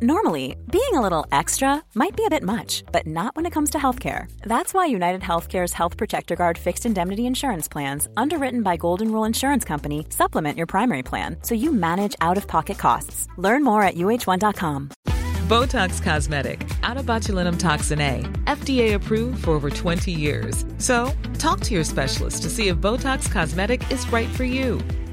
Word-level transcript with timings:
Normally, 0.00 0.54
being 0.70 0.94
a 0.94 1.00
little 1.00 1.26
extra 1.32 1.82
might 1.96 2.16
be 2.16 2.24
a 2.24 2.30
bit 2.30 2.44
much, 2.44 2.84
but 2.92 3.04
not 3.04 3.34
when 3.34 3.46
it 3.46 3.52
comes 3.52 3.70
to 3.70 3.78
healthcare. 3.78 4.30
That's 4.42 4.72
why 4.72 4.86
United 4.86 5.22
Healthcare's 5.22 5.72
Health 5.72 5.96
Protector 5.96 6.36
Guard 6.36 6.56
fixed 6.56 6.86
indemnity 6.86 7.26
insurance 7.26 7.66
plans, 7.66 8.06
underwritten 8.16 8.62
by 8.62 8.76
Golden 8.76 9.10
Rule 9.10 9.24
Insurance 9.24 9.64
Company, 9.64 10.06
supplement 10.10 10.56
your 10.56 10.68
primary 10.68 11.02
plan 11.02 11.38
so 11.42 11.56
you 11.56 11.72
manage 11.72 12.14
out 12.20 12.36
of 12.36 12.46
pocket 12.46 12.78
costs. 12.78 13.26
Learn 13.38 13.64
more 13.64 13.82
at 13.82 13.96
uh1.com. 13.96 14.90
Botox 15.48 16.00
Cosmetic, 16.00 16.68
out 16.84 16.96
of 16.96 17.04
botulinum 17.04 17.58
toxin 17.58 18.00
A, 18.00 18.20
FDA 18.44 18.94
approved 18.94 19.42
for 19.42 19.50
over 19.50 19.68
20 19.68 20.12
years. 20.12 20.64
So, 20.76 21.10
talk 21.38 21.58
to 21.60 21.74
your 21.74 21.82
specialist 21.84 22.42
to 22.42 22.50
see 22.50 22.68
if 22.68 22.76
Botox 22.76 23.28
Cosmetic 23.32 23.90
is 23.90 24.06
right 24.12 24.28
for 24.28 24.44
you. 24.44 24.78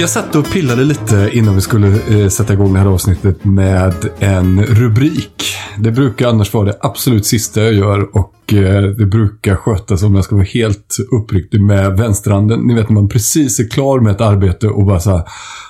Jag 0.00 0.10
satt 0.10 0.34
och 0.34 0.50
pillade 0.52 0.84
lite 0.84 1.30
innan 1.32 1.54
vi 1.54 1.60
skulle 1.60 1.88
eh, 1.88 2.28
sätta 2.28 2.52
igång 2.52 2.72
det 2.72 2.78
här 2.78 2.86
avsnittet 2.86 3.44
med 3.44 3.94
en 4.18 4.64
rubrik. 4.66 5.56
Det 5.78 5.90
brukar 5.90 6.28
annars 6.28 6.54
vara 6.54 6.64
det 6.64 6.78
absolut 6.80 7.26
sista 7.26 7.62
jag 7.62 7.74
gör 7.74 8.16
och 8.16 8.52
eh, 8.52 8.82
det 8.82 9.06
brukar 9.06 9.56
skötas, 9.56 10.02
om 10.02 10.14
jag 10.14 10.24
ska 10.24 10.34
vara 10.36 10.46
helt 10.46 10.96
uppriktig, 11.12 11.60
med 11.60 11.96
vänsterhanden. 11.96 12.60
Ni 12.60 12.74
vet 12.74 12.88
när 12.88 12.94
man 12.94 13.08
precis 13.08 13.60
är 13.60 13.68
klar 13.68 14.00
med 14.00 14.12
ett 14.12 14.20
arbete 14.20 14.68
och 14.68 14.86
bara 14.86 15.00
så 15.00 15.10
här, 15.10 15.22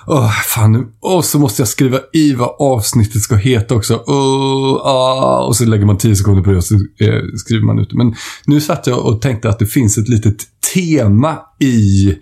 Åh, 0.07 0.31
fan 0.31 0.71
nu. 0.71 0.87
Och 1.01 1.25
så 1.25 1.39
måste 1.39 1.61
jag 1.61 1.69
skriva 1.69 1.99
i 2.13 2.33
vad 2.33 2.55
avsnittet 2.59 3.21
ska 3.21 3.35
heta 3.35 3.75
också. 3.75 4.03
Åh, 4.07 4.81
ah. 4.83 5.45
Och 5.47 5.55
så 5.55 5.65
lägger 5.65 5.85
man 5.85 5.97
tio 5.97 6.15
sekunder 6.15 6.43
på 6.43 6.49
det 6.49 6.57
och 6.57 6.63
så 6.63 6.75
eh, 6.75 7.21
skriver 7.35 7.65
man 7.65 7.79
ut 7.79 7.89
det. 7.89 7.97
Men 7.97 8.15
nu 8.45 8.61
satt 8.61 8.87
jag 8.87 9.05
och 9.05 9.21
tänkte 9.21 9.49
att 9.49 9.59
det 9.59 9.65
finns 9.65 9.97
ett 9.97 10.09
litet 10.09 10.37
tema 10.73 11.37
i 11.59 12.15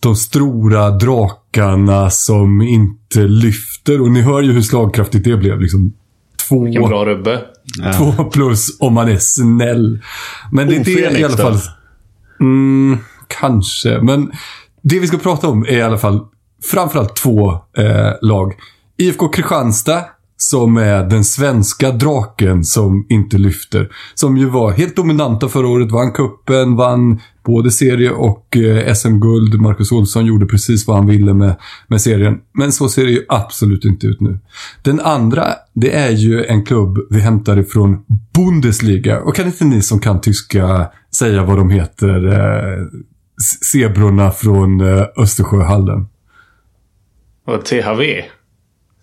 de 0.00 0.16
stora 0.16 0.90
drakarna 0.90 1.39
som 2.10 2.62
inte 2.62 3.20
lyfter. 3.20 4.00
Och 4.00 4.10
ni 4.10 4.20
hör 4.20 4.42
ju 4.42 4.52
hur 4.52 4.62
slagkraftigt 4.62 5.24
det 5.24 5.36
blev. 5.36 5.60
Liksom 5.60 5.92
två, 6.48 6.64
Vilken 6.64 6.82
bra 6.82 7.04
rubbe. 7.06 7.40
två 7.98 8.24
plus 8.24 8.76
om 8.80 8.94
man 8.94 9.08
är 9.08 9.18
snäll. 9.18 9.98
Men 10.52 10.68
det 10.68 10.76
är 10.76 10.84
det 11.10 11.18
i 11.18 11.24
alla 11.24 11.36
fall. 11.36 11.58
Mm, 12.40 12.98
kanske. 13.28 14.00
Men 14.02 14.32
det 14.82 14.98
vi 14.98 15.06
ska 15.06 15.18
prata 15.18 15.48
om 15.48 15.62
är 15.62 15.76
i 15.76 15.82
alla 15.82 15.98
fall 15.98 16.20
framförallt 16.72 17.16
två 17.16 17.52
eh, 17.52 18.12
lag. 18.22 18.52
IFK 18.96 19.28
Kristianstad 19.28 20.04
som 20.42 20.76
är 20.76 21.04
den 21.04 21.24
svenska 21.24 21.90
draken 21.90 22.64
som 22.64 23.06
inte 23.08 23.38
lyfter. 23.38 23.88
Som 24.14 24.36
ju 24.36 24.46
var 24.46 24.72
helt 24.72 24.96
dominanta 24.96 25.48
förra 25.48 25.68
året. 25.68 25.92
Vann 25.92 26.12
kuppen, 26.12 26.76
vann 26.76 27.20
både 27.44 27.70
serie 27.70 28.10
och 28.10 28.56
eh, 28.56 28.94
SM-guld. 28.94 29.60
Marcus 29.60 29.92
Olsson 29.92 30.26
gjorde 30.26 30.46
precis 30.46 30.86
vad 30.86 30.96
han 30.96 31.06
ville 31.06 31.34
med, 31.34 31.56
med 31.88 32.00
serien. 32.00 32.38
Men 32.52 32.72
så 32.72 32.88
ser 32.88 33.04
det 33.04 33.10
ju 33.10 33.24
absolut 33.28 33.84
inte 33.84 34.06
ut 34.06 34.20
nu. 34.20 34.38
Den 34.82 35.00
andra, 35.00 35.46
det 35.74 35.96
är 35.96 36.10
ju 36.10 36.44
en 36.44 36.64
klubb 36.64 36.98
vi 37.10 37.20
hämtar 37.20 37.58
ifrån 37.58 38.04
Bundesliga. 38.34 39.20
Och 39.20 39.36
kan 39.36 39.46
inte 39.46 39.64
ni 39.64 39.82
som 39.82 40.00
kan 40.00 40.20
tyska 40.20 40.86
säga 41.14 41.44
vad 41.44 41.56
de 41.56 41.70
heter? 41.70 42.26
Eh, 42.26 42.86
zebrorna 43.64 44.30
från 44.30 44.80
eh, 44.80 45.04
Östersjöhallen. 45.16 46.06
Och 47.46 47.64
THV. 47.64 48.22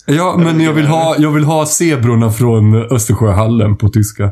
Ja, 0.10 0.38
men 0.38 0.62
jag 0.62 0.74
vill 0.74 0.86
ha, 0.88 1.16
jag 1.18 1.32
vill 1.32 1.44
ha 1.44 1.66
zebrorna 1.66 2.32
från 2.32 2.76
Östersjöhallen 2.76 3.78
på 3.78 3.90
tyska. 3.90 4.32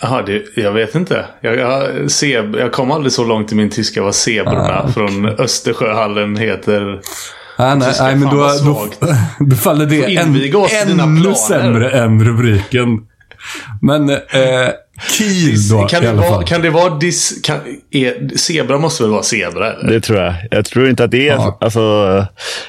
Jaha, 0.00 0.24
jag 0.56 0.72
vet 0.72 0.94
inte. 0.94 1.26
Jag, 1.40 1.56
jag, 1.56 2.10
zeb, 2.10 2.56
jag 2.56 2.72
kom 2.72 2.90
aldrig 2.90 3.12
så 3.12 3.24
långt 3.24 3.52
i 3.52 3.54
min 3.54 3.70
tyska 3.70 4.02
vad 4.02 4.14
zebrorna 4.14 4.82
Ah, 4.84 4.88
från 4.88 5.26
Östersjöhallen 5.26 6.36
heter. 6.36 7.00
Ah, 7.56 7.74
nej, 7.74 7.92
nej, 8.00 8.16
men 8.16 8.30
då, 8.30 8.50
då, 8.64 8.88
då 9.38 9.56
faller 9.56 9.86
det 9.86 10.16
ännu 10.16 11.34
sämre 11.34 11.90
än 11.90 12.24
rubriken. 12.24 13.06
Men 13.82 14.10
eh, 14.10 14.16
Kiel 15.10 15.68
då 15.68 15.86
kan, 15.86 16.02
det 16.02 16.12
vara, 16.12 16.42
kan 16.42 16.62
det 16.62 16.70
vara 16.70 16.94
dis... 16.94 17.42
Kan, 17.42 17.58
är, 17.90 18.36
zebra 18.36 18.78
måste 18.78 19.02
väl 19.02 19.12
vara 19.12 19.22
zebra? 19.22 19.72
Eller? 19.72 19.92
Det 19.92 20.00
tror 20.00 20.18
jag. 20.18 20.34
Jag 20.50 20.64
tror 20.64 20.88
inte 20.88 21.04
att 21.04 21.10
det 21.10 21.28
är... 21.28 21.34
Ja. 21.34 21.58
Alltså, 21.60 21.80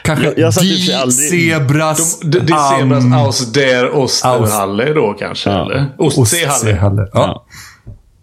Kanske 0.03 0.25
jag- 0.25 0.37
jag 0.39 0.53
Die 0.53 0.93
aldrig- 0.93 1.51
Zebras 1.51 2.19
De, 2.19 2.27
det 2.29 2.39
det 2.39 2.53
är 2.53 2.79
zebras 2.79 3.03
am- 3.03 3.13
aus 3.25 3.51
der 3.53 3.95
Osterhalle 3.95 4.93
då 4.93 5.13
kanske? 5.13 5.49
Ja. 5.49 5.65
Eller? 5.65 5.85
Ostseehalle. 5.97 6.53
Ostseehalle. 6.55 7.01
Ja. 7.01 7.09
Ja. 7.13 7.45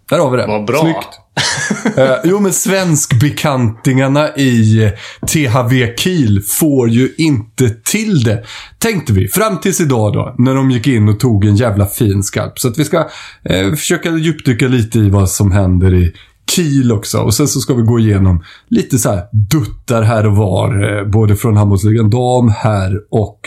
Där 0.09 0.19
har 0.19 0.31
vi 0.31 0.37
det. 0.37 0.47
Vad 0.47 0.65
bra. 0.65 0.79
Snyggt. 0.81 1.07
Eh, 1.97 2.15
jo, 2.23 2.39
men 2.39 2.53
svenskbekantingarna 2.53 4.35
i 4.35 4.91
THV 5.27 5.95
Kiel 5.97 6.41
får 6.41 6.89
ju 6.89 7.13
inte 7.17 7.69
till 7.69 8.23
det. 8.23 8.43
Tänkte 8.77 9.13
vi. 9.13 9.27
Fram 9.27 9.59
tills 9.59 9.81
idag 9.81 10.13
då, 10.13 10.35
när 10.37 10.55
de 10.55 10.71
gick 10.71 10.87
in 10.87 11.09
och 11.09 11.19
tog 11.19 11.45
en 11.45 11.55
jävla 11.55 11.85
fin 11.85 12.23
skalp. 12.23 12.59
Så 12.59 12.67
att 12.67 12.77
vi 12.77 12.85
ska 12.85 12.97
eh, 13.43 13.71
försöka 13.71 14.09
djupdyka 14.09 14.67
lite 14.67 14.99
i 14.99 15.09
vad 15.09 15.29
som 15.29 15.51
händer 15.51 15.93
i 15.93 16.13
Kiel 16.51 16.91
också. 16.91 17.19
Och 17.19 17.33
sen 17.33 17.47
så 17.47 17.59
ska 17.59 17.73
vi 17.73 17.81
gå 17.81 17.99
igenom 17.99 18.43
lite 18.69 18.97
så 18.97 19.09
här 19.09 19.23
duttar 19.31 20.01
här 20.01 20.27
och 20.27 20.35
var. 20.35 20.97
Eh, 20.97 21.05
både 21.05 21.35
från 21.35 21.57
handbollsligan 21.57 22.09
dam, 22.09 22.49
här 22.49 22.93
och 23.11 23.39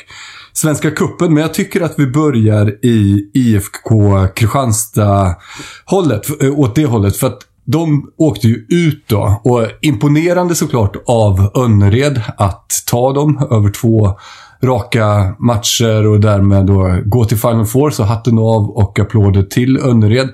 Svenska 0.52 0.90
kuppen, 0.90 1.34
men 1.34 1.42
jag 1.42 1.54
tycker 1.54 1.80
att 1.80 1.94
vi 1.96 2.06
börjar 2.06 2.84
i 2.84 3.30
IFK 3.34 4.26
Kristianstad-hållet, 4.34 6.42
eh, 6.42 6.58
åt 6.58 6.74
det 6.74 6.86
hållet. 6.86 7.16
För 7.16 7.26
att 7.26 7.38
de 7.64 8.10
åkte 8.16 8.48
ju 8.48 8.66
ut 8.68 9.04
då. 9.06 9.40
Och 9.44 9.66
imponerande 9.80 10.54
såklart 10.54 10.96
av 11.06 11.50
Önnered 11.54 12.22
att 12.36 12.72
ta 12.86 13.12
dem 13.12 13.48
över 13.50 13.70
två 13.70 14.18
raka 14.62 15.34
matcher 15.38 16.06
och 16.06 16.20
därmed 16.20 16.66
då 16.66 17.00
gå 17.04 17.24
till 17.24 17.38
Final 17.38 17.66
Four. 17.66 17.90
Så 17.90 18.04
hatten 18.04 18.38
av 18.38 18.70
och 18.70 18.98
applåder 18.98 19.42
till 19.42 19.78
Önnered. 19.78 20.28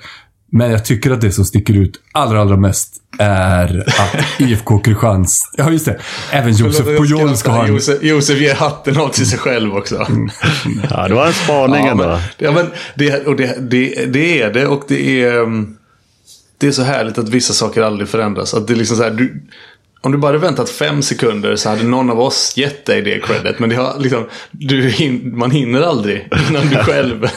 Men 0.52 0.70
jag 0.70 0.84
tycker 0.84 1.10
att 1.10 1.20
det 1.20 1.32
som 1.32 1.44
sticker 1.44 1.74
ut 1.74 2.00
allra, 2.12 2.40
allra 2.40 2.56
mest 2.56 2.94
är 3.18 3.84
att 3.86 4.24
IFK 4.40 4.78
Kristianstad... 4.78 5.62
Ja, 5.62 5.70
just 5.70 5.84
det. 5.84 5.98
Även 6.32 6.52
Josef 6.52 6.86
Pujol 6.86 7.36
ska 7.36 7.50
ha 7.50 7.64
en... 7.64 7.72
Josef, 7.72 8.02
Josef 8.02 8.40
ger 8.40 8.54
hatten 8.54 8.98
av 8.98 9.08
till 9.08 9.26
sig 9.26 9.38
själv 9.38 9.76
också. 9.76 10.06
ja, 10.90 11.08
det 11.08 11.14
var 11.14 11.26
en 11.26 11.32
spaning 11.32 11.84
Ja, 11.84 11.90
ändå. 11.90 12.04
men, 12.06 12.20
ja, 12.38 12.52
men 12.52 12.66
det, 12.94 13.26
och 13.26 13.36
det, 13.36 13.70
det, 13.70 14.12
det 14.12 14.42
är 14.42 14.52
det 14.52 14.66
och 14.66 14.84
det 14.88 15.24
är... 15.24 15.46
Det 16.58 16.66
är 16.66 16.72
så 16.72 16.82
härligt 16.82 17.18
att 17.18 17.28
vissa 17.28 17.52
saker 17.54 17.82
aldrig 17.82 18.08
förändras. 18.08 18.54
Att 18.54 18.66
det 18.66 18.72
är 18.72 18.76
liksom 18.76 18.96
så 18.96 19.02
här, 19.02 19.10
du, 19.10 19.42
om 20.00 20.12
du 20.12 20.18
bara 20.18 20.26
hade 20.28 20.38
väntat 20.38 20.70
fem 20.70 21.02
sekunder 21.02 21.56
så 21.56 21.68
hade 21.68 21.82
någon 21.82 22.10
av 22.10 22.20
oss 22.20 22.52
gett 22.56 22.84
dig 22.86 23.02
det 23.02 23.20
credit. 23.20 23.58
Men 23.58 23.68
det 23.68 23.76
har 23.76 23.94
liksom, 23.98 24.24
du, 24.50 24.88
hin- 24.90 25.32
man 25.36 25.50
hinner 25.50 25.82
aldrig 25.82 26.28
innan 26.50 26.68
du 26.68 26.76
själv 26.76 27.20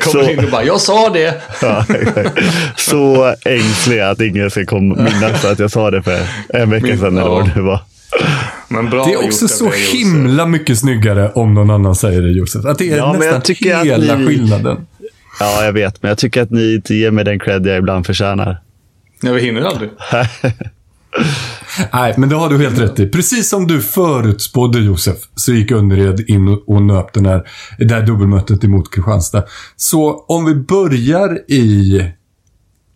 kommer 0.00 0.24
Så- 0.24 0.30
in 0.30 0.44
och 0.44 0.50
bara 0.50 0.64
“Jag 0.64 0.80
sa 0.80 1.08
det!” 1.10 1.42
Ja. 1.62 1.84
Så 2.76 3.34
ängslig 3.44 4.00
att 4.00 4.20
ingen 4.20 4.50
ska 4.50 4.64
komma 4.66 4.94
minnas 4.94 5.44
att 5.44 5.58
jag 5.58 5.70
sa 5.70 5.90
det 5.90 6.02
för 6.02 6.20
en 6.48 6.70
vecka 6.70 6.86
Min- 6.86 6.98
sedan 6.98 7.18
eller 7.18 7.28
vad 7.30 7.54
det 7.54 7.60
var. 7.62 7.80
Men 8.68 8.90
bra 8.90 9.04
Det 9.04 9.12
är 9.12 9.24
också 9.24 9.48
så 9.48 9.70
himla 9.70 10.46
mycket 10.46 10.78
snyggare 10.78 11.30
om 11.32 11.54
någon 11.54 11.70
annan 11.70 11.94
säger 11.94 12.22
det, 12.22 12.30
Josef. 12.30 12.64
Att 12.64 12.78
det 12.78 12.90
är 12.92 12.96
Ja, 12.96 13.12
nästan 13.12 13.42
hela 13.84 14.14
ni- 14.16 14.26
skillnaden. 14.26 14.86
Ja, 15.40 15.64
jag 15.64 15.72
vet. 15.72 16.02
Men 16.02 16.08
jag 16.08 16.18
tycker 16.18 16.42
att 16.42 16.50
ni 16.50 16.74
inte 16.74 16.94
ger 16.94 17.10
mig 17.10 17.24
den 17.24 17.38
cred 17.38 17.66
jag 17.66 17.78
ibland 17.78 18.06
förtjänar. 18.06 18.62
Nej, 19.22 19.32
vi 19.34 19.40
hinner 19.40 19.60
aldrig. 19.62 19.90
Nej, 21.92 22.14
men 22.16 22.28
det 22.28 22.36
har 22.36 22.48
du 22.50 22.58
helt 22.58 22.78
rätt 22.78 23.00
i. 23.00 23.06
Precis 23.08 23.48
som 23.48 23.66
du 23.66 23.80
förutspådde, 23.82 24.78
Josef, 24.80 25.16
så 25.34 25.52
gick 25.52 25.70
Önnered 25.70 26.20
in 26.30 26.48
och- 26.48 26.68
och 26.68 26.82
nöp 26.82 27.12
den 27.12 27.26
här, 27.26 27.48
det 27.78 27.94
här 27.94 28.02
dubbelmötet 28.06 28.64
emot 28.64 28.94
Kristianstad. 28.94 29.42
Så 29.76 30.24
om 30.28 30.44
vi 30.44 30.54
börjar 30.54 31.50
i 31.50 32.02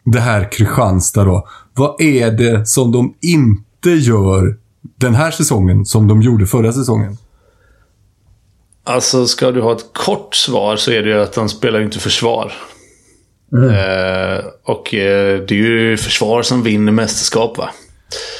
det 0.04 0.20
här 0.20 0.52
Kristianstad 0.52 1.24
då. 1.24 1.48
Vad 1.74 2.00
är 2.00 2.30
det 2.30 2.66
som 2.68 2.92
de 2.92 3.14
inte 3.20 3.90
gör 3.90 4.56
den 4.96 5.14
här 5.14 5.30
säsongen 5.30 5.84
som 5.84 6.08
de 6.08 6.22
gjorde 6.22 6.46
förra 6.46 6.72
säsongen? 6.72 7.16
Alltså, 8.90 9.26
ska 9.26 9.50
du 9.50 9.60
ha 9.60 9.72
ett 9.72 9.92
kort 9.92 10.34
svar 10.34 10.76
så 10.76 10.90
är 10.90 11.02
det 11.02 11.08
ju 11.08 11.20
att 11.20 11.32
de 11.32 11.48
spelar 11.48 11.78
ju 11.78 11.84
inte 11.84 11.98
försvar. 11.98 12.52
Eh, 13.52 14.44
och 14.64 14.94
eh, 14.94 15.40
det 15.40 15.54
är 15.54 15.58
ju 15.58 15.96
försvar 15.96 16.42
som 16.42 16.62
vinner 16.62 16.92
mästerskap, 16.92 17.58
va? 17.58 17.70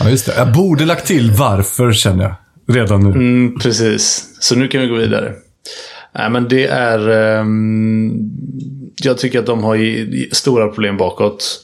Ja, 0.01 0.11
just 0.11 0.27
det. 0.27 0.35
Jag 0.37 0.53
borde 0.53 0.85
lagt 0.85 1.07
till 1.07 1.31
varför, 1.31 1.93
känner 1.93 2.25
jag. 2.25 2.35
Redan 2.77 3.01
nu. 3.03 3.11
Mm, 3.11 3.59
precis. 3.59 4.29
Så 4.41 4.57
nu 4.57 4.69
kan 4.69 4.81
vi 4.81 4.87
gå 4.87 4.95
vidare. 4.95 5.35
Nej, 6.15 6.31
men 6.31 6.49
det 6.49 6.67
är... 6.67 7.09
ehm, 7.09 8.13
jag 9.03 9.19
tycker 9.19 9.39
att 9.39 9.47
de 9.47 9.65
har 9.65 10.35
stora 10.35 10.69
problem 10.69 10.97
bakåt. 10.97 11.61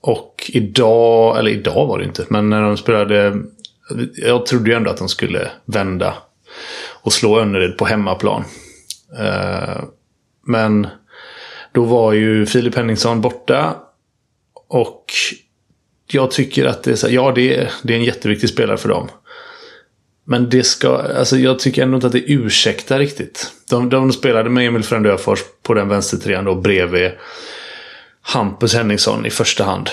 Och 0.00 0.50
idag, 0.52 1.38
eller 1.38 1.50
idag 1.50 1.86
var 1.86 1.98
det 1.98 2.04
inte, 2.04 2.24
men 2.28 2.50
när 2.50 2.62
de 2.62 2.76
spelade... 2.76 3.36
Jag 4.14 4.46
trodde 4.46 4.70
ju 4.70 4.76
ändå 4.76 4.90
att 4.90 4.98
de 4.98 5.08
skulle 5.08 5.50
vända 5.64 6.14
och 7.04 7.12
slå 7.12 7.40
Önnered 7.40 7.78
på 7.78 7.84
hemmaplan. 7.84 8.44
Eh, 9.18 9.84
men 10.46 10.86
då 11.72 11.84
var 11.84 12.12
ju 12.12 12.46
Filip 12.46 12.74
Henningsson 12.74 13.20
borta. 13.20 13.76
Och 14.68 15.04
jag 16.06 16.30
tycker 16.30 16.64
att 16.64 16.82
det 16.82 16.90
är 16.90 16.96
så 16.96 17.06
här, 17.06 17.14
ja 17.14 17.32
det 17.34 17.56
är, 17.56 17.70
det 17.82 17.92
är 17.92 17.96
en 17.96 18.04
jätteviktig 18.04 18.48
spelare 18.48 18.76
för 18.76 18.88
dem. 18.88 19.08
Men 20.24 20.50
det 20.50 20.62
ska, 20.62 20.96
alltså 20.96 21.36
jag 21.36 21.58
tycker 21.58 21.82
ändå 21.82 21.94
inte 21.94 22.06
att 22.06 22.12
det 22.12 22.32
ursäktar 22.32 22.98
riktigt. 22.98 23.52
De, 23.70 23.88
de 23.88 24.12
spelade 24.12 24.50
med 24.50 24.66
Emil 24.66 24.82
Frände 24.82 25.12
Öfors 25.12 25.40
på 25.62 25.74
den 25.74 25.88
vänstertrean 25.88 26.44
då 26.44 26.54
bredvid 26.54 27.10
Hampus 28.22 28.74
Henningsson 28.74 29.26
i 29.26 29.30
första 29.30 29.64
hand. 29.64 29.90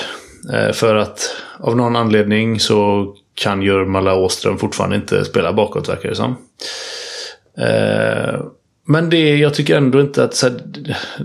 Eh, 0.53 0.71
för 0.71 0.95
att 0.95 1.35
av 1.59 1.77
någon 1.77 1.95
anledning 1.95 2.59
så 2.59 3.07
kan 3.35 3.61
Jurmala 3.61 4.15
Åström 4.15 4.57
fortfarande 4.57 4.95
inte 4.95 5.25
spela 5.25 5.53
bakåt 5.53 5.89
verkar 5.89 6.09
det 6.09 6.15
som. 6.15 6.35
Eh, 7.57 8.41
men 8.87 9.09
det, 9.09 9.37
jag 9.37 9.53
tycker 9.53 9.77
ändå 9.77 10.01
inte 10.01 10.23
att... 10.23 10.41
Här, 10.41 10.53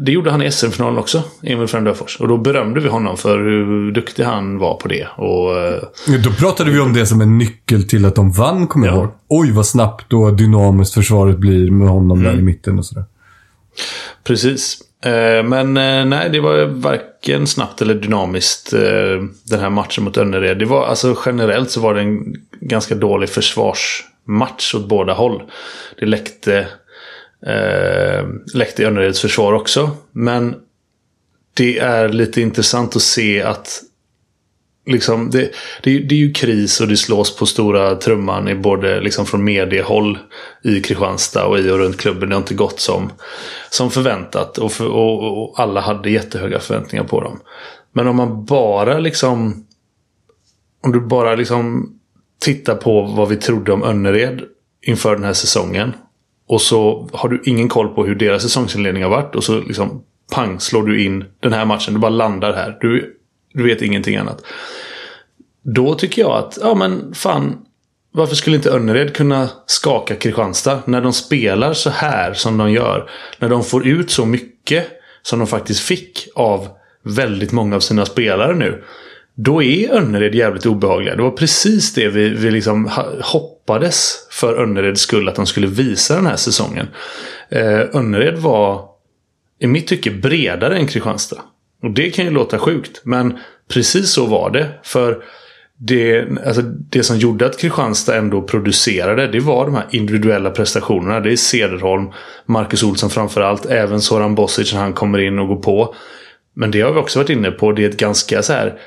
det 0.00 0.12
gjorde 0.12 0.30
han 0.30 0.42
i 0.42 0.50
SM-finalen 0.50 0.98
också, 0.98 1.22
Emil 1.42 1.66
Frände 1.66 1.90
Öfors. 1.90 2.20
Och 2.20 2.28
då 2.28 2.36
berömde 2.36 2.80
vi 2.80 2.88
honom 2.88 3.16
för 3.16 3.38
hur 3.38 3.92
duktig 3.92 4.22
han 4.22 4.58
var 4.58 4.74
på 4.74 4.88
det. 4.88 5.06
Och, 5.16 5.58
eh, 5.58 5.82
Då 6.24 6.30
pratade 6.30 6.70
vi 6.70 6.80
om 6.80 6.92
det 6.92 7.06
som 7.06 7.20
en 7.20 7.38
nyckel 7.38 7.88
till 7.88 8.04
att 8.04 8.14
de 8.14 8.32
vann, 8.32 8.66
kommer 8.66 8.86
jag 8.86 8.96
Ja. 8.96 9.00
ihåg. 9.00 9.10
Oj, 9.28 9.52
vad 9.52 9.66
snabbt 9.66 10.12
och 10.12 10.34
dynamiskt 10.36 10.94
försvaret 10.94 11.38
blir 11.38 11.70
med 11.70 11.88
honom 11.88 12.22
där 12.22 12.38
i 12.38 12.42
mitten 12.42 12.78
och 12.78 12.86
sådär. 12.86 13.04
Precis. 14.24 14.78
Eh, 15.04 15.42
Men 15.44 15.74
nej, 16.10 16.30
det 16.30 16.40
var 16.40 16.64
varken 16.66 17.46
snabbt 17.46 17.82
eller 17.82 17.94
dynamiskt 17.94 18.70
den 19.50 19.60
här 19.60 19.70
matchen 19.70 20.04
mot 20.04 20.16
Önnered. 20.16 20.58
Det 20.58 20.64
var, 20.64 20.86
alltså, 20.86 21.16
generellt 21.26 21.70
så 21.70 21.80
var 21.80 21.94
det 21.94 22.00
en 22.00 22.34
ganska 22.60 22.94
dålig 22.94 23.28
match 24.26 24.74
åt 24.74 24.88
båda 24.88 25.12
håll. 25.12 25.42
Det 25.98 26.06
läckte, 26.06 26.58
eh, 27.46 28.26
läckte 28.54 28.82
i 28.82 28.84
Önnereds 28.84 29.20
försvar 29.20 29.52
också. 29.52 29.90
Men 30.12 30.56
det 31.54 31.78
är 31.78 32.08
lite 32.08 32.40
intressant 32.40 32.96
att 32.96 33.02
se 33.02 33.42
att 33.42 33.82
liksom, 34.86 35.30
det, 35.30 35.50
det, 35.82 35.98
det 35.98 36.14
är 36.14 36.18
ju 36.18 36.32
kris 36.32 36.80
och 36.80 36.88
det 36.88 36.96
slås 36.96 37.36
på 37.36 37.46
stora 37.46 37.94
trumman 37.94 38.48
i 38.48 38.54
både 38.54 39.00
liksom 39.00 39.26
från 39.26 39.44
mediehåll 39.44 40.18
i 40.64 40.80
Kristianstad 40.80 41.46
och 41.46 41.58
i 41.58 41.70
och 41.70 41.78
runt 41.78 41.96
klubben. 41.96 42.28
Det 42.28 42.34
har 42.34 42.40
inte 42.40 42.54
gått 42.54 42.80
som, 42.80 43.12
som 43.70 43.90
förväntat 43.90 44.58
och, 44.58 44.72
för, 44.72 44.86
och, 44.86 45.42
och 45.42 45.60
alla 45.60 45.80
hade 45.80 46.10
jättehöga 46.10 46.60
förväntningar 46.60 47.04
på 47.04 47.20
dem. 47.20 47.40
Men 47.92 48.08
om 48.08 48.16
man 48.16 48.44
bara 48.44 48.98
liksom 48.98 49.66
om 50.86 50.92
du 50.92 51.00
bara 51.00 51.34
liksom 51.34 51.92
Titta 52.40 52.74
på 52.74 53.02
vad 53.02 53.28
vi 53.28 53.36
trodde 53.36 53.72
om 53.72 53.82
Önnered 53.82 54.42
inför 54.82 55.14
den 55.14 55.24
här 55.24 55.32
säsongen. 55.32 55.92
Och 56.48 56.60
så 56.60 57.08
har 57.12 57.28
du 57.28 57.42
ingen 57.44 57.68
koll 57.68 57.88
på 57.88 58.04
hur 58.04 58.14
deras 58.14 58.42
säsongsinledning 58.42 59.02
har 59.02 59.10
varit. 59.10 59.34
Och 59.34 59.44
så 59.44 59.60
liksom 59.60 60.02
pang 60.32 60.60
slår 60.60 60.82
du 60.82 61.04
in 61.04 61.24
den 61.40 61.52
här 61.52 61.64
matchen. 61.64 61.94
Du 61.94 62.00
bara 62.00 62.08
landar 62.08 62.52
här. 62.52 62.78
Du, 62.80 63.16
du 63.52 63.62
vet 63.62 63.82
ingenting 63.82 64.16
annat. 64.16 64.44
Då 65.62 65.94
tycker 65.94 66.22
jag 66.22 66.32
att, 66.32 66.58
ja 66.60 66.74
men 66.74 67.14
fan. 67.14 67.58
Varför 68.12 68.34
skulle 68.34 68.56
inte 68.56 68.70
Önnered 68.70 69.14
kunna 69.14 69.48
skaka 69.66 70.16
Kristianstad 70.16 70.82
när 70.84 71.00
de 71.00 71.12
spelar 71.12 71.72
så 71.72 71.90
här 71.90 72.34
som 72.34 72.58
de 72.58 72.72
gör? 72.72 73.10
När 73.38 73.48
de 73.48 73.64
får 73.64 73.86
ut 73.86 74.10
så 74.10 74.26
mycket 74.26 74.86
som 75.22 75.38
de 75.38 75.48
faktiskt 75.48 75.80
fick 75.80 76.28
av 76.34 76.68
väldigt 77.02 77.52
många 77.52 77.76
av 77.76 77.80
sina 77.80 78.06
spelare 78.06 78.54
nu. 78.54 78.84
Då 79.38 79.62
är 79.62 79.90
Önnered 79.90 80.34
jävligt 80.34 80.66
obehagliga. 80.66 81.16
Det 81.16 81.22
var 81.22 81.30
precis 81.30 81.94
det 81.94 82.08
vi, 82.08 82.28
vi 82.28 82.50
liksom 82.50 82.90
hoppades 83.22 84.14
för 84.30 84.62
Önnereds 84.62 85.00
skull 85.00 85.28
att 85.28 85.34
de 85.34 85.46
skulle 85.46 85.66
visa 85.66 86.14
den 86.14 86.26
här 86.26 86.36
säsongen. 86.36 86.88
Eh, 87.48 87.80
Önnered 87.96 88.38
var 88.38 88.84
i 89.58 89.66
mitt 89.66 89.86
tycke 89.86 90.10
bredare 90.10 90.76
än 90.76 90.86
Kristianstad. 90.86 91.40
Och 91.82 91.90
det 91.90 92.10
kan 92.10 92.24
ju 92.24 92.30
låta 92.30 92.58
sjukt, 92.58 93.00
men 93.04 93.38
precis 93.68 94.10
så 94.10 94.26
var 94.26 94.50
det. 94.50 94.68
För 94.82 95.22
det, 95.78 96.24
alltså 96.46 96.62
det 96.62 97.02
som 97.02 97.18
gjorde 97.18 97.46
att 97.46 97.58
Kristianstad 97.58 98.16
ändå 98.16 98.42
producerade, 98.42 99.26
det 99.26 99.40
var 99.40 99.64
de 99.66 99.74
här 99.74 99.86
individuella 99.90 100.50
prestationerna. 100.50 101.20
Det 101.20 101.32
är 101.32 101.36
Cederholm, 101.36 102.08
Marcus 102.46 102.82
Olsson 102.82 103.10
framförallt, 103.10 103.66
även 103.66 104.00
Soran 104.00 104.34
Bosic 104.34 104.72
när 104.72 104.80
han 104.80 104.92
kommer 104.92 105.18
in 105.18 105.38
och 105.38 105.48
går 105.48 105.62
på. 105.62 105.94
Men 106.54 106.70
det 106.70 106.80
har 106.80 106.92
vi 106.92 106.98
också 106.98 107.18
varit 107.18 107.30
inne 107.30 107.50
på, 107.50 107.72
det 107.72 107.84
är 107.84 107.88
ett 107.88 107.96
ganska 107.96 108.42
så 108.42 108.52
här 108.52 108.78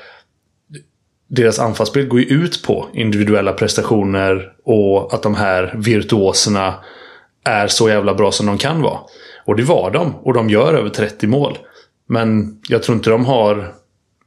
deras 1.30 1.58
anfallsspel 1.58 2.06
går 2.06 2.20
ju 2.20 2.26
ut 2.26 2.62
på 2.62 2.88
individuella 2.92 3.52
prestationer 3.52 4.52
och 4.64 5.14
att 5.14 5.22
de 5.22 5.34
här 5.34 5.74
virtuoserna 5.76 6.74
är 7.44 7.66
så 7.66 7.88
jävla 7.88 8.14
bra 8.14 8.32
som 8.32 8.46
de 8.46 8.58
kan 8.58 8.82
vara. 8.82 8.98
Och 9.44 9.56
det 9.56 9.62
var 9.62 9.90
de. 9.90 10.14
Och 10.14 10.34
de 10.34 10.50
gör 10.50 10.74
över 10.74 10.90
30 10.90 11.26
mål. 11.26 11.58
Men 12.08 12.60
jag 12.68 12.82
tror 12.82 12.96
inte 12.96 13.10
de 13.10 13.24
har... 13.24 13.74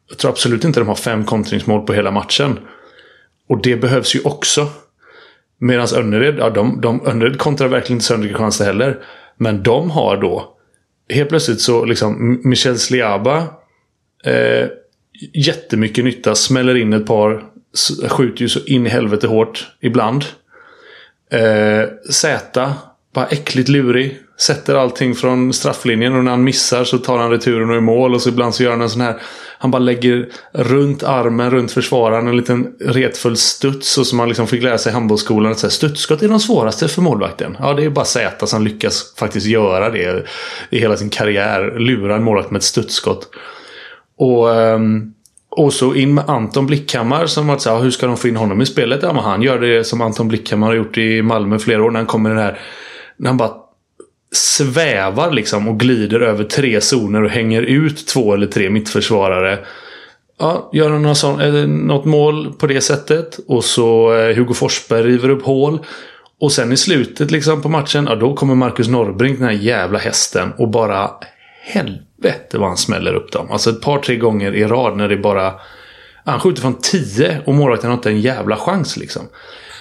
Jag 0.10 0.18
tror 0.18 0.32
absolut 0.32 0.64
inte 0.64 0.80
de 0.80 0.88
har 0.88 0.96
fem 0.96 1.26
kontringsmål 1.26 1.86
på 1.86 1.94
hela 1.94 2.12
matchen. 2.12 2.60
Och 3.50 3.62
det 3.62 3.76
behövs 3.76 4.16
ju 4.16 4.20
också. 4.24 4.68
Medan 5.60 5.88
Önnered, 5.96 6.36
ja, 6.40 6.50
de, 6.50 6.82
de, 6.82 7.08
Önnered 7.08 7.38
kontrar 7.38 7.68
verkligen 7.68 7.98
inte 7.98 8.06
sönder 8.06 8.28
Kristianstad 8.28 8.66
heller. 8.66 9.04
Men 9.38 9.64
de 9.64 9.92
har 9.92 10.18
då... 10.18 10.50
Helt 11.10 11.30
plötsligt 11.30 11.62
så 11.62 11.86
liksom 11.86 12.42
Michel 12.44 12.80
Sliaba 12.80 13.38
eh, 14.26 14.68
jättemycket 15.34 16.06
nytta. 16.06 16.36
Smäller 16.36 16.76
in 16.76 16.94
ett 16.94 17.06
par. 17.06 17.44
Skjuter 18.08 18.42
ju 18.42 18.50
så 18.50 18.60
in 18.66 18.86
i 18.86 18.90
helvete 18.90 19.28
hårt 19.28 19.68
ibland. 19.82 20.26
Eh, 21.32 22.12
Z. 22.12 22.74
Bara 23.14 23.28
äckligt 23.28 23.70
lurig. 23.70 24.20
Sätter 24.38 24.76
allting 24.76 25.16
från 25.16 25.54
strafflinjen 25.54 26.16
och 26.16 26.24
när 26.24 26.32
han 26.32 26.44
missar 26.44 26.84
så 26.84 26.98
tar 26.98 27.18
han 27.18 27.32
returen 27.32 27.70
och 27.70 27.76
är 27.76 27.82
mål. 27.82 28.14
Och 28.14 28.22
så 28.22 28.30
ibland 28.30 28.56
så 28.56 28.64
gör 28.64 28.72
han 28.72 28.82
en 28.82 28.90
sån 28.90 29.02
här... 29.02 29.22
Han 29.58 29.72
bara 29.72 29.80
lägger 29.80 30.30
runt 30.54 31.04
armen, 31.04 31.52
runt 31.52 31.72
försvararen, 31.72 32.28
en 32.28 32.38
liten 32.38 32.76
retfull 32.80 33.38
studs. 33.38 33.98
Och 33.98 34.08
som 34.08 34.18
man 34.18 34.28
liksom 34.28 34.48
fick 34.48 34.64
lära 34.64 34.78
sig 34.78 34.90
i 34.90 34.94
handbollsskolan. 34.94 35.52
Att 35.52 35.60
så 35.60 35.68
här, 35.68 35.72
studsskott 35.72 36.22
är 36.22 36.28
de 36.28 36.40
svåraste 36.40 36.88
för 36.88 37.02
målvakten. 37.02 37.58
Ja, 37.60 37.74
det 37.74 37.86
är 37.86 37.90
bara 37.90 38.06
Zäta 38.06 38.48
som 38.48 38.64
lyckas 38.64 39.14
faktiskt 39.18 39.46
göra 39.46 39.90
det 39.90 40.26
i 40.70 40.80
hela 40.80 40.98
sin 40.98 41.10
karriär. 41.10 41.80
Lura 41.80 42.16
en 42.16 42.24
målvakt 42.24 42.52
med 42.52 42.60
ett 42.60 42.64
studsskott. 42.64 43.30
Och, 44.18 44.56
ehm, 44.56 45.13
och 45.58 45.74
så 45.74 45.96
in 45.96 46.14
med 46.14 46.30
Anton 46.30 46.66
Blickhammar 46.66 47.26
som 47.26 47.50
att 47.50 47.62
såhär, 47.62 47.78
ah, 47.78 47.80
hur 47.80 47.92
ska 47.92 48.08
de 48.08 48.18
få 48.18 48.28
in 48.28 48.36
honom 48.36 48.62
i 48.62 48.66
spelet? 48.66 49.00
Ja, 49.04 49.14
men 49.14 49.24
han 49.24 49.42
gör 49.42 49.60
det 49.60 49.84
som 49.84 50.02
Anton 50.02 50.28
Blickhammar 50.28 50.68
har 50.68 50.74
gjort 50.74 50.98
i 50.98 51.22
Malmö 51.22 51.60
flera 51.60 51.84
år 51.84 51.92
när 51.92 52.00
han 52.00 52.08
kommer 52.08 52.30
i 52.30 52.34
den 52.34 52.44
här... 52.44 52.60
När 53.18 53.30
han 53.30 53.38
bara 53.38 53.52
svävar 54.32 55.32
liksom 55.32 55.68
och 55.68 55.80
glider 55.80 56.20
över 56.20 56.44
tre 56.44 56.82
zoner 56.82 57.24
och 57.24 57.30
hänger 57.30 57.62
ut 57.62 58.08
två 58.08 58.34
eller 58.34 58.48
tre 58.48 58.70
mittförsvarare. 58.70 59.60
Ja, 60.40 60.70
gör 60.74 60.90
han 60.90 61.02
något, 61.02 61.18
sånt, 61.18 61.42
något 61.68 62.06
mål 62.06 62.54
på 62.54 62.68
det 62.68 62.82
sättet. 62.82 63.40
Och 63.48 63.64
så 63.64 64.16
eh, 64.16 64.36
Hugo 64.36 64.54
Forsberg 64.54 65.04
river 65.04 65.30
upp 65.30 65.44
hål. 65.44 65.80
Och 66.42 66.52
sen 66.52 66.72
i 66.72 66.78
slutet 66.78 67.32
liksom 67.32 67.62
på 67.62 67.70
matchen, 67.70 68.08
ja 68.10 68.16
då 68.16 68.34
kommer 68.34 68.56
Marcus 68.56 68.88
Norrbrink, 68.88 69.40
den 69.40 69.48
här 69.48 69.54
jävla 69.54 70.00
hästen, 70.00 70.54
och 70.58 70.70
bara 70.70 71.10
helvete 71.64 72.58
vad 72.58 72.68
han 72.68 72.78
smäller 72.78 73.14
upp 73.14 73.32
dem. 73.32 73.48
Alltså 73.52 73.70
ett 73.70 73.82
par, 73.82 74.00
tre 74.00 74.16
gånger 74.16 74.56
i 74.56 74.64
rad 74.64 74.98
när 74.98 75.10
det 75.10 75.18
bara... 75.18 75.54
Han 76.26 76.40
skjuter 76.40 76.62
från 76.62 76.76
10 76.82 77.42
och 77.46 77.54
målvakten 77.54 77.90
har 77.90 77.98
inte 77.98 78.10
en 78.10 78.22
jävla 78.22 78.56
chans 78.56 78.98
liksom. 78.98 79.22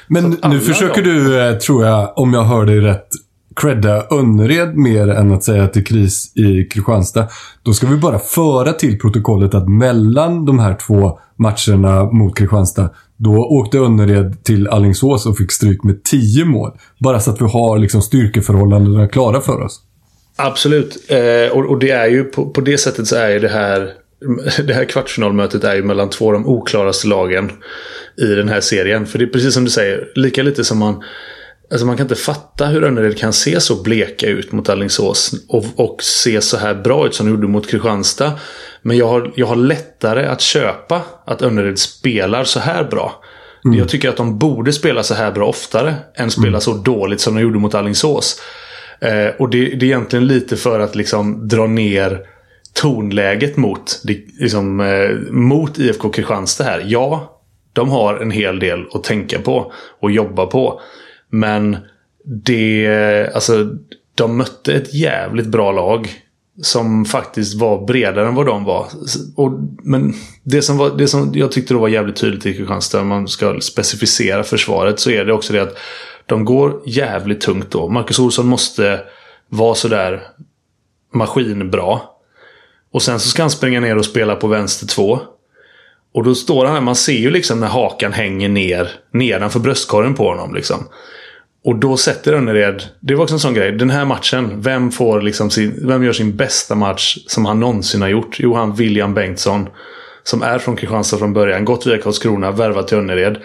Men 0.06 0.36
nu 0.48 0.60
försöker 0.60 1.02
du, 1.02 1.40
eh, 1.40 1.56
tror 1.56 1.86
jag, 1.86 2.18
om 2.18 2.34
jag 2.34 2.44
hör 2.44 2.66
dig 2.66 2.80
rätt, 2.80 3.08
credda 3.56 4.06
Önnered 4.10 4.76
mer 4.76 5.08
än 5.08 5.32
att 5.32 5.44
säga 5.44 5.64
att 5.64 5.72
det 5.72 5.80
är 5.80 5.84
kris 5.84 6.32
i 6.36 6.64
Kristianstad. 6.64 7.28
Då 7.62 7.72
ska 7.72 7.86
vi 7.86 7.96
bara 7.96 8.18
föra 8.18 8.72
till 8.72 8.98
protokollet 8.98 9.54
att 9.54 9.68
mellan 9.68 10.44
de 10.44 10.58
här 10.58 10.74
två 10.86 11.18
matcherna 11.36 12.04
mot 12.04 12.38
Kristianstad, 12.38 12.90
då 13.16 13.34
åkte 13.34 13.78
Önnered 13.78 14.44
till 14.44 14.68
Allingsås 14.68 15.26
och 15.26 15.36
fick 15.36 15.52
stryk 15.52 15.82
med 15.82 16.04
10 16.04 16.44
mål. 16.44 16.70
Bara 16.98 17.20
så 17.20 17.30
att 17.30 17.40
vi 17.40 17.44
har 17.44 17.78
liksom 17.78 18.02
styrkeförhållandena 18.02 19.08
klara 19.08 19.40
för 19.40 19.60
oss. 19.60 19.80
Absolut. 20.36 21.10
Eh, 21.10 21.52
och, 21.52 21.70
och 21.70 21.78
det 21.78 21.90
är 21.90 22.06
ju 22.06 22.24
på, 22.24 22.50
på 22.50 22.60
det 22.60 22.78
sättet 22.78 23.06
så 23.06 23.16
är 23.16 23.30
ju 23.30 23.38
det 23.38 23.48
här 23.48 23.92
det 24.64 24.74
här 24.74 24.84
kvartsfinalmötet 24.84 25.64
är 25.64 25.74
ju 25.74 25.82
mellan 25.82 26.10
två 26.10 26.26
av 26.26 26.32
de 26.32 26.46
oklaraste 26.46 27.06
lagen 27.06 27.52
i 28.18 28.26
den 28.26 28.48
här 28.48 28.60
serien. 28.60 29.06
För 29.06 29.18
det 29.18 29.24
är 29.24 29.28
precis 29.28 29.54
som 29.54 29.64
du 29.64 29.70
säger, 29.70 30.08
lika 30.14 30.42
lite 30.42 30.64
som 30.64 30.78
man 30.78 31.02
Alltså 31.70 31.86
man 31.86 31.96
kan 31.96 32.04
inte 32.04 32.14
fatta 32.14 32.66
hur 32.66 32.84
Önnered 32.84 33.18
kan 33.18 33.32
se 33.32 33.60
så 33.60 33.82
bleka 33.82 34.26
ut 34.26 34.52
mot 34.52 34.68
Alingsås 34.68 35.34
och, 35.48 35.64
och 35.76 36.02
se 36.02 36.40
så 36.40 36.56
här 36.56 36.74
bra 36.74 37.06
ut 37.06 37.14
som 37.14 37.26
de 37.26 37.32
gjorde 37.32 37.48
mot 37.48 37.70
Kristianstad. 37.70 38.32
Men 38.82 38.96
jag 38.96 39.08
har, 39.08 39.32
jag 39.36 39.46
har 39.46 39.56
lättare 39.56 40.26
att 40.26 40.40
köpa 40.40 41.02
att 41.26 41.42
Önnered 41.42 41.78
spelar 41.78 42.44
så 42.44 42.60
här 42.60 42.84
bra. 42.84 43.22
Jag 43.62 43.88
tycker 43.88 44.08
att 44.08 44.16
de 44.16 44.38
borde 44.38 44.72
spela 44.72 45.02
så 45.02 45.14
här 45.14 45.32
bra 45.32 45.48
oftare 45.48 45.94
än 46.14 46.30
spela 46.30 46.60
så 46.60 46.74
dåligt 46.74 47.20
som 47.20 47.34
de 47.34 47.40
gjorde 47.40 47.58
mot 47.58 47.74
Alingsås. 47.74 48.40
Eh, 49.02 49.34
och 49.38 49.50
det, 49.50 49.58
det 49.58 49.86
är 49.86 49.88
egentligen 49.88 50.26
lite 50.26 50.56
för 50.56 50.80
att 50.80 50.94
liksom 50.94 51.48
dra 51.48 51.66
ner 51.66 52.26
tonläget 52.72 53.56
mot, 53.56 54.02
liksom, 54.38 54.80
eh, 54.80 55.10
mot 55.30 55.78
IFK 55.78 56.10
Kristianstad 56.10 56.64
här. 56.64 56.84
Ja, 56.86 57.40
de 57.72 57.88
har 57.88 58.16
en 58.16 58.30
hel 58.30 58.58
del 58.58 58.86
att 58.92 59.04
tänka 59.04 59.38
på 59.38 59.72
och 60.00 60.10
jobba 60.10 60.46
på. 60.46 60.80
Men 61.30 61.76
det, 62.24 63.30
alltså, 63.34 63.76
de 64.14 64.36
mötte 64.36 64.74
ett 64.74 64.94
jävligt 64.94 65.46
bra 65.46 65.72
lag. 65.72 66.08
Som 66.62 67.04
faktiskt 67.04 67.60
var 67.60 67.86
bredare 67.86 68.28
än 68.28 68.34
vad 68.34 68.46
de 68.46 68.64
var. 68.64 68.86
Och, 69.36 69.52
men 69.82 70.14
det 70.42 70.62
som, 70.62 70.76
var, 70.76 70.98
det 70.98 71.08
som 71.08 71.32
jag 71.34 71.52
tyckte 71.52 71.74
då 71.74 71.80
var 71.80 71.88
jävligt 71.88 72.16
tydligt 72.16 72.46
i 72.46 72.54
Kristianstad, 72.54 73.00
om 73.00 73.08
man 73.08 73.28
ska 73.28 73.60
specificera 73.60 74.42
försvaret, 74.42 75.00
så 75.00 75.10
är 75.10 75.24
det 75.24 75.32
också 75.32 75.52
det 75.52 75.62
att 75.62 75.78
de 76.26 76.44
går 76.44 76.82
jävligt 76.86 77.40
tungt 77.40 77.70
då. 77.70 77.88
Marcus 77.88 78.18
Olsson 78.18 78.46
måste 78.46 79.00
vara 79.48 79.74
sådär 79.74 80.22
maskinbra. 81.14 82.00
Och 82.92 83.02
sen 83.02 83.20
så 83.20 83.28
ska 83.28 83.42
han 83.42 83.50
springa 83.50 83.80
ner 83.80 83.98
och 83.98 84.04
spela 84.04 84.36
på 84.36 84.46
vänster 84.46 84.86
två. 84.86 85.20
Och 86.14 86.24
då 86.24 86.34
står 86.34 86.64
han 86.64 86.74
där, 86.74 86.80
man 86.80 86.96
ser 86.96 87.12
ju 87.12 87.30
liksom 87.30 87.60
när 87.60 87.66
hakan 87.66 88.12
hänger 88.12 88.48
ner 88.48 88.90
nedanför 89.10 89.60
bröstkorgen 89.60 90.14
på 90.14 90.28
honom. 90.28 90.54
Liksom. 90.54 90.88
Och 91.64 91.76
då 91.76 91.96
sätter 91.96 92.32
Önnered, 92.32 92.82
det 93.00 93.14
var 93.14 93.22
också 93.22 93.34
en 93.34 93.40
sån 93.40 93.54
grej, 93.54 93.72
den 93.72 93.90
här 93.90 94.04
matchen, 94.04 94.60
vem, 94.60 94.90
får 94.90 95.20
liksom 95.20 95.50
sin, 95.50 95.88
vem 95.88 96.04
gör 96.04 96.12
sin 96.12 96.36
bästa 96.36 96.74
match 96.74 97.18
som 97.26 97.44
han 97.44 97.60
någonsin 97.60 98.02
har 98.02 98.08
gjort? 98.08 98.36
Jo, 98.40 98.54
han 98.54 98.74
William 98.74 99.14
Bengtsson. 99.14 99.68
Som 100.22 100.42
är 100.42 100.58
från 100.58 100.76
Kristianstad 100.76 101.18
från 101.18 101.32
början, 101.32 101.64
gått 101.64 101.86
via 101.86 101.98
Karlskrona, 101.98 102.50
värvat 102.50 102.88
till 102.88 102.98
Önnered. 102.98 103.36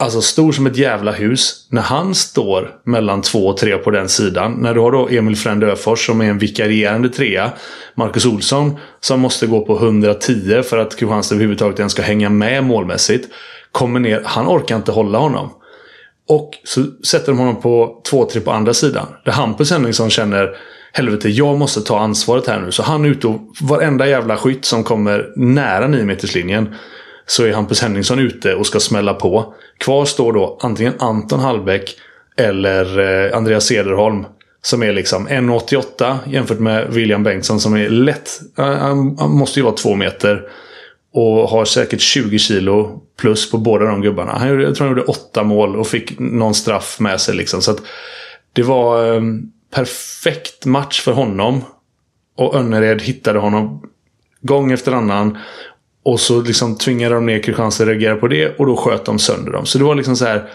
Alltså 0.00 0.20
stor 0.22 0.52
som 0.52 0.66
ett 0.66 0.76
jävla 0.76 1.12
hus. 1.12 1.66
När 1.70 1.82
han 1.82 2.14
står 2.14 2.80
mellan 2.84 3.22
två 3.22 3.46
och 3.46 3.56
tre 3.56 3.76
på 3.76 3.90
den 3.90 4.08
sidan. 4.08 4.52
När 4.52 4.74
du 4.74 4.80
har 4.80 4.92
då 4.92 5.08
Emil 5.08 5.36
Frend 5.36 5.64
Öfors 5.64 6.06
som 6.06 6.20
är 6.20 6.30
en 6.30 6.38
vikarierande 6.38 7.08
trea. 7.08 7.52
Marcus 7.94 8.26
Olsson 8.26 8.76
som 9.00 9.20
måste 9.20 9.46
gå 9.46 9.64
på 9.64 9.76
110 9.76 10.62
för 10.62 10.78
att 10.78 10.96
Kristianstad 10.96 11.34
överhuvudtaget 11.34 11.78
ens 11.78 11.92
ska 11.92 12.02
hänga 12.02 12.30
med 12.30 12.64
målmässigt. 12.64 13.28
Kommer 13.72 14.00
ner, 14.00 14.22
han 14.24 14.46
orkar 14.46 14.76
inte 14.76 14.92
hålla 14.92 15.18
honom. 15.18 15.50
Och 16.28 16.50
så 16.64 16.84
sätter 17.06 17.26
de 17.26 17.38
honom 17.38 17.60
på 17.60 18.02
2-3 18.10 18.40
på 18.40 18.52
andra 18.52 18.74
sidan. 18.74 19.06
Där 19.24 19.32
Hampus 19.32 19.70
Henningsson 19.70 20.10
känner 20.10 20.56
Helvete, 20.92 21.28
jag 21.28 21.58
måste 21.58 21.80
ta 21.80 21.98
ansvaret 21.98 22.46
här 22.46 22.60
nu. 22.60 22.72
Så 22.72 22.82
han 22.82 23.04
är 23.04 23.08
ute 23.08 23.26
och 23.26 23.40
varenda 23.60 24.08
jävla 24.08 24.36
skytt 24.36 24.64
som 24.64 24.84
kommer 24.84 25.32
nära 25.36 25.88
9 25.88 26.04
meterslinjen 26.04 26.74
så 27.28 27.44
är 27.44 27.52
Hampus 27.52 27.82
Henningsson 27.82 28.18
ute 28.18 28.54
och 28.54 28.66
ska 28.66 28.80
smälla 28.80 29.14
på. 29.14 29.54
Kvar 29.78 30.04
står 30.04 30.32
då 30.32 30.58
antingen 30.60 30.94
Anton 30.98 31.40
Hallbäck 31.40 31.96
eller 32.36 32.98
eh, 32.98 33.36
Andreas 33.36 33.66
Cederholm. 33.66 34.24
Som 34.62 34.82
är 34.82 34.92
liksom 34.92 35.28
1,88 35.28 36.16
jämfört 36.26 36.58
med 36.58 36.92
William 36.92 37.22
Bengtsson 37.22 37.60
som 37.60 37.76
är 37.76 37.88
lätt. 37.88 38.40
Eh, 38.58 38.64
han, 38.64 39.16
han 39.18 39.30
måste 39.30 39.60
ju 39.60 39.64
vara 39.64 39.74
två 39.74 39.94
meter. 39.94 40.42
Och 41.12 41.48
har 41.48 41.64
säkert 41.64 42.00
20 42.00 42.38
kilo 42.38 43.00
plus 43.20 43.50
på 43.50 43.58
båda 43.58 43.84
de 43.84 44.02
gubbarna. 44.02 44.32
Han 44.32 44.48
gjorde, 44.48 44.62
jag 44.62 44.74
tror 44.74 44.86
han 44.86 44.96
gjorde 44.96 45.10
åtta 45.10 45.42
mål 45.42 45.76
och 45.76 45.86
fick 45.86 46.18
någon 46.18 46.54
straff 46.54 47.00
med 47.00 47.20
sig. 47.20 47.34
Liksom. 47.34 47.62
Så 47.62 47.70
att 47.70 47.82
det 48.52 48.62
var 48.62 49.04
en 49.04 49.52
perfekt 49.74 50.66
match 50.66 51.00
för 51.00 51.12
honom. 51.12 51.64
Och 52.36 52.54
Önnered 52.54 53.02
hittade 53.02 53.38
honom 53.38 53.82
gång 54.40 54.72
efter 54.72 54.92
annan. 54.92 55.38
Och 56.08 56.20
så 56.20 56.42
liksom 56.42 56.78
tvingade 56.78 57.14
de 57.14 57.26
ner 57.26 57.42
Kristianstad 57.42 57.84
att 57.84 57.88
reagera 57.88 58.16
på 58.16 58.28
det 58.28 58.56
och 58.58 58.66
då 58.66 58.76
sköt 58.76 59.04
de 59.04 59.18
sönder 59.18 59.52
dem. 59.52 59.66
Så 59.66 59.78
det 59.78 59.84
var 59.84 59.94
liksom 59.94 60.16
så 60.16 60.24
här. 60.24 60.50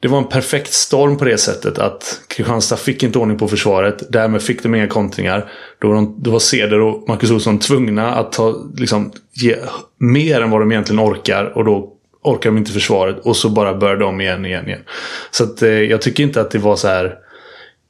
Det 0.00 0.08
var 0.08 0.18
en 0.18 0.28
perfekt 0.28 0.72
storm 0.72 1.18
på 1.18 1.24
det 1.24 1.38
sättet 1.38 1.78
att 1.78 2.20
Kristianstad 2.28 2.76
fick 2.76 3.02
inte 3.02 3.18
ordning 3.18 3.38
på 3.38 3.48
försvaret. 3.48 4.12
Därmed 4.12 4.42
fick 4.42 4.62
de 4.62 4.74
inga 4.74 4.86
kontringar. 4.88 5.52
Då 5.78 5.88
var, 5.88 5.94
de, 5.94 6.16
då 6.18 6.30
var 6.30 6.38
Ceder 6.38 6.80
och 6.80 7.08
Marcus 7.08 7.30
Olsson 7.30 7.58
tvungna 7.58 8.14
att 8.14 8.32
ta, 8.32 8.54
liksom, 8.76 9.12
ge 9.32 9.56
mer 9.98 10.40
än 10.40 10.50
vad 10.50 10.60
de 10.60 10.72
egentligen 10.72 11.00
orkar. 11.00 11.44
Och 11.44 11.64
då 11.64 11.92
orkar 12.22 12.50
de 12.50 12.58
inte 12.58 12.72
försvaret. 12.72 13.18
Och 13.18 13.36
så 13.36 13.48
bara 13.48 13.74
börjar 13.74 13.96
de 13.96 14.20
igen, 14.20 14.46
igen, 14.46 14.66
igen. 14.66 14.82
Så 15.30 15.44
att, 15.44 15.62
eh, 15.62 15.70
jag 15.70 16.02
tycker 16.02 16.22
inte 16.22 16.40
att 16.40 16.50
det 16.50 16.58
var 16.58 16.76
så 16.76 16.88
här. 16.88 17.14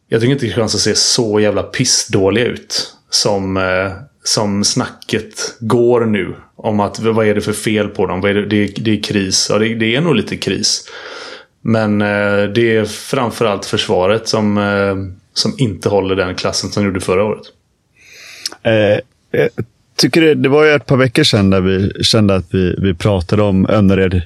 Jag 0.08 0.20
tycker 0.20 0.32
inte 0.32 0.46
Kristianstad 0.46 0.78
ser 0.78 0.94
så 0.94 1.40
jävla 1.40 1.62
pissdåliga 1.62 2.44
ut. 2.44 2.94
Som, 3.10 3.56
eh, 3.56 3.92
som 4.24 4.64
snacket 4.64 5.56
går 5.60 6.00
nu. 6.00 6.34
Om 6.62 6.80
att 6.80 6.98
vad 6.98 7.26
är 7.26 7.34
det 7.34 7.40
för 7.40 7.52
fel 7.52 7.88
på 7.88 8.06
dem? 8.06 8.20
Vad 8.20 8.30
är 8.30 8.34
det, 8.34 8.46
det, 8.46 8.64
är, 8.64 8.70
det 8.76 8.90
är 8.90 9.02
kris. 9.02 9.46
Ja, 9.50 9.58
det, 9.58 9.74
det, 9.74 9.96
är 9.96 10.00
nog 10.00 10.14
lite 10.14 10.36
kris. 10.36 10.88
Men 11.60 12.02
eh, 12.02 12.42
det 12.54 12.76
är 12.76 12.84
framförallt 12.84 13.64
försvaret 13.64 14.28
som, 14.28 14.58
eh, 14.58 14.96
som 15.34 15.54
inte 15.58 15.88
håller 15.88 16.16
den 16.16 16.34
klassen 16.34 16.70
som 16.70 16.84
gjorde 16.84 17.00
förra 17.00 17.24
året. 17.24 17.42
Eh, 18.62 18.98
jag 19.30 19.50
tycker 19.96 20.20
det, 20.20 20.34
det 20.34 20.48
var 20.48 20.64
ju 20.64 20.70
ett 20.70 20.86
par 20.86 20.96
veckor 20.96 21.22
sedan 21.22 21.50
där 21.50 21.60
vi 21.60 22.04
kände 22.04 22.34
att 22.34 22.46
vi, 22.50 22.76
vi 22.78 22.94
pratade 22.94 23.42
om 23.42 23.66
Önnered 23.66 24.22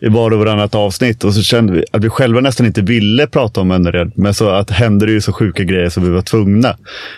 i 0.00 0.08
var 0.08 0.30
och 0.30 0.38
varannat 0.38 0.74
avsnitt 0.74 1.24
och 1.24 1.34
så 1.34 1.42
kände 1.42 1.72
vi 1.72 1.84
att 1.92 2.04
vi 2.04 2.08
själva 2.08 2.40
nästan 2.40 2.66
inte 2.66 2.82
ville 2.82 3.26
prata 3.26 3.60
om 3.60 3.70
Önnered. 3.70 4.12
Men 4.14 4.34
så 4.34 4.48
att 4.48 4.70
hände 4.70 5.06
det 5.06 5.12
ju 5.12 5.20
så 5.20 5.32
sjuka 5.32 5.64
grejer 5.64 5.88
så 5.88 6.00
vi 6.00 6.08
var 6.08 6.22
tvungna. 6.22 6.76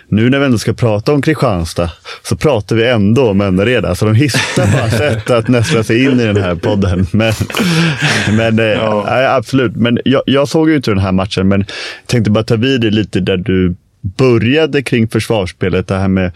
Nu 0.09 0.31
när 0.31 0.39
vi 0.39 0.45
ändå 0.45 0.59
ska 0.59 0.73
prata 0.73 1.13
om 1.13 1.23
Kristianstad 1.23 1.91
så 2.23 2.37
pratar 2.37 2.77
vi 2.77 2.87
ändå 2.87 3.31
om 3.31 3.41
Önnered. 3.41 3.85
Alltså 3.85 4.07
de 4.07 4.15
hittar 4.15 4.73
bara 4.73 4.91
sätt 4.99 5.31
att 5.31 5.49
nästra 5.49 5.83
sig 5.83 6.05
in 6.05 6.21
i 6.21 6.25
den 6.25 6.37
här 6.37 6.55
podden. 6.55 7.07
Men, 7.13 7.33
men 8.37 8.59
eh, 8.59 8.65
ja. 8.65 9.37
absolut. 9.37 9.77
Men 9.77 9.99
jag, 10.05 10.23
jag, 10.27 10.49
såg 10.49 10.71
ju 10.71 10.77
inte 10.77 10.91
den 10.91 10.99
här 10.99 11.13
matchen, 11.13 11.49
men 11.49 11.65
tänkte 12.07 12.31
bara 12.31 12.45
ta 12.45 12.57
vid 12.57 12.81
det 12.81 12.91
lite 12.91 13.21
där 13.21 13.37
du 13.37 13.77
började 14.03 14.83
kring 14.83 15.09
försvarsspelet. 15.09 15.89
Det 15.89 15.97
här 15.97 16.09
med, 16.09 16.27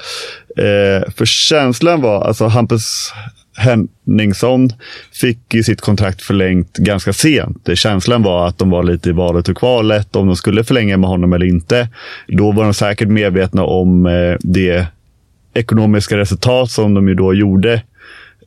eh, 0.56 1.12
för 1.16 1.24
känslan 1.24 2.00
var, 2.00 2.24
alltså 2.24 2.46
Hampus 2.46 3.12
Henningsson 3.56 4.70
fick 5.12 5.54
ju 5.54 5.62
sitt 5.62 5.80
kontrakt 5.80 6.22
förlängt 6.22 6.76
ganska 6.76 7.12
sent. 7.12 7.68
Känslan 7.74 8.22
var 8.22 8.48
att 8.48 8.58
de 8.58 8.70
var 8.70 8.82
lite 8.82 9.08
i 9.08 9.12
valet 9.12 9.48
och 9.48 9.56
kvalet 9.56 10.16
om 10.16 10.26
de 10.26 10.36
skulle 10.36 10.64
förlänga 10.64 10.96
med 10.96 11.10
honom 11.10 11.32
eller 11.32 11.46
inte. 11.46 11.88
Då 12.28 12.52
var 12.52 12.64
de 12.64 12.74
säkert 12.74 13.08
medvetna 13.08 13.64
om 13.64 14.06
eh, 14.06 14.36
det 14.40 14.86
ekonomiska 15.54 16.16
resultat 16.16 16.70
som 16.70 16.94
de 16.94 17.08
ju 17.08 17.14
då 17.14 17.34
gjorde 17.34 17.82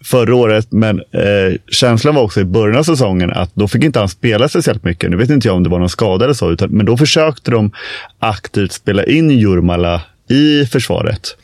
förra 0.04 0.36
året. 0.36 0.68
Men 0.72 1.00
eh, 1.00 1.58
känslan 1.68 2.16
var 2.16 2.22
också 2.22 2.42
i 2.42 2.46
början 2.46 2.78
av 2.78 2.84
säsongen 2.84 3.32
att 3.32 3.52
då 3.56 3.68
fick 3.68 3.84
inte 3.84 4.00
han 4.00 4.10
spela 4.10 4.50
speciellt 4.50 4.84
mycket. 4.84 5.10
Nu 5.10 5.18
vet 5.18 5.30
inte 5.30 5.48
jag 5.48 5.56
om 5.56 5.64
det 5.64 5.70
var 5.70 5.80
någon 5.80 5.90
skada 5.90 6.26
eller 6.26 6.34
så, 6.34 6.52
utan, 6.52 6.70
men 6.70 6.86
då 6.86 6.98
försökte 6.98 7.52
de 7.52 7.72
aktivt 8.20 8.72
spela 8.72 9.04
in 9.04 9.30
Jurmala 9.30 10.02
i 10.30 10.66
försvaret. 10.66 11.38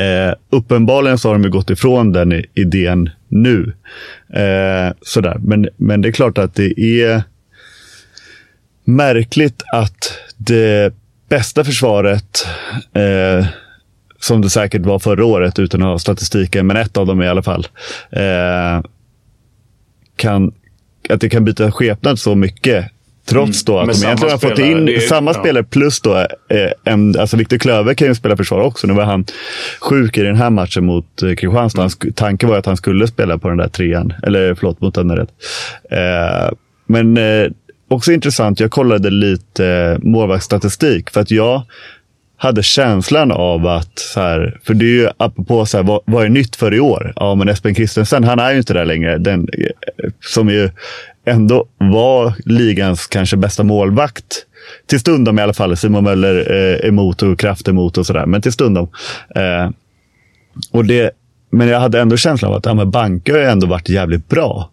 Eh, 0.00 0.34
uppenbarligen 0.50 1.18
så 1.18 1.28
har 1.28 1.38
de 1.38 1.50
gått 1.50 1.70
ifrån 1.70 2.12
den 2.12 2.44
idén 2.54 3.10
nu. 3.28 3.72
Eh, 4.32 4.94
sådär. 5.02 5.36
Men, 5.40 5.68
men 5.76 6.02
det 6.02 6.08
är 6.08 6.12
klart 6.12 6.38
att 6.38 6.54
det 6.54 6.80
är 6.80 7.22
märkligt 8.84 9.62
att 9.72 10.12
det 10.36 10.94
bästa 11.28 11.64
försvaret, 11.64 12.46
eh, 12.94 13.46
som 14.20 14.42
det 14.42 14.50
säkert 14.50 14.82
var 14.82 14.98
förra 14.98 15.24
året 15.24 15.58
utan 15.58 15.82
att 15.82 15.88
ha 15.88 15.98
statistiken, 15.98 16.66
men 16.66 16.76
ett 16.76 16.96
av 16.96 17.06
dem 17.06 17.22
i 17.22 17.28
alla 17.28 17.42
fall, 17.42 17.66
eh, 18.10 18.82
kan, 20.16 20.52
att 21.08 21.20
det 21.20 21.28
kan 21.28 21.44
byta 21.44 21.72
skepnad 21.72 22.18
så 22.18 22.34
mycket 22.34 22.86
Trots 23.30 23.64
då 23.64 23.78
att 23.78 23.84
mm. 23.84 23.96
de 24.00 24.06
egentligen 24.06 24.32
har 24.32 24.38
fått 24.38 24.58
in 24.58 24.88
är, 24.88 25.00
samma 25.00 25.30
ja. 25.30 25.40
spelare 25.40 25.64
plus 25.64 26.00
då 26.00 26.16
eh, 26.18 26.26
en, 26.84 27.18
alltså 27.18 27.36
Viktor 27.36 27.58
Klöver 27.58 27.94
kan 27.94 28.08
ju 28.08 28.14
spela 28.14 28.36
försvar 28.36 28.60
också. 28.60 28.86
Nu 28.86 28.92
var 28.92 29.04
han 29.04 29.24
sjuk 29.80 30.18
i 30.18 30.22
den 30.22 30.36
här 30.36 30.50
matchen 30.50 30.84
mot 30.84 31.22
eh, 31.22 31.34
Kristianstad. 31.34 31.82
Mm. 31.82 32.12
Tanken 32.14 32.48
var 32.48 32.58
att 32.58 32.66
han 32.66 32.76
skulle 32.76 33.06
spela 33.06 33.38
på 33.38 33.48
den 33.48 33.58
där 33.58 33.68
trean, 33.68 34.12
eller 34.22 34.54
förlåt, 34.54 34.80
mot 34.80 34.96
Önnered. 34.96 35.28
Eh, 35.90 36.52
men 36.86 37.16
eh, 37.16 37.50
också 37.88 38.12
intressant, 38.12 38.60
jag 38.60 38.70
kollade 38.70 39.10
lite 39.10 39.98
målvaktsstatistik 40.02 41.10
för 41.10 41.20
att 41.20 41.30
jag 41.30 41.62
hade 42.42 42.62
känslan 42.62 43.32
av 43.32 43.66
att, 43.66 43.98
så 43.98 44.20
här, 44.20 44.60
för 44.64 44.74
det 44.74 44.84
är 44.84 44.94
ju 45.02 45.08
apropå 45.16 45.66
så 45.66 45.76
här, 45.76 45.84
vad, 45.84 46.00
vad 46.04 46.24
är 46.24 46.28
nytt 46.28 46.56
för 46.56 46.74
i 46.74 46.80
år? 46.80 47.12
Ja, 47.16 47.34
men 47.34 47.48
Espen 47.48 47.74
Christensen, 47.74 48.24
han 48.24 48.38
är 48.38 48.52
ju 48.52 48.58
inte 48.58 48.74
där 48.74 48.84
längre. 48.84 49.18
Den, 49.18 49.48
eh, 49.58 50.10
som 50.20 50.48
ju 50.48 50.70
ändå 51.24 51.66
var 51.78 52.34
ligans 52.44 53.06
kanske 53.06 53.36
bästa 53.36 53.62
målvakt. 53.62 54.46
Till 54.86 55.00
stundom 55.00 55.38
i 55.38 55.42
alla 55.42 55.52
fall. 55.52 55.76
Simon 55.76 56.04
Möller 56.04 56.52
eh, 56.52 56.88
emot 56.88 57.22
och 57.22 57.38
Kraft 57.38 57.68
emot 57.68 57.98
och 57.98 58.06
sådär. 58.06 58.26
Men 58.26 58.42
till 58.42 58.52
stundom. 58.52 58.88
Eh, 59.34 59.70
och 60.70 60.84
det, 60.84 61.10
men 61.50 61.68
jag 61.68 61.80
hade 61.80 62.00
ändå 62.00 62.16
känslan 62.16 62.50
av 62.52 62.58
att 62.58 62.66
ja, 62.66 62.84
Banke 62.84 63.32
har 63.32 63.40
ändå 63.40 63.66
varit 63.66 63.88
jävligt 63.88 64.28
bra. 64.28 64.70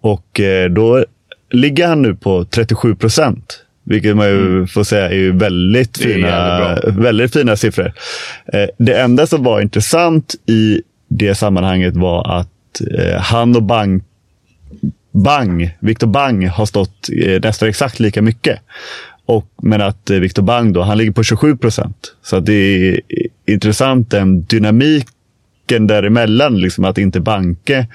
Och 0.00 0.40
eh, 0.40 0.70
då 0.70 1.04
ligger 1.50 1.86
han 1.86 2.02
nu 2.02 2.14
på 2.14 2.44
37 2.44 2.94
procent. 2.94 3.64
Vilket 3.90 4.16
man 4.16 4.26
ju 4.26 4.46
mm. 4.46 4.66
får 4.66 4.84
säga 4.84 5.10
är 5.10 5.30
väldigt 5.30 5.98
fina, 5.98 6.78
väldigt 6.84 7.32
fina 7.32 7.56
siffror. 7.56 7.92
Eh, 8.52 8.66
det 8.78 9.00
enda 9.00 9.26
som 9.26 9.42
var 9.42 9.60
intressant 9.60 10.34
i 10.46 10.82
det 11.08 11.34
sammanhanget 11.34 11.96
var 11.96 12.40
att 12.40 12.80
eh, 12.98 13.20
han 13.20 13.56
och 13.56 13.62
Bank 13.62 14.04
Bang, 15.12 15.76
Victor 15.80 16.06
Bang 16.06 16.48
har 16.48 16.66
stått 16.66 17.08
eh, 17.24 17.40
nästan 17.42 17.68
exakt 17.68 18.00
lika 18.00 18.22
mycket. 18.22 18.60
Och, 19.26 19.46
men 19.62 19.80
att 19.80 20.10
Victor 20.10 20.42
Bang 20.42 20.72
då, 20.72 20.82
han 20.82 20.98
ligger 20.98 21.12
på 21.12 21.22
27 21.22 21.56
procent. 21.56 22.14
Så 22.22 22.40
det 22.40 22.52
är 22.52 23.00
intressant 23.46 24.10
den 24.10 24.46
dynamiken 25.70 25.86
däremellan. 25.86 26.60
Liksom, 26.60 26.84
att 26.84 26.98
inte 26.98 27.20
Banke 27.20 27.86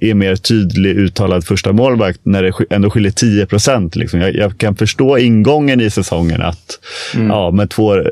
är 0.00 0.14
mer 0.14 0.36
tydlig 0.36 0.96
uttalad 0.98 1.44
första 1.44 1.72
målvakt 1.72 2.20
när 2.22 2.42
det 2.42 2.52
ändå 2.70 2.90
skiljer 2.90 3.12
10 3.12 3.46
procent. 3.46 3.96
Liksom. 3.96 4.20
Jag, 4.20 4.34
jag, 4.34 4.58
kan 4.58 4.76
förstå 4.76 5.18
ingången 5.18 5.80
i 5.80 5.90
säsongen. 5.90 6.42
att 6.42 6.80
mm. 7.14 7.28
ja, 7.28 7.50
Med 7.50 7.70
två 7.70 7.96
uh, 7.96 8.04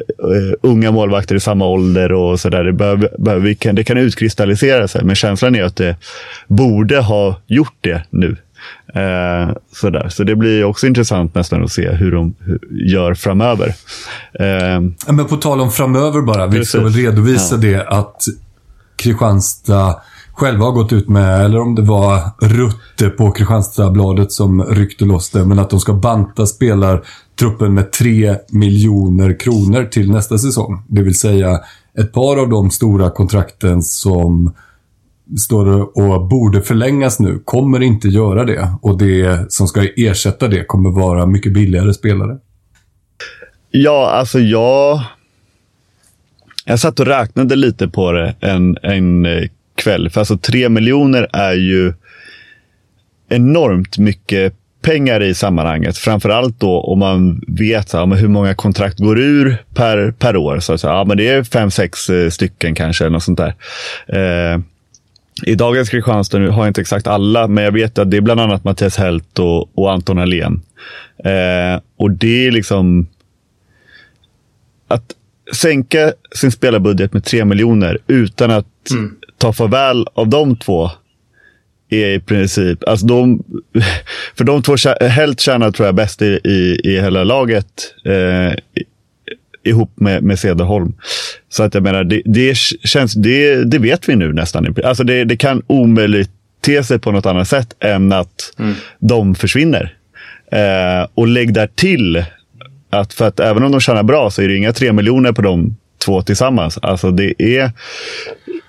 unga 0.63 0.91
målvakter 0.91 1.35
i 1.35 1.41
samma 1.41 1.67
ålder 1.67 2.13
och 2.13 2.41
sådär. 2.41 2.65
Det, 2.65 2.73
behöver, 2.73 3.09
behöver, 3.19 3.55
kan, 3.55 3.75
det 3.75 3.85
kan 3.85 3.99
utkristallisera 3.99 4.89
sig. 4.89 5.05
Men 5.05 5.15
känslan 5.15 5.55
är 5.55 5.65
att 5.65 5.77
det 5.77 5.97
borde 6.49 7.01
ha 7.01 7.41
gjort 7.47 7.77
det 7.81 8.03
nu. 8.11 8.37
Eh, 8.95 9.57
sådär. 9.73 10.09
Så 10.09 10.25
det 10.25 10.37
blir 10.37 10.65
också 10.65 10.87
intressant 10.87 11.35
nästan 11.35 11.65
att 11.65 11.73
se 11.73 11.91
hur 11.91 12.13
de 12.13 12.35
gör 12.71 13.15
framöver. 13.15 13.69
Eh, 14.39 14.81
Men 15.07 15.27
på 15.27 15.37
tal 15.37 15.61
om 15.61 15.71
framöver 15.71 16.23
bara. 16.23 16.47
Vi 16.47 16.65
ska 16.65 16.81
väl 16.81 16.93
redovisa 16.93 17.55
ja. 17.55 17.61
det 17.61 17.87
att 17.87 18.23
Kristianstad 19.03 19.97
själva 20.33 20.65
har 20.65 20.73
gått 20.73 20.93
ut 20.93 21.09
med, 21.09 21.45
eller 21.45 21.61
om 21.61 21.75
det 21.75 21.83
var 21.83 22.21
Rutte 22.41 23.09
på 23.09 23.31
Kristianstadsbladet 23.31 24.33
som 24.33 24.65
ryckte 24.65 25.05
loss 25.05 25.31
det, 25.31 25.45
men 25.45 25.59
att 25.59 25.71
de 25.71 25.81
ska 25.81 25.93
banta 25.93 26.47
spelartruppen 26.47 27.75
med 27.75 27.93
3 27.93 28.37
miljoner 28.49 29.41
kronor 29.41 29.85
till 29.85 30.11
nästa 30.11 30.39
säsong. 30.39 30.83
Det 30.89 31.03
vill 31.03 31.19
säga 31.19 31.61
ett 31.99 32.13
par 32.13 32.37
av 32.37 32.49
de 32.49 32.71
stora 32.71 33.11
kontrakten 33.11 33.83
som 33.83 34.55
står 35.39 35.99
och 35.99 36.27
borde 36.27 36.63
förlängas 36.63 37.21
nu 37.21 37.43
kommer 37.45 37.83
inte 37.83 38.09
göra 38.09 38.45
det. 38.45 38.69
Och 38.83 38.99
det 38.99 39.53
som 39.53 39.69
ska 39.69 39.89
ersätta 39.97 40.49
det 40.49 40.65
kommer 40.65 40.91
vara 40.91 41.27
mycket 41.27 41.55
billigare 41.55 41.95
spelare. 41.95 42.39
Ja, 43.71 44.11
alltså 44.11 44.39
jag... 44.39 45.01
Jag 46.65 46.79
satt 46.79 47.01
och 47.01 47.07
räknade 47.07 47.57
lite 47.57 47.89
på 47.89 48.13
det 48.13 48.35
en, 48.41 48.77
en 48.83 49.27
eh, 49.27 49.49
kväll. 49.75 50.11
För 50.11 50.21
alltså 50.21 50.39
tre 50.39 50.69
miljoner 50.69 51.29
är 51.33 51.55
ju 51.55 51.93
enormt 53.29 53.99
mycket 53.99 54.55
pengar 54.83 55.23
i 55.23 55.35
sammanhanget. 55.35 55.99
Framförallt 55.99 56.61
då 56.61 56.81
om 56.81 56.99
man 56.99 57.43
vet 57.49 57.89
så 57.89 57.99
här, 57.99 58.17
hur 58.17 58.29
många 58.29 58.55
kontrakt 58.55 58.99
går 58.99 59.19
ur 59.19 59.65
per, 59.75 60.11
per 60.11 60.37
år. 60.37 60.61
Så, 60.61 60.79
så 60.79 60.87
ja, 60.87 61.05
men 61.05 61.17
det 61.17 61.29
är 61.29 61.45
fem, 61.45 61.71
sex 61.71 62.11
eh, 62.11 62.31
stycken 62.31 62.75
kanske. 62.75 63.05
Eller 63.05 63.13
något 63.13 63.23
sånt 63.23 63.39
där. 63.39 63.55
Eh, 64.07 64.61
i 65.43 65.55
dagens 65.55 65.89
Kristianstad, 65.89 66.39
nu 66.39 66.49
har 66.49 66.63
jag 66.63 66.71
inte 66.71 66.81
exakt 66.81 67.07
alla, 67.07 67.49
men 67.49 67.65
jag 67.65 67.73
vet 67.73 67.99
att 67.99 68.11
det 68.11 68.17
är 68.17 68.21
bland 68.21 68.41
annat 68.41 68.65
Mattias 68.65 68.97
Helt 68.97 69.39
och, 69.39 69.79
och 69.79 69.93
Anton 69.93 70.19
Ahlén. 70.19 70.63
Eh, 71.25 71.81
och 71.97 72.11
det 72.11 72.47
är 72.47 72.51
liksom... 72.51 73.07
Att 74.89 75.15
sänka 75.53 76.13
sin 76.35 76.53
spelarbudget 76.53 77.13
med 77.13 77.25
3 77.25 77.45
miljoner 77.45 77.99
utan 78.07 78.51
att 78.51 78.91
mm. 78.91 79.15
ta 79.39 79.53
farväl 79.53 80.07
av 80.15 80.29
de 80.29 80.57
två 80.57 80.91
är 81.91 82.09
i 82.09 82.21
princip... 82.21 82.89
Alltså 82.89 83.07
de, 83.07 83.43
för 84.35 84.45
de 84.45 84.63
två, 84.63 84.77
Helt 85.01 85.41
tjänar 85.41 85.71
tror 85.71 85.87
jag 85.87 85.95
bäst 85.95 86.23
i, 86.23 86.41
i, 86.45 86.81
i 86.85 87.01
hela 87.01 87.25
laget. 87.25 87.95
Eh, 88.05 88.53
ihop 89.65 89.93
med, 89.95 90.23
med 90.23 90.39
Cederholm. 90.39 90.93
Så 91.49 91.63
att 91.63 91.75
jag 91.75 91.83
menar, 91.83 92.05
det, 92.05 92.23
det 92.25 92.55
känns, 92.85 93.15
det, 93.15 93.65
det 93.65 93.79
vet 93.79 94.09
vi 94.09 94.17
nu 94.17 94.33
nästan. 94.33 94.75
Alltså 94.85 95.05
det, 95.05 95.25
det 95.25 95.37
kan 95.37 95.63
omöjligt 95.67 96.31
te 96.61 96.85
sig 96.85 96.99
på 96.99 97.13
något 97.13 97.27
annat 97.27 97.49
sätt 97.49 97.77
än 97.81 98.13
att 98.13 98.55
mm. 98.59 98.75
de 98.99 99.35
försvinner. 99.35 99.97
Eh, 100.53 101.09
och 101.15 101.29
lägg 101.29 101.55
där 101.55 101.67
till 101.75 102.25
att 102.93 103.13
för 103.13 103.29
att 103.29 103.41
även 103.41 103.63
om 103.63 103.73
de 103.73 103.81
tjänar 103.81 104.03
bra 104.03 104.31
så 104.31 104.43
är 104.43 104.49
det 104.49 104.57
inga 104.57 104.73
tre 104.73 104.93
miljoner 104.93 105.33
på 105.33 105.43
de 105.43 105.77
två 106.05 106.23
tillsammans. 106.23 106.79
Alltså 106.83 107.11
det 107.11 107.43
är 107.43 107.65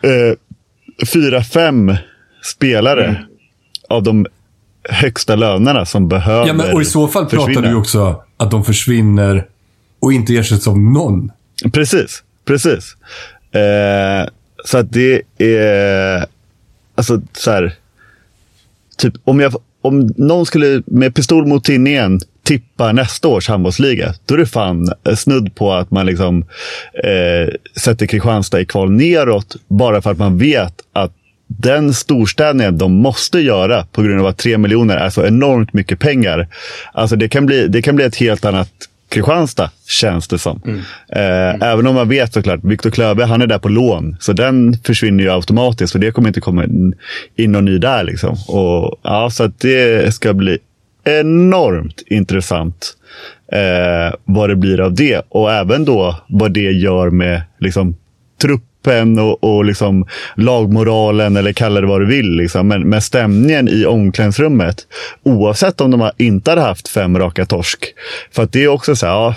eh, 0.01 0.35
fyra, 1.13 1.43
fem 1.43 1.95
spelare 2.43 3.05
mm. 3.05 3.21
av 3.89 4.03
de 4.03 4.25
högsta 4.89 5.35
lönerna 5.35 5.85
som 5.85 6.07
behöver 6.07 6.47
ja, 6.47 6.53
men, 6.53 6.73
Och 6.73 6.81
i 6.81 6.85
så 6.85 7.07
fall 7.07 7.25
pratar 7.25 7.61
du 7.61 7.75
också 7.75 8.23
att 8.37 8.51
de 8.51 8.65
försvinner 8.65 9.47
och 9.99 10.13
inte 10.13 10.35
ersätts 10.35 10.67
av 10.67 10.79
någon. 10.79 11.31
Precis, 11.71 12.23
precis. 12.45 12.95
Eh, 13.51 14.29
så 14.65 14.77
att 14.77 14.91
det 14.91 15.21
är, 15.37 16.25
alltså 16.95 17.21
så 17.33 17.51
här, 17.51 17.73
typ 18.97 19.13
om, 19.23 19.39
jag, 19.39 19.55
om 19.81 20.13
någon 20.17 20.45
skulle 20.45 20.83
med 20.85 21.15
pistol 21.15 21.47
mot 21.47 21.63
tinningen 21.63 22.19
tippa 22.43 22.91
nästa 22.91 23.27
års 23.27 23.49
handbollsliga, 23.49 24.13
då 24.25 24.33
är 24.33 24.37
det 24.37 24.45
fan 24.45 24.93
snudd 25.15 25.55
på 25.55 25.73
att 25.73 25.91
man 25.91 26.05
liksom 26.05 26.45
eh, 27.03 27.53
sätter 27.81 28.05
Kristianstad 28.05 28.61
i 28.61 28.65
kval 28.65 28.91
neråt 28.91 29.55
bara 29.67 30.01
för 30.01 30.11
att 30.11 30.17
man 30.17 30.37
vet 30.37 30.73
att 30.93 31.11
den 31.47 31.93
storstädningen 31.93 32.77
de 32.77 32.93
måste 32.93 33.39
göra 33.39 33.85
på 33.91 34.01
grund 34.01 34.19
av 34.19 34.25
att 34.25 34.37
tre 34.37 34.57
miljoner 34.57 34.97
är 34.97 35.09
så 35.09 35.25
enormt 35.25 35.73
mycket 35.73 35.99
pengar. 35.99 36.47
Alltså 36.93 37.15
det 37.15 37.29
kan 37.29 37.45
bli, 37.45 37.67
det 37.67 37.81
kan 37.81 37.95
bli 37.95 38.05
ett 38.05 38.15
helt 38.15 38.45
annat 38.45 38.69
Kristianstad, 39.09 39.69
känns 39.87 40.27
det 40.27 40.39
som. 40.39 40.61
Mm. 40.65 40.79
Eh, 41.09 41.49
mm. 41.49 41.61
Även 41.61 41.87
om 41.87 41.95
man 41.95 42.09
vet 42.09 42.33
såklart, 42.33 42.59
Viktor 42.63 42.89
Klöve, 42.89 43.25
han 43.25 43.41
är 43.41 43.47
där 43.47 43.59
på 43.59 43.69
lån. 43.69 44.17
Så 44.19 44.33
den 44.33 44.77
försvinner 44.83 45.23
ju 45.23 45.31
automatiskt, 45.31 45.91
för 45.91 45.99
det 45.99 46.11
kommer 46.11 46.27
inte 46.27 46.41
komma 46.41 46.63
in, 46.63 46.93
in 47.35 47.51
någon 47.51 47.65
ny 47.65 47.77
där. 47.77 48.03
Liksom. 48.03 48.37
Och, 48.47 48.99
ja, 49.03 49.29
så 49.29 49.51
det 49.57 50.15
ska 50.15 50.33
bli 50.33 50.57
enormt 51.03 52.03
intressant 52.07 52.97
eh, 53.51 54.15
vad 54.25 54.49
det 54.49 54.55
blir 54.55 54.81
av 54.81 54.93
det. 54.93 55.21
Och 55.29 55.51
även 55.51 55.85
då 55.85 56.15
vad 56.27 56.53
det 56.53 56.71
gör 56.71 57.09
med 57.09 57.41
liksom, 57.59 57.95
truppen 58.41 59.19
och, 59.19 59.43
och 59.43 59.65
liksom 59.65 60.07
lagmoralen 60.35 61.37
eller 61.37 61.53
kalla 61.53 61.81
det 61.81 61.87
vad 61.87 62.01
du 62.01 62.05
vill. 62.05 62.29
Liksom. 62.29 62.67
Men, 62.67 62.89
men 62.89 63.01
stämningen 63.01 63.69
i 63.69 63.85
omklädningsrummet, 63.85 64.87
oavsett 65.23 65.81
om 65.81 65.91
de 65.91 66.11
inte 66.17 66.51
hade 66.51 66.61
haft 66.61 66.87
fem 66.87 67.19
raka 67.19 67.45
torsk. 67.45 67.85
För 68.31 68.43
att 68.43 68.51
det 68.51 68.63
är 68.63 68.67
också 68.67 68.95
så 68.95 69.05
här, 69.05 69.13
ja, 69.13 69.35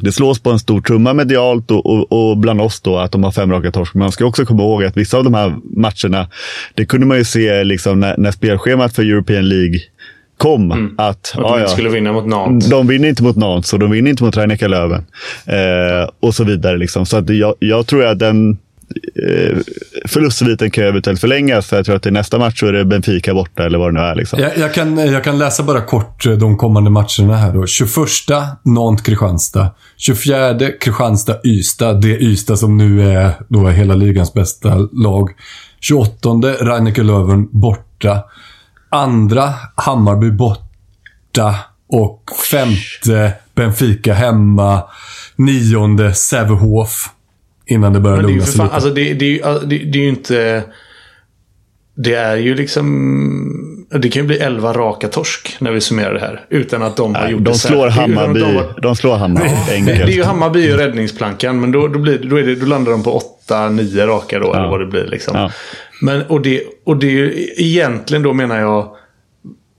det 0.00 0.12
slås 0.12 0.40
på 0.40 0.50
en 0.50 0.58
stor 0.58 0.80
trumma 0.80 1.14
medialt 1.14 1.70
och, 1.70 1.86
och, 1.86 2.12
och, 2.12 2.38
bland 2.38 2.60
oss 2.60 2.80
då 2.80 2.98
att 2.98 3.12
de 3.12 3.24
har 3.24 3.32
fem 3.32 3.52
raka 3.52 3.70
torsk. 3.70 3.94
Men 3.94 4.00
man 4.00 4.12
ska 4.12 4.24
också 4.24 4.44
komma 4.44 4.62
ihåg 4.62 4.84
att 4.84 4.96
vissa 4.96 5.18
av 5.18 5.24
de 5.24 5.34
här 5.34 5.54
matcherna, 5.76 6.28
det 6.74 6.84
kunde 6.84 7.06
man 7.06 7.18
ju 7.18 7.24
se 7.24 7.64
liksom 7.64 8.00
när, 8.00 8.16
när 8.16 8.30
spelschemat 8.30 8.94
för 8.94 9.02
European 9.02 9.48
League 9.48 9.80
kom. 10.42 10.72
Mm. 10.72 10.94
Att, 10.98 11.34
att 11.36 11.42
de 11.42 11.58
inte 11.58 11.70
skulle 11.70 11.88
vinna 11.88 12.12
mot 12.12 12.26
Nantes. 12.26 12.70
De 12.70 12.86
vinner 12.86 13.08
inte 13.08 13.22
mot 13.22 13.36
Nantes 13.36 13.72
och 13.72 13.78
de 13.78 13.90
vinner 13.90 14.10
inte 14.10 14.24
mot 14.24 14.36
Rhein 14.36 14.58
Löven. 14.70 15.06
Eh, 15.46 16.08
och 16.20 16.34
så 16.34 16.44
vidare. 16.44 16.76
Liksom. 16.76 17.06
Så 17.06 17.16
att 17.16 17.30
jag, 17.30 17.54
jag 17.58 17.86
tror 17.86 18.04
att 18.04 18.18
den 18.18 18.50
eh, 18.50 19.56
förlustsviten 20.06 20.70
kan 20.70 20.84
eventuellt 20.84 21.20
förlängas. 21.20 21.66
För 21.66 21.76
jag 21.76 21.86
tror 21.86 21.96
att 21.96 22.06
i 22.06 22.10
nästa 22.10 22.38
match 22.38 22.60
så 22.60 22.66
är 22.66 22.72
det 22.72 22.84
Benfica 22.84 23.34
borta 23.34 23.64
eller 23.64 23.78
vad 23.78 23.94
det 23.94 24.00
nu 24.00 24.06
är. 24.06 24.14
Liksom. 24.14 24.40
Jag, 24.40 24.58
jag, 24.58 24.74
kan, 24.74 24.98
jag 24.98 25.24
kan 25.24 25.38
läsa 25.38 25.62
bara 25.62 25.80
kort 25.80 26.26
eh, 26.26 26.32
de 26.32 26.56
kommande 26.56 26.90
matcherna 26.90 27.36
här. 27.36 27.52
Då. 27.52 27.66
21 27.66 27.88
Nantes-Kristianstad. 28.64 29.66
24 29.96 30.58
Kristianstad-Ystad. 30.80 32.00
Det 32.00 32.18
Ystad 32.22 32.56
som 32.56 32.76
nu 32.76 33.12
är 33.12 33.32
då 33.48 33.68
hela 33.68 33.94
ligans 33.94 34.34
bästa 34.34 34.76
lag. 34.92 35.30
28 35.80 36.28
Rhein 36.60 37.06
Löven 37.06 37.48
borta 37.50 38.22
andra 38.92 39.54
Hammarby 39.74 40.30
borta 40.30 41.54
och 41.88 42.22
femte 42.50 43.34
Benfica 43.54 44.14
hemma. 44.14 44.82
Nionde 45.36 46.14
Sävehof. 46.14 47.10
Innan 47.66 47.92
det 47.92 48.00
börjar 48.00 48.22
lugna 48.22 48.44
sig 48.44 48.62
lite. 48.62 48.74
Alltså 48.74 48.90
det, 48.90 49.14
det, 49.14 49.42
det, 49.42 49.78
det 49.78 49.98
är 49.98 50.02
ju 50.02 50.08
inte... 50.08 50.64
Det 51.94 52.14
är 52.14 52.36
ju 52.36 52.54
liksom... 52.54 53.86
Det 53.90 54.08
kan 54.08 54.22
ju 54.22 54.26
bli 54.26 54.38
11 54.38 54.72
raka 54.72 55.08
torsk 55.08 55.56
när 55.60 55.72
vi 55.72 55.80
summerar 55.80 56.14
det 56.14 56.20
här. 56.20 56.44
Utan 56.48 56.82
att 56.82 56.96
de 56.96 57.14
har 57.14 57.28
gjort 57.28 57.44
de 57.44 57.50
det 57.50 57.58
slår 57.58 57.88
Hammarby, 57.88 58.40
de, 58.40 58.54
de, 58.54 58.80
de 58.82 58.96
slår 58.96 59.16
Hammarby 59.16 59.48
enkelt. 59.70 60.06
Det 60.06 60.12
är 60.12 60.16
ju 60.16 60.22
Hammarby 60.22 60.72
och 60.72 60.78
räddningsplankan. 60.78 61.60
Men 61.60 61.72
då, 61.72 61.88
då, 61.88 61.98
blir, 61.98 62.18
då, 62.18 62.36
är 62.36 62.42
det, 62.42 62.54
då 62.54 62.66
landar 62.66 62.92
de 62.92 63.02
på 63.02 63.22
8-9 63.48 64.06
raka 64.06 64.38
då. 64.38 64.46
Ja. 64.46 64.56
Eller 64.56 64.68
vad 64.68 64.80
det 64.80 64.86
blir 64.86 65.06
liksom. 65.06 65.36
Ja. 65.36 65.50
Men, 66.00 66.22
och, 66.22 66.40
det, 66.40 66.62
och 66.84 66.96
det 66.96 67.06
är 67.06 67.10
ju 67.10 67.48
egentligen 67.56 68.22
då 68.22 68.32
menar 68.32 68.60
jag 68.60 68.96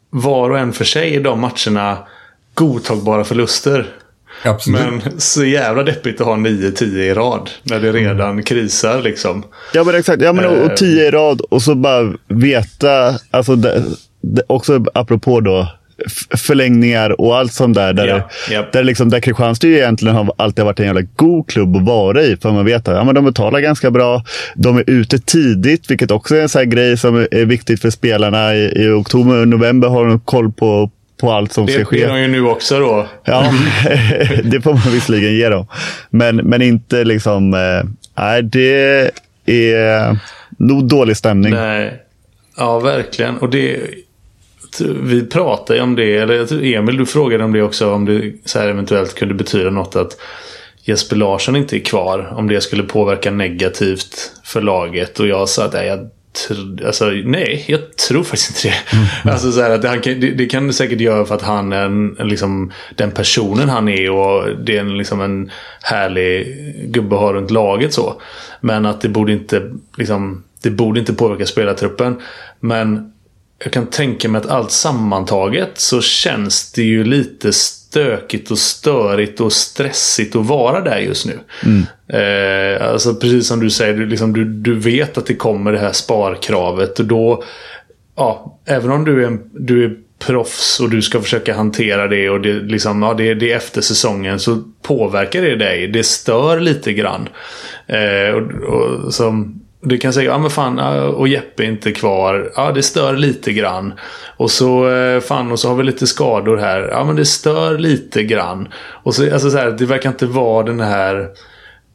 var 0.10 0.49
och 0.49 0.60
en 0.60 0.73
för 0.73 0.86
sig 0.86 1.13
i 1.13 1.19
de 1.19 1.39
matcherna 1.39 1.97
godtagbara 2.54 3.23
förluster. 3.23 3.89
Absolut. 4.43 4.82
Men 4.82 5.19
så 5.21 5.45
jävla 5.45 5.84
deppigt 5.84 6.21
att 6.21 6.27
ha 6.27 6.36
9-10 6.36 6.84
i 6.84 7.13
rad. 7.13 7.49
När 7.63 7.79
det 7.79 7.91
redan 7.91 8.29
mm. 8.29 8.43
krisar 8.43 9.01
liksom. 9.01 9.43
Ja 9.73 9.84
men 9.84 9.95
exakt. 9.95 10.21
Ja, 10.21 10.34
men, 10.34 10.45
och 10.45 10.77
10 10.77 11.08
i 11.08 11.12
rad 11.12 11.41
och 11.41 11.62
så 11.62 11.75
bara 11.75 12.13
veta. 12.27 13.19
Alltså, 13.32 13.56
det, 13.56 13.84
det, 14.21 14.43
också 14.47 14.86
apropå 14.93 15.39
då 15.39 15.67
förlängningar 16.38 17.21
och 17.21 17.38
allt 17.38 17.53
sånt 17.53 17.75
där. 17.75 17.93
Där, 17.93 18.06
yeah, 18.06 18.21
yep. 18.51 18.71
där, 18.71 18.84
liksom, 18.84 19.10
där 19.10 19.19
Kristianstad 19.19 19.67
egentligen 19.67 20.15
har 20.15 20.34
alltid 20.38 20.65
varit 20.65 20.79
en 20.79 20.86
jävla 20.86 21.01
god 21.01 21.49
klubb 21.49 21.75
att 21.75 21.86
vara 21.86 22.21
i. 22.23 22.38
För 22.38 22.51
man 22.51 22.65
vet 22.65 22.88
att 22.88 22.95
ja, 22.95 23.03
men 23.03 23.15
de 23.15 23.25
betalar 23.25 23.60
ganska 23.60 23.91
bra. 23.91 24.23
De 24.56 24.77
är 24.77 24.89
ute 24.89 25.19
tidigt, 25.19 25.91
vilket 25.91 26.12
också 26.12 26.36
är 26.36 26.41
en 26.41 26.49
sån 26.49 26.69
grej 26.69 26.97
som 26.97 27.15
är 27.32 27.45
viktigt 27.45 27.82
för 27.82 27.89
spelarna. 27.89 28.56
I, 28.56 28.84
i 28.84 28.89
oktober 28.89 29.41
och 29.41 29.47
november 29.47 29.88
har 29.88 30.06
de 30.06 30.19
koll 30.19 30.51
på 30.51 30.91
på 31.23 31.31
allt 31.31 31.53
som 31.53 31.65
Det, 31.65 31.71
ska 31.71 31.79
det 31.79 31.86
ske. 31.86 32.03
är 32.03 32.07
de 32.07 32.21
ju 32.21 32.27
nu 32.27 32.45
också 32.45 32.79
då. 32.79 33.07
Ja, 33.23 33.53
det 34.43 34.62
får 34.62 34.73
man 34.73 34.93
visserligen 34.93 35.33
ge 35.33 35.49
dem. 35.49 35.65
Men, 36.09 36.36
men 36.36 36.62
inte 36.62 37.03
liksom... 37.03 37.53
eh, 37.53 37.89
Nej, 38.17 38.43
det 38.43 39.12
är 39.45 40.17
nog 40.57 40.88
dålig 40.88 41.17
stämning. 41.17 41.53
Nej. 41.53 41.93
Ja, 42.57 42.79
verkligen. 42.79 43.38
Och 43.38 43.49
det... 43.49 43.79
Vi 45.01 45.25
pratade 45.25 45.77
ju 45.79 45.83
om 45.83 45.95
det, 45.95 46.17
eller 46.17 46.33
jag 46.33 46.47
tror 46.49 46.63
Emil 46.63 46.97
du 46.97 47.05
frågade 47.05 47.43
om 47.43 47.53
det 47.53 47.62
också, 47.62 47.91
om 47.93 48.05
det 48.05 48.31
så 48.45 48.59
här 48.59 48.67
eventuellt 48.67 49.15
kunde 49.15 49.33
betyda 49.33 49.69
något 49.69 49.95
att 49.95 50.17
Jesper 50.83 51.15
Larsson 51.15 51.55
inte 51.55 51.77
är 51.77 51.79
kvar. 51.79 52.33
Om 52.38 52.47
det 52.47 52.62
skulle 52.62 52.83
påverka 52.83 53.31
negativt 53.31 54.31
för 54.43 54.62
laget. 54.62 55.19
Och 55.19 55.27
jag 55.27 55.49
sa 55.49 55.65
att 55.65 55.73
nej, 55.73 55.88
jag, 55.88 56.09
alltså, 56.86 57.06
nej, 57.06 57.65
jag 57.67 57.98
tror 57.98 58.24
faktiskt 58.24 58.65
inte 58.65 58.78
det. 59.24 59.32
Alltså, 59.32 59.52
så 59.52 59.62
här, 59.62 59.69
att 59.69 59.84
han 59.84 60.02
kan, 60.02 60.19
det, 60.19 60.32
det 60.32 60.46
kan 60.46 60.74
säkert 60.74 61.00
göra 61.00 61.26
för 61.26 61.36
att 61.36 61.41
han 61.41 61.74
är 61.74 61.86
en, 61.86 62.15
liksom, 62.19 62.72
den 62.96 63.12
personen 63.12 63.69
han 63.69 63.89
är 63.89 64.12
och 64.12 64.58
det 64.65 64.76
är 64.78 64.80
en, 64.80 64.98
liksom, 64.98 65.22
en 65.22 65.52
härlig 65.82 66.56
gubbe 66.93 67.15
att 67.15 67.22
ha 67.22 67.34
runt 67.34 67.52
laget. 67.52 67.93
så. 67.93 68.22
Men 68.62 68.86
att 68.86 69.02
det 69.02 69.10
borde 69.10 69.32
inte, 69.32 69.72
liksom, 69.98 70.43
det 70.62 70.69
borde 70.69 71.00
inte 71.00 71.13
påverka 71.13 71.46
spelartruppen. 71.46 72.22
Men 72.60 73.12
jag 73.63 73.74
kan 73.74 73.88
tänka 73.88 74.30
mig 74.30 74.39
att 74.39 74.50
allt 74.50 74.72
sammantaget 74.72 75.72
så 75.74 76.02
känns 76.02 76.72
det 76.72 76.84
ju 76.84 77.04
lite 77.04 77.52
stökigt 77.93 78.51
och 78.51 78.58
störigt 78.58 79.41
och 79.41 79.53
stressigt 79.53 80.36
att 80.36 80.45
vara 80.45 80.82
där 80.82 80.97
just 80.97 81.25
nu. 81.25 81.39
Eh, 82.17 82.91
alltså 82.91 83.15
precis 83.15 83.47
som 83.47 83.60
du 83.60 83.69
säger, 83.69 83.93
du, 83.93 84.06
liksom, 84.06 84.34
du, 84.34 84.45
du 84.45 84.75
vet 84.75 85.17
att 85.17 85.25
det 85.25 85.36
kommer 85.36 85.71
det 85.71 85.79
här 85.79 85.91
sparkravet 85.91 86.99
och 86.99 87.06
då, 87.06 87.43
ja, 88.15 88.60
även 88.65 88.91
om 88.91 89.06
du 89.06 89.23
är, 89.23 89.27
en, 89.27 89.49
du 89.51 89.86
är 89.86 89.95
proffs 90.19 90.79
och 90.79 90.89
du 90.89 91.01
ska 91.01 91.21
försöka 91.21 91.56
hantera 91.56 92.08
det 92.08 92.29
och 92.29 92.41
det, 92.41 92.53
liksom, 92.53 93.01
ja, 93.01 93.13
det, 93.13 93.34
det 93.34 93.51
är 93.51 93.58
efter 93.58 93.82
säsongen 93.82 94.39
så 94.39 94.63
påverkar 94.82 95.41
det 95.41 95.56
dig. 95.56 95.88
Det 95.88 96.03
stör 96.03 96.60
lite 96.60 96.93
grann. 96.93 97.29
Eh, 97.88 98.36
och, 98.36 98.51
och, 98.73 99.13
som, 99.13 99.62
du 99.84 99.98
kan 99.98 100.13
säga, 100.13 100.32
ja 100.32 100.38
men 100.38 100.50
fan, 100.50 100.80
och 101.00 101.28
Jeppe 101.28 101.63
är 101.63 101.67
inte 101.67 101.91
kvar. 101.91 102.52
Ja, 102.56 102.72
det 102.72 102.84
stör 102.84 103.13
lite 103.13 103.54
grann. 103.54 103.93
Och 104.38 104.52
så, 104.52 104.89
eh, 104.89 105.19
fan, 105.19 105.52
och 105.52 105.60
så 105.60 105.67
har 105.67 105.76
vi 105.76 105.84
lite 105.84 106.08
skador 106.08 106.58
här. 106.58 106.89
Ja, 106.91 107.04
men 107.04 107.15
det 107.15 107.26
stör 107.26 107.78
lite 107.78 108.24
grann. 108.24 108.67
Och 109.04 109.15
så, 109.15 109.34
alltså 109.34 109.52
så 109.52 109.58
här, 109.58 109.72
det 109.72 109.86
verkar 109.86 110.10
inte 110.10 110.26
vara 110.26 110.63
den 110.63 110.80
här... 110.80 111.30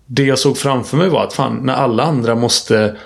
Det 0.07 0.24
jag 0.24 0.38
såg 0.38 0.59
framför 0.59 0.96
mig 0.96 1.09
var 1.09 1.24
att 1.24 1.33
fan, 1.33 1.61
när 1.62 1.74
alla 1.74 2.03
andra 2.03 2.35
måste 2.35 2.96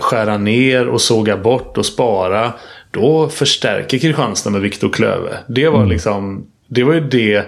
skära 0.00 0.38
ner 0.38 0.88
och 0.88 1.00
såga 1.00 1.36
bort 1.36 1.78
och 1.78 1.86
spara. 1.86 2.52
Då 2.90 3.28
förstärker 3.28 3.98
Kristianstad 3.98 4.50
med 4.50 4.60
Viktor 4.60 4.88
Klöve. 4.88 5.38
Det 5.48 5.68
var 5.68 5.86
liksom... 5.86 6.46
Det 6.68 6.84
var 6.84 6.94
ju 6.94 7.00
det 7.00 7.44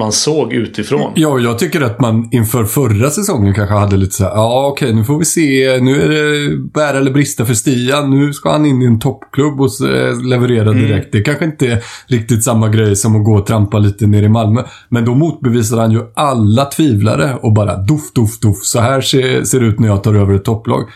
man 0.00 0.12
såg 0.12 0.52
utifrån. 0.52 1.12
Ja, 1.14 1.38
jag 1.38 1.58
tycker 1.58 1.80
att 1.80 2.00
man 2.00 2.28
inför 2.32 2.64
förra 2.64 3.10
säsongen 3.10 3.54
kanske 3.54 3.74
hade 3.74 3.96
lite 3.96 4.14
så 4.14 4.24
här, 4.24 4.30
ja 4.30 4.66
okej, 4.72 4.94
nu 4.94 5.04
får 5.04 5.18
vi 5.18 5.24
se, 5.24 5.78
nu 5.80 6.02
är 6.02 6.08
det 6.08 6.56
bära 6.56 6.98
eller 6.98 7.10
brista 7.10 7.46
för 7.46 7.54
Stian, 7.54 8.10
nu 8.10 8.32
ska 8.32 8.52
han 8.52 8.66
in 8.66 8.82
i 8.82 8.86
en 8.86 9.00
toppklubb 9.00 9.60
och 9.60 9.88
eh, 9.88 10.22
leverera 10.22 10.72
direkt. 10.72 11.12
Det 11.12 11.22
kanske 11.22 11.44
inte 11.44 11.66
är 11.66 11.84
riktigt 12.06 12.44
samma 12.44 12.68
grej 12.68 12.96
som 12.96 13.16
att 13.16 13.24
gå 13.24 13.34
och 13.38 13.46
trampa 13.46 13.78
lite 13.78 14.06
ner 14.06 14.22
i 14.22 14.28
Malmö. 14.28 14.62
Men 14.88 15.04
då 15.04 15.14
motbevisar 15.14 15.78
han 15.78 15.92
ju 15.92 16.00
alla 16.14 16.64
tvivlare 16.64 17.34
och 17.42 17.52
bara 17.52 17.76
doff, 17.76 18.12
doff, 18.12 18.40
doff. 18.40 18.64
Så 18.64 18.80
här 18.80 19.00
ser, 19.00 19.44
ser 19.44 19.60
det 19.60 19.66
ut 19.66 19.80
när 19.80 19.88
jag 19.88 20.02
tar 20.02 20.14
över 20.14 20.34
ett 20.34 20.44
topplag. 20.44 20.88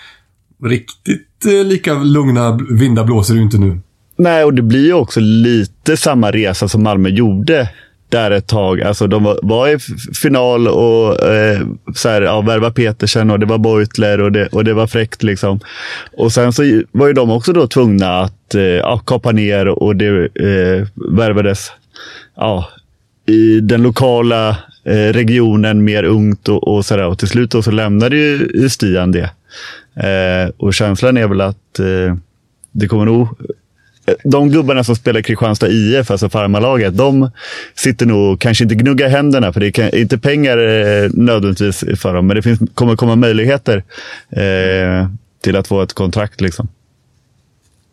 Riktigt 0.64 1.46
eh, 1.46 1.66
lika 1.66 1.94
lugna 1.94 2.58
vindar 2.70 3.04
blåser 3.04 3.34
det 3.34 3.38
ju 3.38 3.44
inte 3.44 3.58
nu. 3.58 3.80
Nej, 4.16 4.44
och 4.44 4.54
det 4.54 4.62
blir 4.62 4.86
ju 4.86 4.92
också 4.92 5.20
lite 5.20 5.96
samma 5.96 6.30
resa 6.30 6.68
som 6.68 6.82
Malmö 6.82 7.08
gjorde 7.08 7.68
där 8.14 8.30
ett 8.30 8.46
tag. 8.46 8.82
Alltså 8.82 9.06
de 9.06 9.24
var, 9.24 9.38
var 9.42 9.68
i 9.68 9.78
final 10.14 10.68
och 10.68 11.22
eh, 11.28 11.60
så 11.94 12.08
här, 12.08 12.22
ja, 12.22 12.40
värva 12.40 12.70
Petersen 12.70 13.30
och 13.30 13.40
det 13.40 13.46
var 13.46 13.58
Beutler 13.58 14.20
och 14.20 14.32
det, 14.32 14.46
och 14.46 14.64
det 14.64 14.74
var 14.74 14.86
fräckt. 14.86 15.22
Liksom. 15.22 15.60
Och 16.16 16.32
sen 16.32 16.52
så 16.52 16.82
var 16.92 17.06
ju 17.06 17.12
de 17.12 17.30
också 17.30 17.52
då 17.52 17.66
tvungna 17.66 18.20
att 18.20 18.54
eh, 18.54 18.62
ja, 18.62 18.98
kapa 18.98 19.32
ner 19.32 19.68
och 19.68 19.96
det 19.96 20.08
eh, 20.24 20.86
värvades 20.94 21.72
ja, 22.36 22.68
i 23.26 23.60
den 23.60 23.82
lokala 23.82 24.48
eh, 24.84 25.12
regionen 25.12 25.84
mer 25.84 26.04
ungt 26.04 26.48
och, 26.48 26.68
och 26.68 26.84
sådär. 26.84 27.06
Och 27.06 27.18
till 27.18 27.28
slut 27.28 27.50
då 27.50 27.62
så 27.62 27.70
lämnade 27.70 28.16
ju 28.16 28.68
Stian 28.68 29.12
det. 29.12 29.30
Eh, 29.96 30.50
och 30.56 30.74
känslan 30.74 31.16
är 31.16 31.28
väl 31.28 31.40
att 31.40 31.78
eh, 31.78 32.16
det 32.72 32.88
kommer 32.88 33.04
nog 33.04 33.28
de 34.24 34.50
gubbarna 34.50 34.84
som 34.84 34.96
spelar 34.96 35.20
Kristianstad 35.20 35.68
IF, 35.68 36.10
alltså 36.10 36.28
farmarlaget, 36.28 36.96
de 36.96 37.30
sitter 37.74 38.06
nog 38.06 38.40
kanske 38.40 38.64
inte 38.64 38.74
gnugga 38.74 39.08
händerna, 39.08 39.52
för 39.52 39.60
det 39.60 39.78
är 39.78 39.94
inte 39.94 40.18
pengar 40.18 40.58
eh, 40.58 41.10
nödvändigtvis 41.14 41.84
för 42.00 42.14
dem, 42.14 42.26
men 42.26 42.36
det 42.36 42.42
finns, 42.42 42.60
kommer 42.74 42.96
komma 42.96 43.16
möjligheter 43.16 43.82
eh, 44.30 45.08
till 45.40 45.56
att 45.56 45.68
få 45.68 45.82
ett 45.82 45.92
kontrakt. 45.92 46.40
Liksom. 46.40 46.68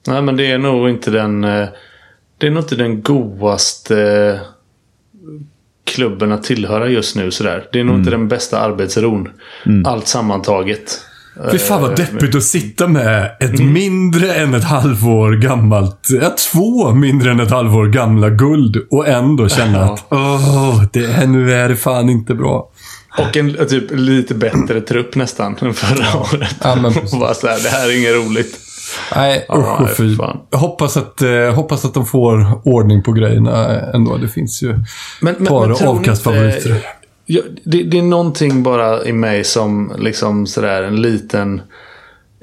Nej, 0.08 0.21
men 0.21 0.38
det 0.38 0.52
är 0.52 0.58
nog 0.58 0.89
inte 0.89 1.12
den... 1.12 1.43
eh, 1.43 1.67
Det 2.38 2.47
är 2.47 2.52
nog 2.52 2.63
inte 2.63 2.76
den 2.76 3.02
godaste 3.02 4.02
eh, 4.02 4.39
klubben 5.84 6.32
att 6.32 6.43
tillhöra 6.43 6.88
just 6.88 7.15
nu. 7.15 7.32
Sådär. 7.32 7.67
Det 7.71 7.80
är 7.80 7.84
nog 7.84 7.95
inte 7.95 8.12
den 8.12 8.28
bästa 8.28 8.60
arbetsron. 8.60 9.30
Allt 9.86 10.08
sammantaget. 10.08 11.00
Fy 11.52 11.58
fan 11.58 11.82
vad 11.82 11.96
deppigt 11.96 12.36
att 12.36 12.44
sitta 12.44 12.88
med 12.88 13.32
ett 13.39 13.60
mindre 13.60 14.34
än 14.34 14.54
ett 14.54 14.63
halvår 14.63 15.32
gammalt, 15.32 16.08
ja, 16.22 16.36
två 16.52 16.91
mindre 16.94 17.32
än 17.32 17.39
ett 17.39 17.52
halvår 17.52 17.88
gamla 17.88 18.30
guld 18.30 18.78
och 18.91 19.08
ändå 19.08 19.50
känna 19.50 19.78
Ja. 19.78 19.94
att 19.94 20.06
åh, 20.10 20.84
det 20.94 21.06
är, 21.06 21.28
nu 21.28 21.54
är 21.54 21.70
det 21.70 21.76
fan 21.76 22.10
inte 22.10 22.34
bra. 22.34 22.70
Och 23.17 23.38
en 23.38 23.56
eh, 23.56 23.65
typ 23.65 23.84
lite 23.91 24.34
bättre 24.36 24.82
trupp 24.82 25.15
nästan 25.15 25.56
än 25.62 25.74
förra 25.74 26.20
året. 26.20 26.56
Ja, 26.63 26.76
men 26.76 26.94
bara 27.20 27.34
så 27.34 27.48
här, 27.48 27.63
det 27.63 27.70
här 27.70 27.89
är 27.89 27.98
inget 27.98 28.15
roligt. 28.28 28.60
Nej, 29.15 29.46
usch 29.56 29.82
och 29.82 29.89
fy. 29.98 30.17
hoppas 30.52 30.98
att, 30.98 31.22
eh, 31.22 31.54
hoppas 31.56 31.86
att 31.86 31.94
de 31.94 32.06
får 32.06 32.62
ordning 32.67 33.04
på 33.04 33.12
grejerna 33.12 33.80
ändå. 33.94 34.17
Det 34.17 34.28
finns 34.28 34.63
ju 34.63 34.67
Men, 35.22 35.36
men, 35.38 35.46
tror 35.48 35.67
ni 35.67 35.86
avkastfavoriter. 35.88 36.70
inte- 36.76 36.82
Ja, 37.34 37.41
det, 37.63 37.84
det 37.84 37.98
är 37.98 38.02
någonting 38.02 38.63
bara 38.63 39.06
i 39.06 39.13
mig 39.13 39.44
som 39.44 39.96
liksom 40.00 40.48
sådär 40.48 40.84
en 40.84 41.02
liten 41.02 41.62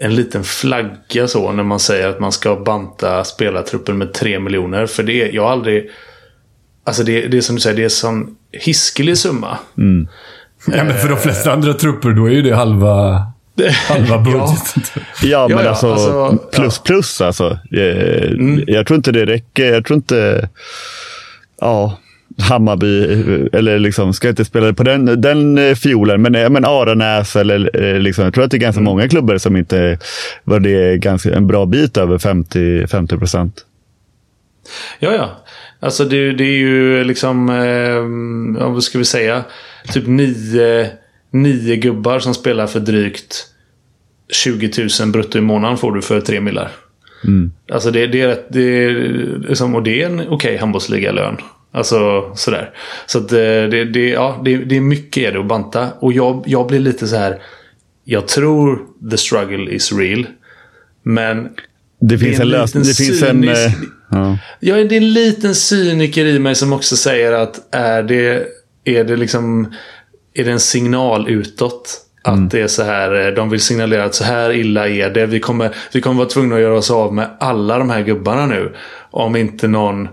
en 0.01 0.15
liten 0.15 0.45
flagga 0.45 1.29
så 1.29 1.53
när 1.53 1.63
man 1.63 1.81
säger 1.81 2.09
att 2.09 2.21
man 2.21 2.33
ska 2.33 2.57
banta 2.57 3.25
spelartruppen 3.25 3.99
med 3.99 4.13
3 4.15 4.39
miljoner. 4.41 4.87
För 4.87 5.03
det 5.03 5.23
är, 5.23 5.33
jag 5.35 5.43
har 5.43 5.51
aldrig... 5.51 5.91
Alltså 6.85 7.03
det, 7.03 7.29
det 7.29 7.37
är 7.37 7.41
som 7.41 7.55
du 7.55 7.61
säger, 7.61 7.77
det 7.77 7.83
är 7.83 7.85
en 7.85 7.91
sån 7.91 8.37
hiskelig 8.53 9.19
summa. 9.19 9.59
Ja, 10.67 10.85
men 10.85 10.95
för 10.99 11.09
de 11.09 11.19
flesta 11.19 11.53
andra 11.53 11.75
trupper 11.75 12.11
då 12.11 12.27
är 12.27 12.31
ju 12.31 12.43
det 12.43 12.55
halva, 12.55 13.27
halva 13.89 14.19
budgeten. 14.25 14.83
Ja, 15.23 15.49
men 15.49 15.59
ja, 15.65 15.69
alltså, 15.69 15.93
alltså, 15.93 16.39
plus 16.53 16.79
plus 16.79 17.21
alltså. 17.21 17.59
Eh, 17.73 18.33
Jag 18.67 18.87
tror 18.87 18.97
inte 18.97 19.13
det 19.13 19.27
räcker. 19.27 19.73
Jag 19.73 19.85
tror 19.85 19.97
inte... 19.97 20.49
Ja, 21.61 21.99
Hammarby, 22.43 23.03
eller 23.53 23.79
liksom, 23.79 24.15
ska 24.15 24.29
inte 24.29 24.45
spela 24.45 24.73
på 24.73 24.83
den, 24.83 25.21
den 25.21 25.59
eh, 25.59 25.75
fiolen, 25.75 26.23
men, 26.23 26.35
eh, 26.35 26.51
men 26.51 26.65
Aranäs 26.65 27.37
eller 27.37 27.83
eh, 27.83 28.01
liksom, 28.01 28.25
jag 28.25 28.35
tror 28.35 28.45
att 28.45 28.51
det 28.51 28.57
är 28.57 28.59
ganska 28.59 28.83
många 28.83 29.09
klubbar 29.09 29.39
som 29.39 29.57
inte 29.57 29.99
var 30.45 30.61
det 30.61 30.99
ganska, 30.99 31.35
en 31.35 31.47
bra 31.47 31.67
bit 31.67 31.97
över 31.97 32.19
50 32.19 32.87
50 32.87 33.19
procent. 33.19 33.65
Ja, 34.99 35.13
ja. 35.13 35.45
Alltså 35.81 36.05
det, 36.05 36.33
det 36.33 36.45
är 36.45 36.59
ju 36.59 37.05
liksom, 37.05 37.49
eh, 37.49 38.69
vad 38.69 38.83
ska 38.83 38.99
vi 38.99 39.05
säga, 39.05 39.45
typ 39.93 40.07
nio, 40.07 40.91
nio 41.31 41.77
gubbar 41.77 42.19
som 42.19 42.35
spelar 42.35 42.67
för 42.67 42.81
drygt 42.81 43.47
20 44.33 44.89
000 45.01 45.13
brutto 45.13 45.39
i 45.39 45.41
månaden 45.41 45.77
får 45.77 45.93
du 45.93 46.03
för 46.03 46.21
tre 46.21 46.41
millar. 46.41 46.71
Alltså 47.73 47.91
det, 47.91 48.07
det 48.07 48.21
är 48.21 48.39
det 48.49 48.85
är, 48.85 48.91
liksom, 49.49 49.75
och 49.75 49.83
det 49.83 50.03
är 50.03 50.07
en 50.07 50.29
okej 50.29 50.57
handbollsligalön. 50.57 51.37
Alltså 51.79 52.31
sådär. 52.35 52.71
Så 53.07 53.19
att 53.19 53.33
eh, 53.33 53.39
det, 53.39 53.85
det, 53.85 54.09
ja, 54.09 54.41
det, 54.45 54.57
det 54.57 54.77
är 54.77 54.81
mycket 54.81 55.23
är 55.23 55.33
det 55.33 55.41
att 55.41 55.47
banta. 55.47 55.89
Och 56.01 56.13
jag, 56.13 56.43
jag 56.47 56.67
blir 56.67 56.79
lite 56.81 57.07
så 57.07 57.17
här. 57.17 57.39
Jag 58.05 58.29
tror 58.29 58.81
the 59.11 59.17
struggle 59.17 59.73
is 59.75 59.93
real. 59.93 60.27
Men 61.03 61.49
Det 62.01 62.19
finns 62.19 62.39
är 62.39 62.43
en 62.43 62.49
lösning. 62.49 62.83
Det 62.83 62.95
finns 62.97 63.23
en... 63.23 63.43
cynisk- 63.45 63.67
eh, 63.67 63.73
Ja. 64.11 64.39
Ja, 64.61 64.75
det 64.77 64.95
är 64.97 65.01
en 65.01 65.13
liten 65.13 65.55
cyniker 65.55 66.25
i 66.27 66.39
mig 66.39 66.55
som 66.55 66.73
också 66.73 66.97
säger 66.97 67.33
att 67.33 67.75
är 67.75 68.03
det, 68.03 68.47
är 68.85 69.05
det 69.05 69.17
liksom 69.17 69.73
är 70.35 70.45
det 70.45 70.51
en 70.51 70.61
signal 70.61 71.29
utåt? 71.29 72.01
Att 72.25 72.51
det 72.51 72.61
är 72.61 72.67
så 72.67 72.83
här, 72.83 73.27
eh, 73.29 73.35
de 73.35 73.51
vill 73.51 73.61
signalera 73.61 74.05
att 74.05 74.15
så 74.15 74.25
här 74.25 74.53
illa 74.53 74.89
är 74.89 75.11
det. 75.11 75.27
Vi 75.27 75.41
kommer, 75.41 75.75
vi 75.93 76.01
kommer 76.01 76.17
vara 76.17 76.29
tvungna 76.29 76.55
att 76.55 76.61
göra 76.61 76.77
oss 76.79 76.91
av 76.91 77.15
med 77.15 77.29
alla 77.41 77.79
de 77.79 77.91
här 77.91 78.03
gubbarna 78.03 78.47
nu. 78.47 78.75
Om 79.11 79.37
inte 79.37 79.69
någon 79.69 80.09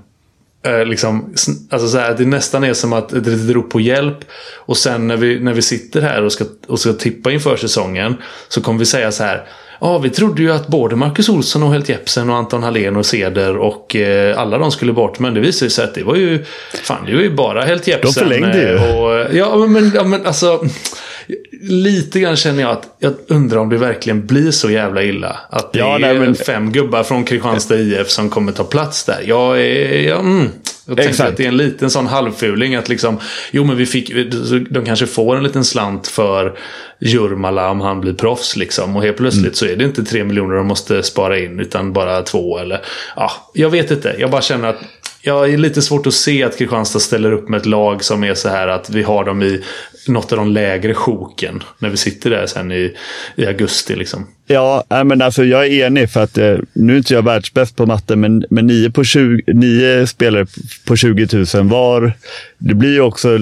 Eh, 0.65 0.85
liksom, 0.85 1.33
alltså 1.69 1.87
så 1.87 1.97
här, 1.97 2.15
det 2.17 2.25
nästan 2.25 2.63
är 2.63 2.73
som 2.73 2.93
att 2.93 3.13
ett 3.13 3.27
litet 3.27 3.55
rop 3.55 3.69
på 3.69 3.79
hjälp. 3.81 4.17
Och 4.55 4.77
sen 4.77 5.07
när 5.07 5.17
vi, 5.17 5.39
när 5.39 5.53
vi 5.53 5.61
sitter 5.61 6.01
här 6.01 6.23
och 6.23 6.31
ska, 6.31 6.45
och 6.67 6.79
ska 6.79 6.93
tippa 6.93 7.31
inför 7.31 7.57
säsongen. 7.57 8.15
Så 8.47 8.61
kommer 8.61 8.79
vi 8.79 8.85
säga 8.85 9.11
så 9.11 9.23
här. 9.23 9.47
Ja, 9.81 9.97
vi 9.97 10.09
trodde 10.09 10.41
ju 10.41 10.51
att 10.51 10.67
både 10.67 10.95
Marcus 10.95 11.29
Olsson 11.29 11.63
och 11.63 11.73
Helt 11.73 11.89
Jepsen 11.89 12.29
och 12.29 12.35
Anton 12.35 12.63
Hallén 12.63 12.95
och 12.95 13.05
Ceder 13.05 13.57
och 13.57 13.95
eh, 13.95 14.39
alla 14.39 14.57
de 14.57 14.71
skulle 14.71 14.93
bort. 14.93 15.19
Men 15.19 15.33
det 15.33 15.39
visade 15.39 15.71
sig 15.71 15.83
att 15.83 15.95
det 15.95 16.03
var 16.03 16.15
ju... 16.15 16.45
Fan, 16.83 17.05
det 17.05 17.15
var 17.15 17.21
ju 17.21 17.29
bara 17.35 17.61
Helt 17.61 17.87
Jepsen. 17.87 18.23
förlängde 18.23 18.61
ju. 18.61 18.75
eh, 18.75 18.97
Och, 18.97 19.35
ja, 19.35 19.67
men, 19.67 19.91
ja, 19.95 20.03
men 20.03 20.25
alltså... 20.25 20.63
Lite 21.61 22.19
grann 22.19 22.35
känner 22.35 22.61
jag 22.61 22.71
att 22.71 22.95
jag 22.99 23.13
undrar 23.27 23.57
om 23.59 23.69
det 23.69 23.77
verkligen 23.77 24.25
blir 24.25 24.51
så 24.51 24.69
jävla 24.71 25.03
illa. 25.03 25.39
Att 25.49 25.73
det 25.73 25.79
Ja, 25.79 25.95
är 25.95 25.99
nej, 25.99 26.19
men- 26.19 26.35
fem 26.35 26.71
gubbar 26.71 27.03
från 27.03 27.23
Kristianstad 27.23 27.75
IF 27.77 28.09
som 28.09 28.29
kommer 28.29 28.51
ta 28.51 28.63
plats 28.63 29.05
där. 29.05 29.23
Jag, 29.25 29.61
är, 29.61 30.01
jag, 30.07 30.19
mm, 30.19 30.49
jag 30.87 30.97
tänker 30.97 31.09
Exakt. 31.09 31.29
att 31.29 31.37
det 31.37 31.43
är 31.43 31.47
en 31.47 31.57
liten 31.57 31.89
sån 31.89 32.07
halvfuling. 32.07 32.75
Att 32.75 32.89
liksom, 32.89 33.19
jo 33.51 33.63
men 33.63 33.77
vi 33.77 33.85
fick, 33.85 34.11
de 34.69 34.85
kanske 34.85 35.05
får 35.07 35.35
en 35.37 35.43
liten 35.43 35.65
slant 35.65 36.07
för 36.07 36.57
Jurmala 36.99 37.69
om 37.69 37.81
han 37.81 38.01
blir 38.01 38.13
proffs. 38.13 38.55
Liksom. 38.55 38.95
Och 38.95 39.03
helt 39.03 39.17
plötsligt 39.17 39.43
Mm. 39.43 39.53
så 39.53 39.65
är 39.65 39.75
det 39.75 39.83
inte 39.83 40.03
tre 40.03 40.23
miljoner 40.23 40.55
de 40.55 40.67
måste 40.67 41.03
spara 41.03 41.39
in. 41.39 41.59
Utan 41.59 41.93
bara 41.93 42.21
två 42.21 42.57
eller... 42.59 42.81
Ja, 43.15 43.31
jag 43.53 43.69
vet 43.69 43.91
inte. 43.91 44.15
Jag 44.19 44.31
bara 44.31 44.41
känner 44.41 44.67
att 44.67 44.79
jag 45.25 45.53
är 45.53 45.57
lite 45.57 45.81
svårt 45.81 46.07
att 46.07 46.13
se 46.13 46.43
att 46.43 46.57
Kristianstad 46.57 46.99
ställer 46.99 47.31
upp 47.31 47.49
med 47.49 47.57
ett 47.57 47.65
lag 47.65 48.03
som 48.03 48.23
är 48.23 48.33
så 48.33 48.49
här 48.49 48.67
att 48.67 48.89
vi 48.89 49.03
har 49.03 49.25
dem 49.25 49.43
i 49.43 49.61
något 50.07 50.31
av 50.31 50.37
de 50.37 50.51
lägre 50.51 50.93
sjoken. 50.93 51.63
När 51.79 51.89
vi 51.89 51.97
sitter 51.97 52.29
där 52.29 52.45
sen 52.47 52.71
i, 52.71 52.93
i 53.35 53.45
augusti 53.45 53.95
liksom. 53.95 54.27
Ja, 54.47 54.85
men 54.89 55.21
alltså 55.21 55.43
jag 55.43 55.65
är 55.65 55.85
enig 55.85 56.09
för 56.09 56.23
att 56.23 56.37
eh, 56.37 56.57
nu 56.73 56.93
är 56.93 56.97
inte 56.97 57.13
jag 57.13 57.25
världsbäst 57.25 57.75
på 57.75 57.85
matte, 57.85 58.15
men, 58.15 58.45
men 58.49 58.67
nio, 58.67 58.91
på 58.91 59.03
20, 59.03 59.43
nio 59.53 60.07
spelare 60.07 60.45
på 60.87 60.95
20 60.95 61.45
000 61.55 61.67
var. 61.69 62.13
Det 62.57 62.73
blir 62.73 62.93
ju 62.93 63.01
också 63.01 63.39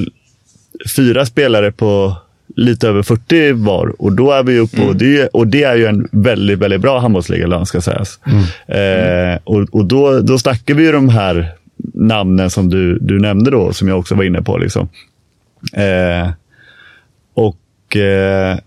fyra 0.96 1.26
spelare 1.26 1.72
på 1.72 2.16
lite 2.56 2.88
över 2.88 3.04
40 3.04 3.52
var 3.52 4.02
och 4.02 4.12
då 4.12 4.32
är 4.32 4.44
vi 4.44 4.60
uppe 4.60 4.82
och, 4.82 4.96
det, 4.96 5.28
och 5.28 5.48
det 5.48 5.64
är 5.64 5.76
ju 5.76 5.86
en 5.86 6.08
väldigt, 6.12 6.60
väldigt 6.60 6.82
bra 6.82 7.00
handbollsligalön 7.00 7.66
ska 7.66 7.82
sägas. 7.82 8.20
Eh, 8.68 9.40
och 9.44 9.76
och 9.76 9.86
då, 9.86 10.20
då 10.20 10.40
snackar 10.40 10.74
vi 10.74 10.84
ju 10.84 10.92
de 10.92 11.10
här 11.10 11.54
namnen 11.94 12.50
som 12.50 12.70
du, 12.70 13.00
du 13.00 13.20
nämnde 13.20 13.52
då, 13.52 13.74
som 13.74 13.88
jag 13.88 14.00
också 14.00 14.16
var 14.16 14.24
inne 14.24 14.42
på. 14.42 14.58
Liksom. 14.58 14.90
Eh, 15.74 16.30
och 17.34 17.98
eh, 17.98 18.58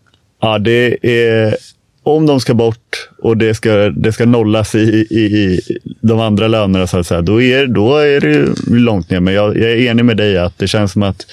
ja, 0.41 0.59
det 0.59 0.99
är... 1.03 1.57
Om 2.03 2.27
de 2.27 2.41
ska 2.41 2.55
bort 2.55 3.09
och 3.19 3.37
det 3.37 3.55
ska, 3.55 3.75
det 3.75 4.13
ska 4.13 4.27
nollas 4.27 4.75
i, 4.75 5.07
i, 5.11 5.21
i 5.21 5.61
de 6.01 6.21
andra 6.21 6.49
lönerna, 6.49 6.87
så 6.87 6.99
att 6.99 7.07
säga, 7.07 7.23
då, 7.23 7.43
är, 7.43 7.67
då 7.67 7.97
är 7.97 8.21
det 8.21 8.55
långt 8.67 9.11
ner. 9.11 9.21
Men 9.21 9.35
jag, 9.35 9.57
jag 9.57 9.71
är 9.71 9.77
enig 9.77 10.05
med 10.05 10.17
dig 10.17 10.39
att 10.39 10.59
det 10.59 10.69
känns 10.69 10.93
som 10.93 11.03
att 11.03 11.27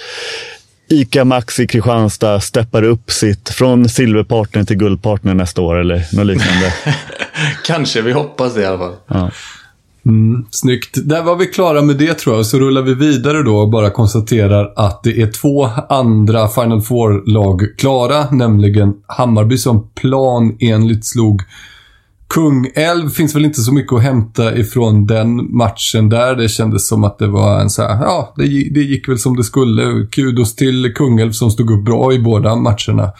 ICA 0.88 1.26
Maxi 1.26 1.67
Kristianstad 1.67 2.39
steppar 2.39 2.84
upp 2.84 3.12
sitt 3.12 3.50
från 3.50 3.89
silverpartner 3.89 4.63
till 4.63 4.78
guldpartner 4.78 5.34
nästa 5.34 5.62
år 5.62 5.76
eller 5.76 6.15
något 6.15 6.26
liknande. 6.26 6.74
Kanske, 7.65 8.02
vi 8.02 8.12
hoppas 8.12 8.56
det 8.56 8.62
i 8.62 8.65
alla 8.65 8.78
fall. 8.78 8.96
Ja. 9.08 9.32
Mm, 10.05 10.45
snyggt. 10.51 10.97
Där 11.03 11.23
var 11.23 11.35
vi 11.35 11.45
klara 11.45 11.81
med 11.81 11.97
det 11.97 12.13
tror 12.13 12.35
jag. 12.35 12.45
Så 12.45 12.59
rullar 12.59 12.81
vi 12.81 12.93
vidare 12.93 13.43
då 13.43 13.57
och 13.57 13.69
bara 13.69 13.89
konstaterar 13.89 14.73
att 14.75 15.03
det 15.03 15.21
är 15.21 15.31
två 15.31 15.69
andra 15.89 16.47
Final 16.47 16.81
Four-lag 16.81 17.61
klara. 17.77 18.29
Nämligen 18.31 18.93
Hammarby 19.07 19.57
som 19.57 19.89
planenligt 19.95 21.05
slog 21.05 21.41
Kungälv. 22.29 23.09
Finns 23.09 23.35
väl 23.35 23.45
inte 23.45 23.61
så 23.61 23.73
mycket 23.73 23.93
att 23.93 24.03
hämta 24.03 24.57
ifrån 24.57 25.05
den 25.07 25.55
matchen 25.57 26.09
där. 26.09 26.35
Det 26.35 26.49
kändes 26.49 26.87
som 26.87 27.03
att 27.03 27.19
det 27.19 27.27
var 27.27 27.61
en 27.61 27.69
så 27.69 27.81
här, 27.81 28.03
ja, 28.03 28.33
det, 28.37 28.43
det 28.73 28.81
gick 28.81 29.09
väl 29.09 29.19
som 29.19 29.35
det 29.35 29.43
skulle. 29.43 30.07
Kudos 30.11 30.55
till 30.55 30.93
Kungälv 30.95 31.31
som 31.31 31.51
stod 31.51 31.71
upp 31.71 31.85
bra 31.85 32.13
i 32.13 32.19
båda 32.19 32.55
matcherna. 32.55 33.11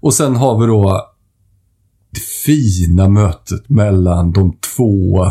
Och 0.00 0.14
sen 0.14 0.36
har 0.36 0.60
vi 0.60 0.66
då 0.66 1.06
det 2.14 2.20
fina 2.46 3.08
mötet 3.08 3.68
mellan 3.68 4.32
de 4.32 4.52
två 4.76 5.26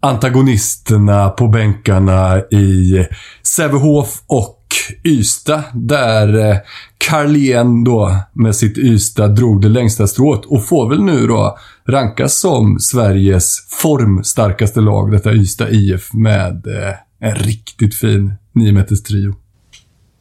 antagonisterna 0.00 1.28
på 1.28 1.48
bänkarna 1.48 2.38
i 2.40 3.06
Sävehof 3.42 4.22
och 4.26 4.64
Ystad. 5.04 5.62
Där 5.74 6.50
eh, 6.50 6.56
Carlén 6.98 7.84
då 7.84 8.16
med 8.32 8.56
sitt 8.56 8.78
Ystad 8.78 9.28
drog 9.28 9.62
det 9.62 9.68
längsta 9.68 10.06
strået 10.06 10.44
och 10.44 10.66
får 10.66 10.88
väl 10.88 11.02
nu 11.02 11.26
då 11.26 11.58
rankas 11.88 12.40
som 12.40 12.78
Sveriges 12.78 13.66
formstarkaste 13.82 14.80
lag, 14.80 15.12
detta 15.12 15.32
Ystad 15.32 15.68
IF 15.70 16.12
med 16.12 16.66
eh, 16.66 17.28
en 17.28 17.34
riktigt 17.34 17.94
fin 17.94 18.34
9 18.52 18.84
trio. 18.84 19.34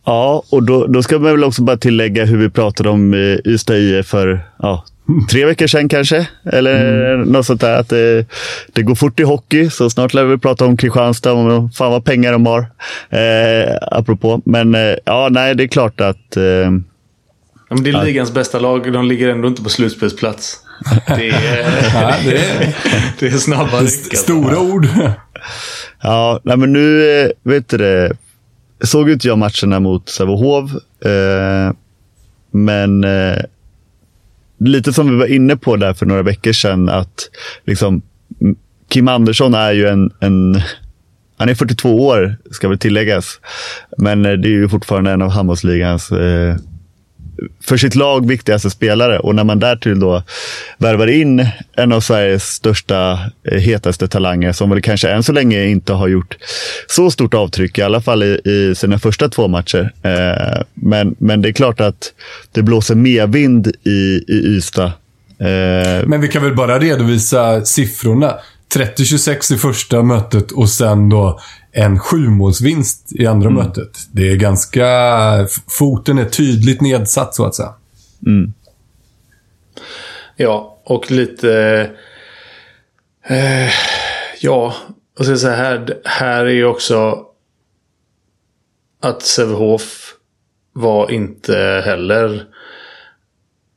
Ja, 0.07 0.43
och 0.49 0.63
då, 0.63 0.87
då 0.87 1.03
ska 1.03 1.19
man 1.19 1.31
väl 1.31 1.43
också 1.43 1.61
bara 1.61 1.77
tillägga 1.77 2.25
hur 2.25 2.37
vi 2.37 2.49
pratade 2.49 2.89
om 2.89 3.13
eh, 3.13 3.51
Ystad 3.51 3.77
IF 3.77 4.07
för 4.07 4.39
ja, 4.59 4.85
tre 5.31 5.45
veckor 5.45 5.67
sedan 5.67 5.89
kanske. 5.89 6.27
Eller 6.53 7.15
något 7.17 7.45
sånt 7.45 7.61
där. 7.61 7.79
Att 7.79 7.89
det, 7.89 8.25
det 8.73 8.81
går 8.83 8.95
fort 8.95 9.19
i 9.19 9.23
hockey, 9.23 9.69
så 9.69 9.89
snart 9.89 10.13
lär 10.13 10.23
vi 10.23 10.37
prata 10.37 10.65
om 10.65 10.77
Kristianstad. 10.77 11.33
Om 11.33 11.71
fan 11.71 11.91
vad 11.91 12.05
pengar 12.05 12.31
de 12.31 12.45
har. 12.45 12.59
Eh, 13.09 13.77
apropå. 13.91 14.41
Men 14.45 14.75
eh, 14.75 14.95
ja, 15.05 15.27
nej, 15.31 15.55
det 15.55 15.63
är 15.63 15.67
klart 15.67 16.01
att... 16.01 16.37
Eh, 16.37 16.71
Ja, 17.69 17.75
men 17.75 17.83
det 17.83 17.89
är 17.89 18.05
ligans 18.05 18.33
bästa 18.33 18.59
lag. 18.59 18.93
De 18.93 19.05
ligger 19.05 19.29
ändå 19.29 19.47
inte 19.47 19.63
på 19.63 19.69
slutspelsplats. 19.69 20.57
Det 21.07 21.29
är, 21.29 21.65
Ja, 21.93 22.13
det 22.25 22.37
är 22.37 22.75
det 23.19 23.27
är 23.27 23.31
snabba 23.31 23.63
ryck. 23.63 23.81
alltså. 23.81 24.15
stora 24.15 24.59
ord. 24.59 24.87
Ja, 26.03 26.39
nej, 26.43 26.57
men 26.57 26.73
nu 26.73 27.09
eh, 27.21 27.29
vet 27.43 27.69
du 27.69 27.77
det. 27.77 28.11
Såg 28.81 29.09
inte 29.09 29.27
jag 29.27 29.37
matcherna 29.37 29.79
mot 29.79 30.09
Sävehof. 30.09 30.71
Eh, 31.05 31.73
men 32.51 33.03
eh, 33.03 33.37
lite 34.57 34.93
som 34.93 35.09
vi 35.09 35.15
var 35.15 35.25
inne 35.25 35.57
på 35.57 35.75
där 35.75 35.93
för 35.93 36.05
några 36.05 36.23
veckor 36.23 36.51
sedan 36.51 36.89
att 36.89 37.29
liksom, 37.65 38.01
Kim 38.89 39.07
Andersson 39.07 39.53
är 39.53 39.71
ju 39.71 39.87
en, 39.87 40.11
en 40.19 40.61
han 41.37 41.49
är 41.49 41.55
42 41.55 42.07
år, 42.07 42.37
ska 42.51 42.69
väl 42.69 42.79
tilläggas. 42.79 43.39
Men 43.97 44.25
eh, 44.25 44.31
det 44.31 44.47
är 44.47 44.51
ju 44.51 44.69
fortfarande 44.69 45.11
en 45.11 45.21
av 45.21 45.29
handbollsligans 45.29 46.11
eh, 46.11 46.55
för 47.63 47.77
sitt 47.77 47.95
lag 47.95 48.27
viktigaste 48.27 48.69
spelare. 48.69 49.19
Och 49.19 49.35
när 49.35 49.43
man 49.43 49.59
därtill 49.59 49.99
då 49.99 50.23
värvar 50.77 51.07
in 51.07 51.47
en 51.73 51.91
av 51.91 52.01
Sveriges 52.01 52.43
största, 52.43 53.19
eh, 53.51 53.59
hetaste 53.59 54.07
talanger 54.07 54.51
som 54.51 54.69
väl 54.69 54.81
kanske 54.81 55.09
än 55.09 55.23
så 55.23 55.31
länge 55.31 55.65
inte 55.65 55.93
har 55.93 56.07
gjort 56.07 56.37
så 56.87 57.11
stort 57.11 57.33
avtryck, 57.33 57.77
i 57.77 57.81
alla 57.81 58.01
fall 58.01 58.23
i, 58.23 58.41
i 58.45 58.75
sina 58.75 58.99
första 58.99 59.29
två 59.29 59.47
matcher. 59.47 59.93
Eh, 60.01 60.61
men, 60.73 61.15
men 61.19 61.41
det 61.41 61.49
är 61.49 61.53
klart 61.53 61.81
att 61.81 62.13
det 62.51 62.61
blåser 62.61 62.95
medvind 62.95 63.67
i, 63.83 64.23
i 64.27 64.57
Ystad. 64.57 64.91
Eh, 65.39 66.07
Men 66.07 66.21
vi 66.21 66.27
kan 66.27 66.43
väl 66.43 66.55
bara 66.55 66.79
redovisa 66.79 67.65
siffrorna. 67.65 68.33
30-26 68.75 69.53
i 69.53 69.57
första 69.57 70.03
mötet 70.03 70.51
och 70.51 70.69
sen 70.69 71.09
då 71.09 71.39
en 71.77 71.99
sjumålsvinst 71.99 73.11
i 73.15 73.27
andra 73.27 73.49
mötet. 73.49 74.07
Det 74.11 74.31
är 74.31 74.35
ganska... 74.35 74.87
Foten 75.79 76.17
är 76.17 76.25
tydligt 76.25 76.81
nedsatt 76.81 77.35
så 77.35 77.45
att 77.45 77.55
säga. 77.55 77.73
Ja, 80.35 80.81
och 80.83 81.11
lite... 81.11 81.51
Eh, 83.23 83.69
ja, 84.41 84.73
och 85.19 85.25
så 85.25 85.37
så 85.37 85.49
här, 85.49 86.01
här 86.05 86.45
är 86.45 86.53
ju 86.53 86.65
också 86.65 87.25
att 89.01 89.21
Sävehof 89.21 90.13
var 90.73 91.11
inte 91.11 91.81
heller... 91.85 92.45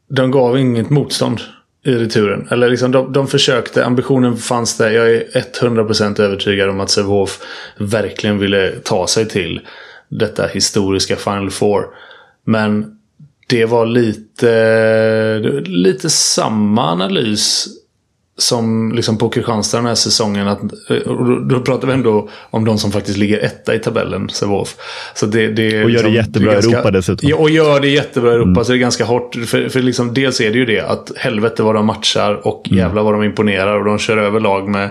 De 0.09 0.31
gav 0.31 0.59
inget 0.59 0.91
motstånd 0.91 1.41
i 1.83 1.95
returen. 1.95 2.49
Eller 2.51 2.69
liksom 2.71 2.93
de, 2.93 3.13
de 3.13 3.29
försökte, 3.29 3.85
ambitionen 3.85 4.37
fanns 4.37 4.77
där. 4.77 4.91
Jag 4.91 5.11
är 5.11 5.25
100% 5.61 6.21
övertygad 6.21 6.69
om 6.69 6.81
att 6.81 6.91
Sävehof 6.91 7.41
verkligen 7.79 8.39
ville 8.39 8.73
ta 8.83 9.07
sig 9.07 9.29
till 9.29 9.61
detta 10.09 10.47
historiska 10.47 11.17
Final 11.17 11.51
Four. 11.51 11.87
Men 12.45 12.97
det 13.47 13.65
var 13.65 13.87
lite, 13.87 15.39
lite 15.67 16.11
samma 16.11 16.91
analys 16.91 17.69
som 18.41 18.93
liksom 18.93 19.19
på 19.19 19.29
Kristianstad 19.29 19.79
den 19.79 19.87
här 19.87 19.95
säsongen. 19.95 20.49
Att, 20.49 20.61
och 21.07 21.27
då, 21.27 21.39
då 21.39 21.61
pratar 21.61 21.89
vi 21.89 21.95
ändå 21.95 22.29
om 22.51 22.65
de 22.65 22.79
som 22.79 22.93
faktiskt 22.93 23.19
ligger 23.19 23.39
etta 23.39 23.75
i 23.75 23.79
tabellen, 23.79 24.29
Sävehof. 24.29 24.77
Så 25.15 25.27
det, 25.27 25.49
det, 25.49 25.67
Och 25.67 25.73
gör 25.73 25.85
det 25.85 25.91
liksom- 25.91 26.13
jättebra 26.15 26.53
i 26.53 26.57
Europa 26.57 26.91
dessutom. 26.91 27.29
Ja, 27.29 27.37
och 27.37 27.51
gör 27.51 27.81
det 27.81 27.89
jättebra 27.89 28.31
i 28.31 28.35
Europa. 28.35 28.65
Så 28.65 28.73
det 28.73 28.79
är 28.79 28.81
ganska 28.81 29.05
hårt. 29.05 29.35
För, 29.47 29.69
för 29.69 29.81
liksom, 29.83 30.15
dels 30.15 30.41
är 30.41 30.51
det 30.51 30.59
ju 30.59 30.65
det 30.67 30.81
att 30.81 31.13
helvete 31.17 31.63
vad 31.63 31.75
de 31.75 31.87
matchar 31.87 32.47
och 32.47 32.63
jävlar 32.71 33.03
vad 33.03 33.15
de 33.15 33.23
imponerar. 33.25 33.79
Och 33.79 33.85
de 33.85 33.99
kör 33.99 34.17
över 34.17 34.41
lag 34.41 34.69
med 34.69 34.91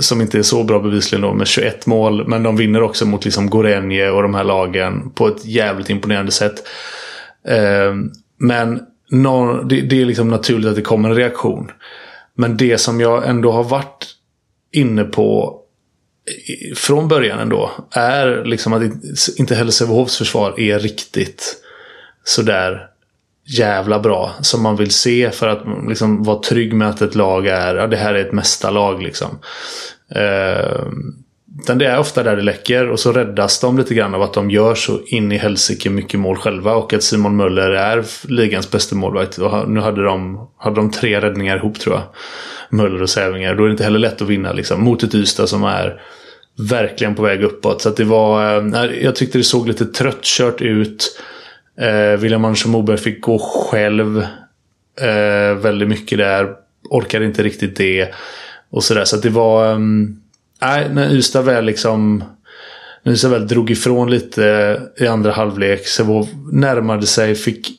som 0.00 0.20
inte 0.20 0.38
är 0.38 0.42
så 0.42 0.64
bra 0.64 0.78
bevisligen 0.78 1.22
då, 1.22 1.32
med 1.34 1.46
21 1.46 1.86
mål. 1.86 2.28
Men 2.28 2.42
de 2.42 2.56
vinner 2.56 2.82
också 2.82 3.06
mot 3.06 3.24
liksom 3.24 3.50
Gorenje 3.50 4.10
och 4.10 4.22
de 4.22 4.34
här 4.34 4.44
lagen 4.44 5.10
på 5.10 5.28
ett 5.28 5.44
jävligt 5.46 5.90
imponerande 5.90 6.32
sätt. 6.32 6.54
Eh, 7.48 7.94
men 8.38 8.80
nå- 9.10 9.62
det, 9.62 9.80
det 9.80 10.00
är 10.02 10.06
liksom 10.06 10.28
naturligt 10.28 10.68
att 10.68 10.76
det 10.76 10.82
kommer 10.82 11.08
en 11.10 11.16
reaktion. 11.16 11.70
Men 12.34 12.56
det 12.56 12.78
som 12.78 13.00
jag 13.00 13.28
ändå 13.28 13.52
har 13.52 13.64
varit 13.64 14.06
inne 14.72 15.04
på 15.04 15.56
från 16.76 17.08
början 17.08 17.38
ändå 17.38 17.70
är 17.90 18.44
liksom 18.44 18.72
att 18.72 18.82
inte 19.36 19.54
heller 19.54 19.70
Sävehofs 19.70 20.18
försvar 20.18 20.60
är 20.60 20.78
riktigt 20.78 21.56
sådär 22.24 22.86
jävla 23.44 23.98
bra 23.98 24.34
som 24.40 24.62
man 24.62 24.76
vill 24.76 24.90
se 24.90 25.30
för 25.30 25.48
att 25.48 25.88
liksom 25.88 26.22
vara 26.22 26.38
trygg 26.38 26.72
med 26.72 26.88
att 26.88 27.02
ett 27.02 27.14
lag 27.14 27.46
är, 27.46 27.74
ja 27.74 27.86
det 27.86 27.96
här 27.96 28.14
är 28.14 28.24
ett 28.26 28.32
mästarlag 28.32 29.02
liksom. 29.02 29.38
Ehm, 30.14 31.14
utan 31.58 31.78
det 31.78 31.86
är 31.86 31.98
ofta 31.98 32.22
där 32.22 32.36
det 32.36 32.42
läcker 32.42 32.88
och 32.88 33.00
så 33.00 33.12
räddas 33.12 33.60
de 33.60 33.78
lite 33.78 33.94
grann 33.94 34.14
av 34.14 34.22
att 34.22 34.32
de 34.32 34.50
gör 34.50 34.74
så 34.74 35.00
in 35.06 35.32
i 35.32 35.38
helsike 35.38 35.90
mycket 35.90 36.20
mål 36.20 36.36
själva 36.36 36.74
och 36.74 36.92
att 36.92 37.02
Simon 37.02 37.36
Möller 37.36 37.70
är 37.70 38.04
ligans 38.28 38.70
bästa 38.70 38.96
målvakt. 38.96 39.38
Och 39.38 39.70
nu 39.70 39.80
hade 39.80 40.04
de, 40.04 40.48
hade 40.56 40.76
de 40.76 40.90
tre 40.90 41.20
räddningar 41.20 41.56
ihop 41.56 41.78
tror 41.78 41.94
jag. 41.94 42.02
Möller 42.70 43.02
och 43.02 43.10
Sävinger. 43.10 43.54
Då 43.54 43.62
är 43.62 43.66
det 43.66 43.72
inte 43.72 43.84
heller 43.84 43.98
lätt 43.98 44.22
att 44.22 44.28
vinna 44.28 44.52
liksom, 44.52 44.84
mot 44.84 45.02
ett 45.02 45.14
Ystad 45.14 45.46
som 45.46 45.64
är 45.64 46.00
verkligen 46.58 47.14
på 47.14 47.22
väg 47.22 47.42
uppåt. 47.42 47.82
Så 47.82 47.88
att 47.88 47.96
det 47.96 48.04
var, 48.04 48.56
eh, 48.74 48.84
jag 49.02 49.16
tyckte 49.16 49.38
det 49.38 49.44
såg 49.44 49.68
lite 49.68 49.86
tröttkört 49.86 50.60
ut. 50.60 51.20
Eh, 51.80 52.18
William 52.18 52.44
Andersson 52.44 52.72
Moberg 52.72 52.98
fick 52.98 53.20
gå 53.20 53.38
själv 53.38 54.18
eh, 55.00 55.54
väldigt 55.62 55.88
mycket 55.88 56.18
där. 56.18 56.54
Orkade 56.90 57.24
inte 57.24 57.42
riktigt 57.42 57.76
det. 57.76 58.14
Och 58.70 58.84
sådär. 58.84 59.04
Så 59.04 59.16
att 59.16 59.22
det 59.22 59.30
var... 59.30 59.72
Um, 59.72 60.19
nej, 60.60 60.88
när 60.94 61.10
Ystad 61.10 61.42
väl 61.42 61.64
liksom... 61.64 62.24
När 63.02 63.12
Ystad 63.12 63.28
väl 63.28 63.48
drog 63.48 63.70
ifrån 63.70 64.10
lite 64.10 64.80
i 65.00 65.06
andra 65.06 65.32
halvlek. 65.32 65.86
Sävehof 65.86 66.28
närmade 66.52 67.06
sig, 67.06 67.34
fick... 67.34 67.76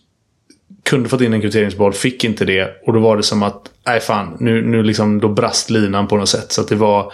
Kunde 0.83 1.09
fått 1.09 1.21
in 1.21 1.33
en 1.33 1.41
kvitteringsboll, 1.41 1.93
fick 1.93 2.23
inte 2.23 2.45
det. 2.45 2.81
Och 2.85 2.93
då 2.93 2.99
var 2.99 3.17
det 3.17 3.23
som 3.23 3.43
att, 3.43 3.71
nej 3.85 3.99
fan, 3.99 4.37
nu, 4.39 4.61
nu 4.67 4.83
liksom, 4.83 5.19
då 5.19 5.29
brast 5.29 5.69
linan 5.69 6.07
på 6.07 6.17
något 6.17 6.29
sätt. 6.29 6.51
Så 6.51 6.61
att 6.61 6.67
det 6.67 6.75
var 6.75 7.13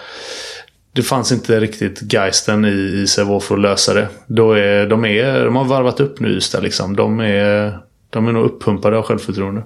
det 0.97 1.03
fanns 1.03 1.31
inte 1.31 1.59
riktigt 1.59 2.13
geisten 2.13 2.65
i, 2.65 3.01
i 3.01 3.07
Sävehof 3.07 3.43
för 3.43 3.55
att 3.55 3.61
lösa 3.61 3.93
det. 3.93 4.07
Då 4.27 4.51
är, 4.51 4.87
de, 4.87 5.05
är, 5.05 5.45
de 5.45 5.55
har 5.55 5.65
varvat 5.65 5.99
upp 5.99 6.19
nu 6.19 6.27
Ystad 6.27 6.63
liksom. 6.63 6.95
De 6.95 7.19
är, 7.19 7.79
de 8.09 8.27
är 8.27 8.31
nog 8.31 8.45
uppumpade 8.45 8.97
av 8.97 9.03
självförtroende. 9.03 9.63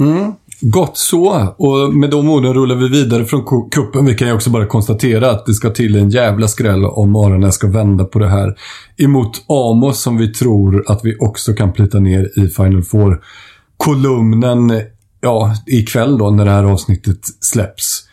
Mm. 0.00 0.32
Gott 0.60 0.98
så. 0.98 1.54
Och 1.58 1.94
med 1.94 2.10
de 2.10 2.28
orden 2.28 2.54
rullar 2.54 2.76
vi 2.76 2.88
vidare 2.88 3.24
från 3.24 3.70
kuppen. 3.70 4.06
Vi 4.06 4.14
kan 4.14 4.28
ju 4.28 4.34
också 4.34 4.50
bara 4.50 4.66
konstatera 4.66 5.30
att 5.30 5.46
det 5.46 5.54
ska 5.54 5.70
till 5.70 5.96
en 5.96 6.10
jävla 6.10 6.48
skräll 6.48 6.84
om 6.84 7.16
Aranäs 7.16 7.54
ska 7.54 7.66
vända 7.66 8.04
på 8.04 8.18
det 8.18 8.28
här. 8.28 8.54
Emot 8.96 9.44
Amos 9.48 10.02
som 10.02 10.16
vi 10.16 10.32
tror 10.32 10.84
att 10.86 11.00
vi 11.04 11.16
också 11.20 11.52
kan 11.52 11.72
plita 11.72 11.98
ner 11.98 12.38
i 12.38 12.48
Final 12.48 12.82
Four-kolumnen. 12.82 14.82
Ja, 15.20 15.54
ikväll 15.66 16.18
då 16.18 16.30
när 16.30 16.44
det 16.44 16.50
här 16.50 16.64
avsnittet 16.64 17.20
släpps. 17.40 18.04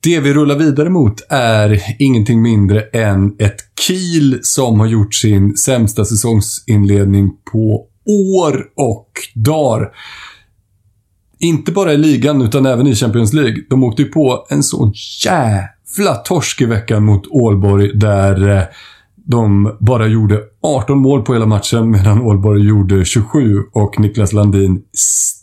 Det 0.00 0.20
vi 0.20 0.34
rullar 0.34 0.56
vidare 0.56 0.90
mot 0.90 1.20
är 1.30 1.82
ingenting 1.98 2.42
mindre 2.42 2.82
än 2.82 3.36
ett 3.38 3.56
Kiel 3.80 4.38
som 4.42 4.80
har 4.80 4.86
gjort 4.86 5.14
sin 5.14 5.56
sämsta 5.56 6.04
säsongsinledning 6.04 7.30
på 7.52 7.86
år 8.34 8.64
och 8.76 9.10
dagar. 9.34 9.90
Inte 11.38 11.72
bara 11.72 11.92
i 11.92 11.96
ligan 11.96 12.42
utan 12.42 12.66
även 12.66 12.86
i 12.86 12.94
Champions 12.94 13.32
League. 13.32 13.56
De 13.70 13.84
åkte 13.84 14.02
ju 14.02 14.08
på 14.08 14.46
en 14.48 14.62
sån 14.62 14.92
jävla 15.24 16.14
torsk 16.14 16.60
i 16.60 16.64
veckan 16.64 17.04
mot 17.04 17.26
Ålborg 17.30 17.90
där 17.94 18.56
eh, 18.56 18.62
de 19.14 19.76
bara 19.80 20.06
gjorde 20.06 20.40
18 20.62 20.98
mål 20.98 21.22
på 21.22 21.32
hela 21.32 21.46
matchen 21.46 21.90
medan 21.90 22.22
Ålborg 22.22 22.68
gjorde 22.68 23.04
27 23.04 23.62
och 23.72 24.00
Niklas 24.00 24.32
Landin 24.32 24.82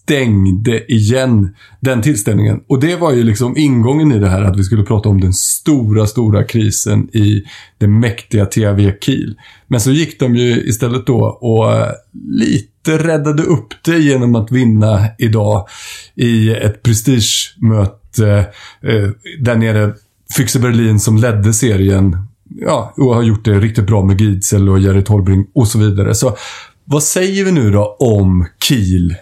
stängde 0.06 0.94
igen 0.94 1.56
den 1.80 2.02
tillställningen. 2.02 2.62
Och 2.68 2.80
det 2.80 2.96
var 2.96 3.14
ju 3.14 3.24
liksom 3.24 3.58
ingången 3.58 4.12
i 4.12 4.20
det 4.20 4.30
här 4.30 4.44
att 4.44 4.60
vi 4.60 4.64
skulle 4.64 4.84
prata 4.84 5.10
om 5.10 5.22
den 5.22 5.34
stora, 5.34 6.08
stora 6.08 6.44
krisen 6.44 7.10
i 7.16 7.44
det 7.78 7.88
mäktiga 7.88 8.46
THV 8.46 8.92
Kiel. 9.02 9.36
Men 9.68 9.80
så 9.80 9.92
gick 9.92 10.20
de 10.20 10.36
ju 10.36 10.68
istället 10.68 11.08
då 11.08 11.20
och 11.26 11.74
eh, 11.74 11.92
lite 12.30 12.98
räddade 12.98 13.44
upp 13.44 13.68
det 13.86 13.98
genom 13.98 14.36
att 14.36 14.52
vinna 14.52 15.08
idag 15.18 15.68
i 16.16 16.50
ett 16.50 16.84
prestigemöte 16.84 18.48
eh, 18.82 19.10
där 19.40 19.56
nere. 19.56 19.94
Füchse 20.38 20.60
Berlin 20.60 21.00
som 21.00 21.18
ledde 21.18 21.54
serien 21.54 22.18
ja, 22.62 22.94
och 22.98 23.16
har 23.16 23.24
gjort 23.24 23.46
det 23.46 23.60
riktigt 23.60 23.88
bra 23.88 24.06
med 24.06 24.22
Gidsel 24.22 24.70
och 24.70 24.80
Jerry 24.80 25.04
Tolbring 25.04 25.48
och 25.54 25.68
så 25.68 25.80
vidare. 25.80 26.16
Så 26.16 26.38
vad 26.86 27.04
säger 27.04 27.46
vi 27.46 27.52
nu 27.52 27.72
då 27.72 27.96
om 28.00 28.46
Kiel? 28.64 29.16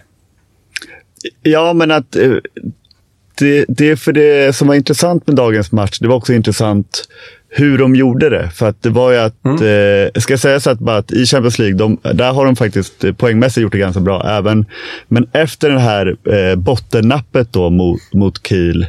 Ja, 1.41 1.73
men 1.73 1.91
att 1.91 2.15
eh, 2.15 2.31
det, 3.39 3.65
det 3.67 3.95
för 3.95 4.13
det 4.13 4.55
som 4.55 4.67
var 4.67 4.75
intressant 4.75 5.27
med 5.27 5.35
dagens 5.35 5.71
match, 5.71 5.99
det 5.99 6.07
var 6.07 6.15
också 6.15 6.33
intressant 6.33 7.07
hur 7.49 7.77
de 7.77 7.95
gjorde 7.95 8.29
det. 8.29 8.49
För 8.49 8.69
att 8.69 8.81
det 8.81 8.89
var 8.89 9.11
ju 9.11 9.17
att, 9.17 9.45
mm. 9.45 9.55
eh, 9.55 10.21
ska 10.21 10.33
jag 10.33 10.39
säga 10.39 10.59
så 10.59 10.69
att, 10.69 10.79
bara 10.79 10.97
att 10.97 11.11
i 11.11 11.25
Champions 11.25 11.59
League, 11.59 11.77
de, 11.77 11.97
där 12.13 12.33
har 12.33 12.45
de 12.45 12.55
faktiskt 12.55 13.03
eh, 13.03 13.13
poängmässigt 13.13 13.61
gjort 13.61 13.71
det 13.71 13.77
ganska 13.77 14.01
bra. 14.01 14.23
Även, 14.37 14.65
men 15.07 15.29
efter 15.31 15.69
det 15.69 15.79
här 15.79 16.15
eh, 16.33 16.55
bottennappet 16.55 17.53
då 17.53 17.69
mot, 17.69 17.99
mot 18.13 18.47
Kiel. 18.47 18.85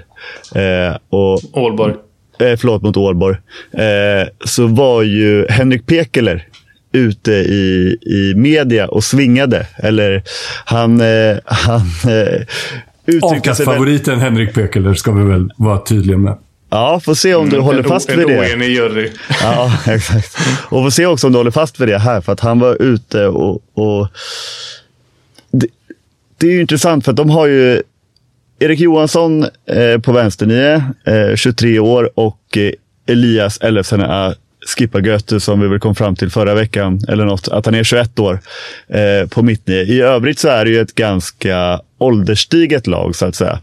Eh, 0.54 0.96
och, 1.08 1.40
Ålborg 1.52 1.94
eh, 2.38 2.56
förlåt, 2.56 2.82
mot 2.82 2.96
Ålborg, 2.96 3.36
eh, 3.72 4.28
så 4.44 4.66
var 4.66 5.02
ju 5.02 5.46
Henrik 5.48 5.86
Pekeler 5.86 6.48
ute 6.94 7.32
i, 7.32 7.96
i 8.02 8.34
media 8.36 8.88
och 8.88 9.04
svingade. 9.04 9.66
Eller 9.76 10.22
han... 10.64 11.00
Eh, 11.00 11.36
han 11.44 11.90
eh, 12.06 12.46
Avkastfavoriten 13.22 14.20
Henrik 14.20 14.54
Pekeler 14.54 14.94
ska 14.94 15.12
vi 15.12 15.24
väl 15.24 15.52
vara 15.56 15.78
tydliga 15.78 16.18
med. 16.18 16.38
Ja, 16.70 17.00
får 17.00 17.14
se 17.14 17.34
om 17.34 17.48
du 17.48 17.56
mm, 17.56 17.66
håller 17.66 17.82
fast 17.82 18.10
vid 18.10 18.26
det. 18.26 18.52
En 18.52 18.60
jury. 18.60 19.10
Ja, 19.42 19.72
exakt. 19.86 20.36
Och 20.68 20.82
får 20.84 20.90
se 20.90 21.06
också 21.06 21.26
om 21.26 21.32
du 21.32 21.38
håller 21.38 21.50
fast 21.50 21.80
vid 21.80 21.88
det 21.88 21.98
här, 21.98 22.20
för 22.20 22.32
att 22.32 22.40
han 22.40 22.58
var 22.58 22.82
ute 22.82 23.26
och... 23.26 23.62
och 23.74 24.08
det, 25.50 25.66
det 26.38 26.46
är 26.46 26.50
ju 26.50 26.60
intressant, 26.60 27.04
för 27.04 27.10
att 27.12 27.16
de 27.16 27.30
har 27.30 27.46
ju 27.46 27.82
Erik 28.58 28.80
Johansson 28.80 29.46
eh, 29.66 29.98
på 30.02 30.12
vänsternio, 30.12 30.82
eh, 31.04 31.34
23 31.36 31.78
år 31.78 32.10
och 32.14 32.56
eh, 32.56 32.72
Elias 33.06 33.58
Elefsena 33.58 34.34
Skippa 34.66 35.18
som 35.40 35.60
vi 35.60 35.68
väl 35.68 35.78
kom 35.78 35.94
fram 35.94 36.16
till 36.16 36.30
förra 36.30 36.54
veckan, 36.54 37.00
eller 37.08 37.24
något, 37.24 37.48
att 37.48 37.66
han 37.66 37.74
är 37.74 37.84
21 37.84 38.18
år 38.18 38.40
eh, 38.88 39.28
på 39.28 39.42
mittnio. 39.42 39.82
I 39.82 40.00
övrigt 40.00 40.38
så 40.38 40.48
är 40.48 40.64
det 40.64 40.70
ju 40.70 40.80
ett 40.80 40.94
ganska 40.94 41.80
ålderstiget 41.98 42.86
lag, 42.86 43.16
så 43.16 43.26
att 43.26 43.34
säga. 43.34 43.58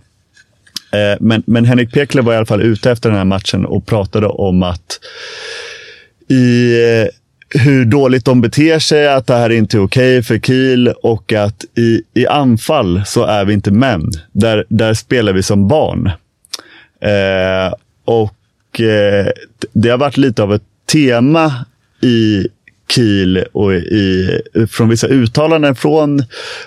Eh, 0.91 1.17
men, 1.19 1.43
men 1.45 1.65
Henrik 1.65 1.93
Pekler 1.93 2.21
var 2.21 2.33
i 2.33 2.37
alla 2.37 2.45
fall 2.45 2.61
ute 2.61 2.91
efter 2.91 3.09
den 3.09 3.17
här 3.17 3.25
matchen 3.25 3.65
och 3.65 3.85
pratade 3.85 4.27
om 4.27 4.63
att 4.63 4.99
i 6.29 6.73
eh, 6.83 7.07
hur 7.61 7.85
dåligt 7.85 8.25
de 8.25 8.41
beter 8.41 8.79
sig, 8.79 9.07
att 9.07 9.27
det 9.27 9.35
här 9.35 9.49
inte 9.49 9.77
är 9.77 9.83
okej 9.83 10.17
okay 10.17 10.23
för 10.23 10.39
Kiel 10.39 10.87
och 10.87 11.33
att 11.33 11.65
i, 11.77 12.01
i 12.13 12.27
anfall 12.27 13.01
så 13.05 13.23
är 13.25 13.45
vi 13.45 13.53
inte 13.53 13.71
män. 13.71 14.11
Där, 14.31 14.65
där 14.69 14.93
spelar 14.93 15.33
vi 15.33 15.43
som 15.43 15.67
barn. 15.67 16.11
Eh, 17.01 17.73
och 18.05 18.81
eh, 18.81 19.27
det 19.73 19.89
har 19.89 19.97
varit 19.97 20.17
lite 20.17 20.43
av 20.43 20.53
ett 20.53 20.63
tema 20.91 21.65
i 22.01 22.47
Kiel 22.91 23.45
och 23.51 23.73
i, 23.73 24.41
från 24.69 24.89
vissa 24.89 25.08
uttalanden 25.08 25.75
från 25.75 26.23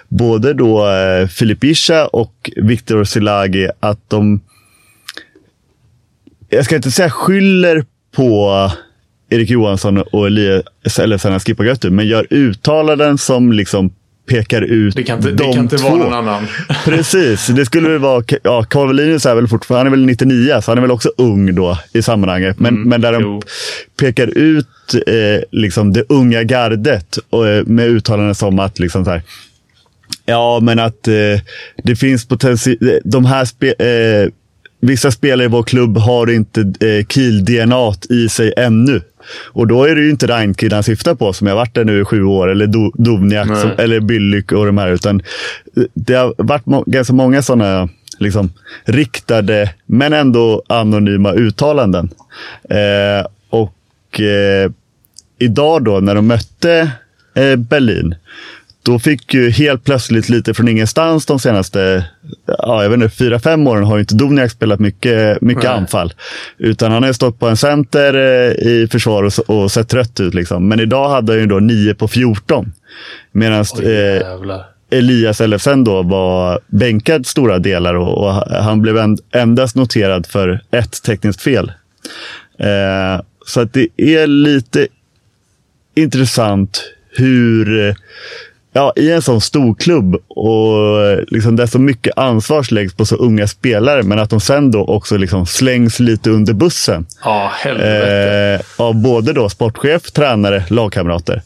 både 0.08 0.52
då 0.52 0.88
eh, 0.88 1.28
Filip 1.28 1.64
Ischa 1.64 2.06
och 2.06 2.50
Viktor 2.56 3.04
Silagi 3.04 3.68
att 3.80 4.10
de, 4.10 4.40
jag 6.48 6.64
ska 6.64 6.76
inte 6.76 6.90
säga 6.90 7.10
skyller 7.10 7.84
på 8.16 8.70
Erik 9.30 9.50
Johansson 9.50 9.98
och 9.98 10.26
Elias 10.26 10.98
eller 10.98 11.18
Sanna 11.18 11.40
Skipagötu, 11.40 11.90
men 11.90 12.06
gör 12.06 12.26
uttalanden 12.30 13.18
som 13.18 13.52
liksom 13.52 13.94
pekar 14.26 14.62
ut 14.62 14.96
det 14.96 15.02
kan 15.02 15.16
inte, 15.16 15.30
de 15.30 15.36
Det 15.36 15.52
kan 15.52 15.62
inte 15.62 15.78
två. 15.78 15.88
vara 15.88 15.98
någon 15.98 16.12
annan. 16.14 16.46
Precis, 16.84 17.46
det 17.46 17.66
skulle 17.66 17.88
väl 17.88 17.98
vara... 17.98 18.24
Ja, 18.42 18.64
Carl 18.64 18.98
är 18.98 19.34
väl 19.34 19.48
fortfarande 19.48 19.78
han 19.78 19.86
är 19.86 19.90
väl 19.90 20.06
99, 20.06 20.60
så 20.62 20.70
han 20.70 20.78
är 20.78 20.82
väl 20.82 20.90
också 20.90 21.10
ung 21.16 21.54
då 21.54 21.78
i 21.92 22.02
sammanhanget. 22.02 22.58
Men, 22.60 22.74
mm, 22.74 22.88
men 22.88 23.00
där 23.00 23.12
de 23.12 23.22
jo. 23.22 23.42
pekar 24.00 24.38
ut 24.38 24.66
eh, 25.06 25.42
liksom 25.50 25.92
det 25.92 26.04
unga 26.08 26.42
gardet 26.42 27.18
och, 27.30 27.48
eh, 27.48 27.64
med 27.66 27.88
uttalanden 27.88 28.34
som 28.34 28.58
att 28.58 28.78
liksom 28.78 29.04
så 29.04 29.10
här, 29.10 29.22
Ja, 30.26 30.58
men 30.62 30.78
att 30.78 31.08
eh, 31.08 31.14
det 31.84 31.96
finns 31.96 32.28
potential. 32.28 33.00
De 33.04 33.24
här 33.24 33.44
spe, 33.44 33.68
eh, 33.68 34.28
vissa 34.84 35.10
spelare 35.10 35.44
i 35.44 35.48
vår 35.48 35.62
klubb 35.62 35.98
har 35.98 36.30
inte 36.30 36.60
eh, 36.60 37.06
Kiel-DNA 37.06 37.92
i 38.10 38.28
sig 38.28 38.52
ännu. 38.56 39.00
Och 39.42 39.66
då 39.66 39.84
är 39.84 39.94
det 39.94 40.00
ju 40.02 40.10
inte 40.10 40.26
Reinkid 40.26 40.72
han 40.72 40.82
syftar 40.82 41.14
på, 41.14 41.32
som 41.32 41.46
jag 41.46 41.54
varit 41.54 41.74
där 41.74 41.84
nu 41.84 42.00
i 42.00 42.04
sju 42.04 42.24
år, 42.24 42.50
eller 42.50 42.66
Do 42.66 42.92
Dovniak, 42.94 43.46
som, 43.46 43.70
eller 43.78 44.00
Byllyk 44.00 44.52
och 44.52 44.66
de 44.66 44.78
här. 44.78 44.90
Utan 44.90 45.22
det 45.94 46.14
har 46.14 46.34
varit 46.38 46.66
må 46.66 46.84
ganska 46.86 47.12
många 47.12 47.42
sådana 47.42 47.88
liksom, 48.18 48.52
riktade, 48.84 49.70
men 49.86 50.12
ändå 50.12 50.62
anonyma 50.66 51.32
uttalanden. 51.32 52.10
Eh, 52.70 53.26
och 53.50 54.20
eh, 54.20 54.70
idag 55.38 55.84
då, 55.84 56.00
när 56.00 56.14
de 56.14 56.26
mötte 56.26 56.90
eh, 57.34 57.56
Berlin, 57.56 58.14
då 58.84 58.98
fick 58.98 59.34
ju 59.34 59.50
helt 59.50 59.84
plötsligt 59.84 60.28
lite 60.28 60.54
från 60.54 60.68
ingenstans 60.68 61.26
de 61.26 61.38
senaste 61.38 62.04
ja, 62.46 62.82
jag 62.82 62.90
vet 62.90 63.00
inte, 63.00 63.16
fyra, 63.16 63.40
fem 63.40 63.66
åren 63.66 63.84
har 63.84 63.96
ju 63.96 64.00
inte 64.00 64.14
Doniak 64.14 64.50
spelat 64.50 64.80
mycket, 64.80 65.40
mycket 65.40 65.70
anfall. 65.70 66.12
Utan 66.58 66.92
han 66.92 67.02
har 67.02 67.12
stått 67.12 67.38
på 67.38 67.48
en 67.48 67.56
center 67.56 68.14
eh, 68.14 68.66
i 68.66 68.88
försvar 68.90 69.22
och, 69.22 69.50
och 69.50 69.72
sett 69.72 69.88
trött 69.88 70.20
ut. 70.20 70.34
Liksom. 70.34 70.68
Men 70.68 70.80
idag 70.80 71.08
hade 71.08 71.32
han 71.32 71.40
ju 71.40 71.46
då 71.46 71.58
9 71.58 71.94
på 71.94 72.08
14. 72.08 72.72
Medan 73.32 73.64
eh. 73.82 74.60
Elias 74.90 75.40
Elfsen 75.40 75.84
då 75.84 76.02
var 76.02 76.60
bänkad 76.66 77.26
stora 77.26 77.58
delar 77.58 77.94
och, 77.94 78.18
och 78.18 78.32
han 78.34 78.82
blev 78.82 78.98
en, 78.98 79.18
endast 79.32 79.76
noterad 79.76 80.26
för 80.26 80.60
ett 80.70 81.02
tekniskt 81.02 81.42
fel. 81.42 81.72
Eh, 82.58 83.24
så 83.46 83.60
att 83.60 83.72
det 83.72 83.88
är 83.96 84.26
lite 84.26 84.86
intressant 85.94 86.90
hur, 87.16 87.94
ja, 88.74 88.92
i 88.96 89.10
en 89.10 89.22
sån 89.22 89.40
stor 89.40 89.74
klubb 89.74 90.14
och 90.28 91.16
liksom 91.28 91.56
där 91.56 91.66
så 91.66 91.78
mycket 91.78 92.18
ansvar 92.18 92.66
läggs 92.74 92.94
på 92.94 93.06
så 93.06 93.16
unga 93.16 93.48
spelare, 93.48 94.02
men 94.02 94.18
att 94.18 94.30
de 94.30 94.40
sen 94.40 94.70
då 94.70 94.84
också 94.84 95.16
liksom 95.16 95.46
slängs 95.46 96.00
lite 96.00 96.30
under 96.30 96.52
bussen. 96.52 97.06
Ja, 97.24 97.52
helvete. 97.54 98.60
Eh, 98.76 98.84
av 98.84 99.02
både 99.02 99.32
då 99.32 99.48
sportchef, 99.48 100.02
tränare, 100.02 100.64
lagkamrater. 100.68 101.42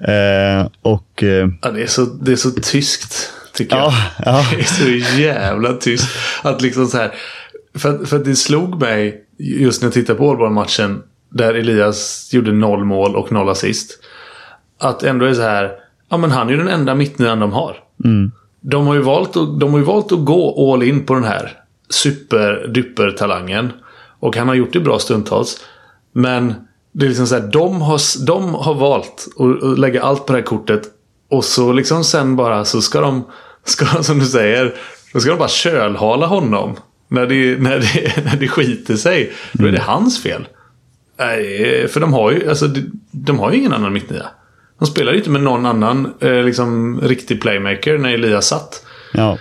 Eh, 0.00 0.66
och 0.82 1.22
eh, 1.22 1.48
Ja, 1.62 1.70
det, 1.70 1.82
är 1.82 1.86
så, 1.86 2.04
det 2.04 2.32
är 2.32 2.36
så 2.36 2.50
tyskt, 2.50 3.32
tycker 3.54 3.76
jag. 3.76 3.92
ja, 3.92 3.94
ja, 4.24 4.46
Det 4.56 4.60
är 4.60 5.00
så 5.00 5.20
jävla 5.20 5.72
tyst. 5.72 6.08
Att 6.42 6.62
liksom 6.62 6.86
så 6.86 6.96
här, 6.98 7.14
för, 7.74 8.04
för 8.04 8.18
det 8.18 8.36
slog 8.36 8.80
mig 8.80 9.24
just 9.38 9.82
när 9.82 9.86
jag 9.86 9.94
tittade 9.94 10.18
på 10.18 10.28
Ålborg-matchen 10.28 11.02
där 11.30 11.54
Elias 11.54 12.28
gjorde 12.32 12.52
noll 12.52 12.84
mål 12.84 13.16
och 13.16 13.32
noll 13.32 13.48
assist. 13.48 13.98
Att 14.80 15.02
ändå 15.02 15.26
är 15.26 15.34
så 15.34 15.42
här, 15.42 15.81
ja 16.12 16.18
men 16.18 16.30
han 16.30 16.46
är 16.46 16.52
ju 16.52 16.58
den 16.58 16.68
enda 16.68 16.94
mittnian 16.94 17.40
de 17.40 17.52
har. 17.52 17.76
De, 18.60 18.86
har 18.86 18.94
ju 18.94 19.00
valt 19.00 19.36
att, 19.36 19.60
de 19.60 19.70
har 19.70 19.78
ju 19.78 19.84
valt 19.84 20.12
att 20.12 20.24
gå 20.24 20.72
all 20.72 20.82
in 20.82 21.06
på 21.06 21.14
den 21.14 21.24
här 21.24 21.52
superduper-talangen. 21.90 23.72
Och 24.20 24.36
han 24.36 24.48
har 24.48 24.54
gjort 24.54 24.72
det 24.72 24.80
bra 24.80 24.98
stundtals. 24.98 25.64
Men 26.12 26.54
det 26.92 27.06
är 27.06 27.08
liksom 27.08 27.26
så 27.26 27.34
här, 27.34 27.48
de 27.52 27.82
har, 27.82 28.24
de 28.26 28.54
har 28.54 28.74
valt 28.74 29.28
att, 29.38 29.78
lägga 29.78 30.02
allt 30.02 30.26
på 30.26 30.32
det 30.32 30.38
här 30.38 30.46
kortet. 30.46 30.82
Och 31.30 31.44
så 31.44 31.72
liksom 31.72 32.04
sen 32.04 32.36
bara 32.36 32.64
så 32.64 32.82
ska 32.82 33.00
de, 33.00 33.24
ska, 33.64 33.84
de, 33.84 34.04
som 34.04 34.18
du 34.18 34.26
säger, 34.26 34.74
då 35.12 35.20
ska 35.20 35.30
de 35.30 35.38
bara 35.38 35.48
kölhala 35.48 36.26
honom. 36.26 36.76
När 37.08 37.26
det, 37.26 37.60
när 37.60 37.78
det, 37.78 38.24
när 38.24 38.36
det 38.36 38.48
skiter 38.48 38.96
sig. 38.96 39.32
Då 39.52 39.66
är 39.66 39.72
det 39.72 39.80
hans 39.80 40.22
fel. 40.22 40.48
Nej, 41.18 41.88
för 41.88 42.00
de 42.00 42.12
har 42.12 42.30
ju, 42.30 42.48
alltså, 42.48 42.66
de, 42.66 42.90
de 43.10 43.38
har 43.38 43.52
ju 43.52 43.58
ingen 43.58 43.72
annan 43.72 43.92
mittnia. 43.92 44.26
De 44.82 44.86
spelar 44.86 45.12
ju 45.12 45.18
inte 45.18 45.30
med 45.30 45.42
någon 45.42 45.66
annan 45.66 46.12
eh, 46.20 46.32
liksom, 46.42 47.00
riktig 47.00 47.40
playmaker 47.42 47.98
när 47.98 48.14
Elias 48.14 48.46
satt. 48.46 48.84
Ja. 49.14 49.38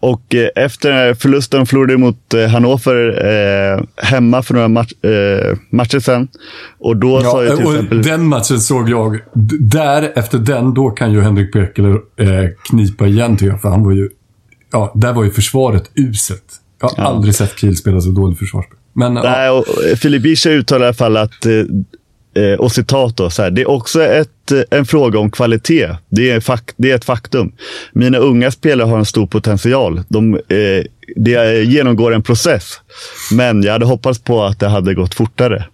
Och 0.00 0.34
eh, 0.34 0.64
efter 0.64 1.14
förlusten 1.14 1.66
förlorade 1.66 1.96
mot 1.96 2.34
eh, 2.34 2.46
Hannover 2.46 3.26
eh, 3.26 3.82
hemma 3.96 4.42
för 4.42 4.54
några 4.54 4.68
match, 4.68 4.92
eh, 5.04 5.56
matcher 5.70 5.98
sen. 6.00 6.28
Och 6.78 6.96
då 6.96 7.20
sa 7.20 7.42
ju 7.42 7.48
Ja, 7.48 7.56
till 7.56 7.66
och 7.66 7.72
exempel... 7.74 8.02
Den 8.02 8.26
matchen 8.26 8.60
såg 8.60 8.88
jag. 8.90 9.14
D- 9.34 9.56
Där, 9.60 10.12
efter 10.14 10.38
den, 10.38 10.74
då 10.74 10.90
kan 10.90 11.12
ju 11.12 11.20
Henrik 11.20 11.52
Pekeler 11.52 11.92
eh, 12.16 12.48
knipa 12.68 13.06
igen 13.06 13.36
tycker 13.36 13.52
jag. 13.52 13.60
För 13.62 13.68
han 13.68 13.84
var 13.84 13.92
ju... 13.92 14.08
Ja, 14.72 14.92
där 14.94 15.12
var 15.12 15.24
ju 15.24 15.30
försvaret 15.30 15.90
uselt. 15.94 16.44
Jag 16.80 16.88
har 16.88 17.04
aldrig 17.04 17.34
sett 17.34 17.58
Kiel 17.58 17.76
spela 17.76 18.00
så 18.00 18.10
dåligt 18.10 18.38
försvarsspel. 18.38 18.76
Men 18.92 19.16
ja, 19.16 19.22
Nej, 19.22 19.50
och 19.50 19.64
eh, 19.90 19.96
Filip 19.96 20.22
Bischa 20.22 20.50
uttalar 20.50 20.84
i 20.84 20.86
alla 20.88 20.94
fall 20.94 21.16
att, 21.16 21.46
eh, 22.34 22.42
eh, 22.42 22.58
och 22.58 22.72
citat 22.72 23.16
då, 23.16 23.30
så 23.30 23.42
här, 23.42 23.50
det 23.50 23.60
är 23.62 23.70
också 23.70 24.02
ett, 24.02 24.52
eh, 24.52 24.78
en 24.78 24.86
fråga 24.86 25.18
om 25.18 25.30
kvalitet. 25.30 25.88
Det 26.08 26.30
är, 26.30 26.40
fak- 26.40 26.74
det 26.76 26.90
är 26.90 26.94
ett 26.94 27.04
faktum. 27.04 27.52
Mina 27.92 28.18
unga 28.18 28.50
spelare 28.50 28.88
har 28.88 28.98
en 28.98 29.04
stor 29.04 29.26
potential. 29.26 30.00
De, 30.08 30.34
eh, 30.34 30.84
det 31.16 31.62
genomgår 31.64 32.14
en 32.14 32.22
process. 32.22 32.80
Men 33.32 33.62
jag 33.62 33.72
hade 33.72 33.86
hoppats 33.86 34.18
på 34.18 34.42
att 34.44 34.60
det 34.60 34.68
hade 34.68 34.94
gått 34.94 35.14
fortare. 35.14 35.64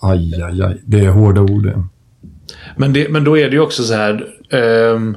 aj, 0.00 0.42
aj, 0.42 0.62
aj. 0.62 0.80
Det 0.84 1.00
är 1.00 1.08
hårda 1.08 1.40
ord. 1.40 1.72
Men, 2.76 2.92
det, 2.92 3.08
men 3.08 3.24
då 3.24 3.38
är 3.38 3.44
det 3.50 3.54
ju 3.56 3.60
också 3.60 3.82
så 3.82 3.94
här. 3.94 4.26
ehm, 4.50 5.16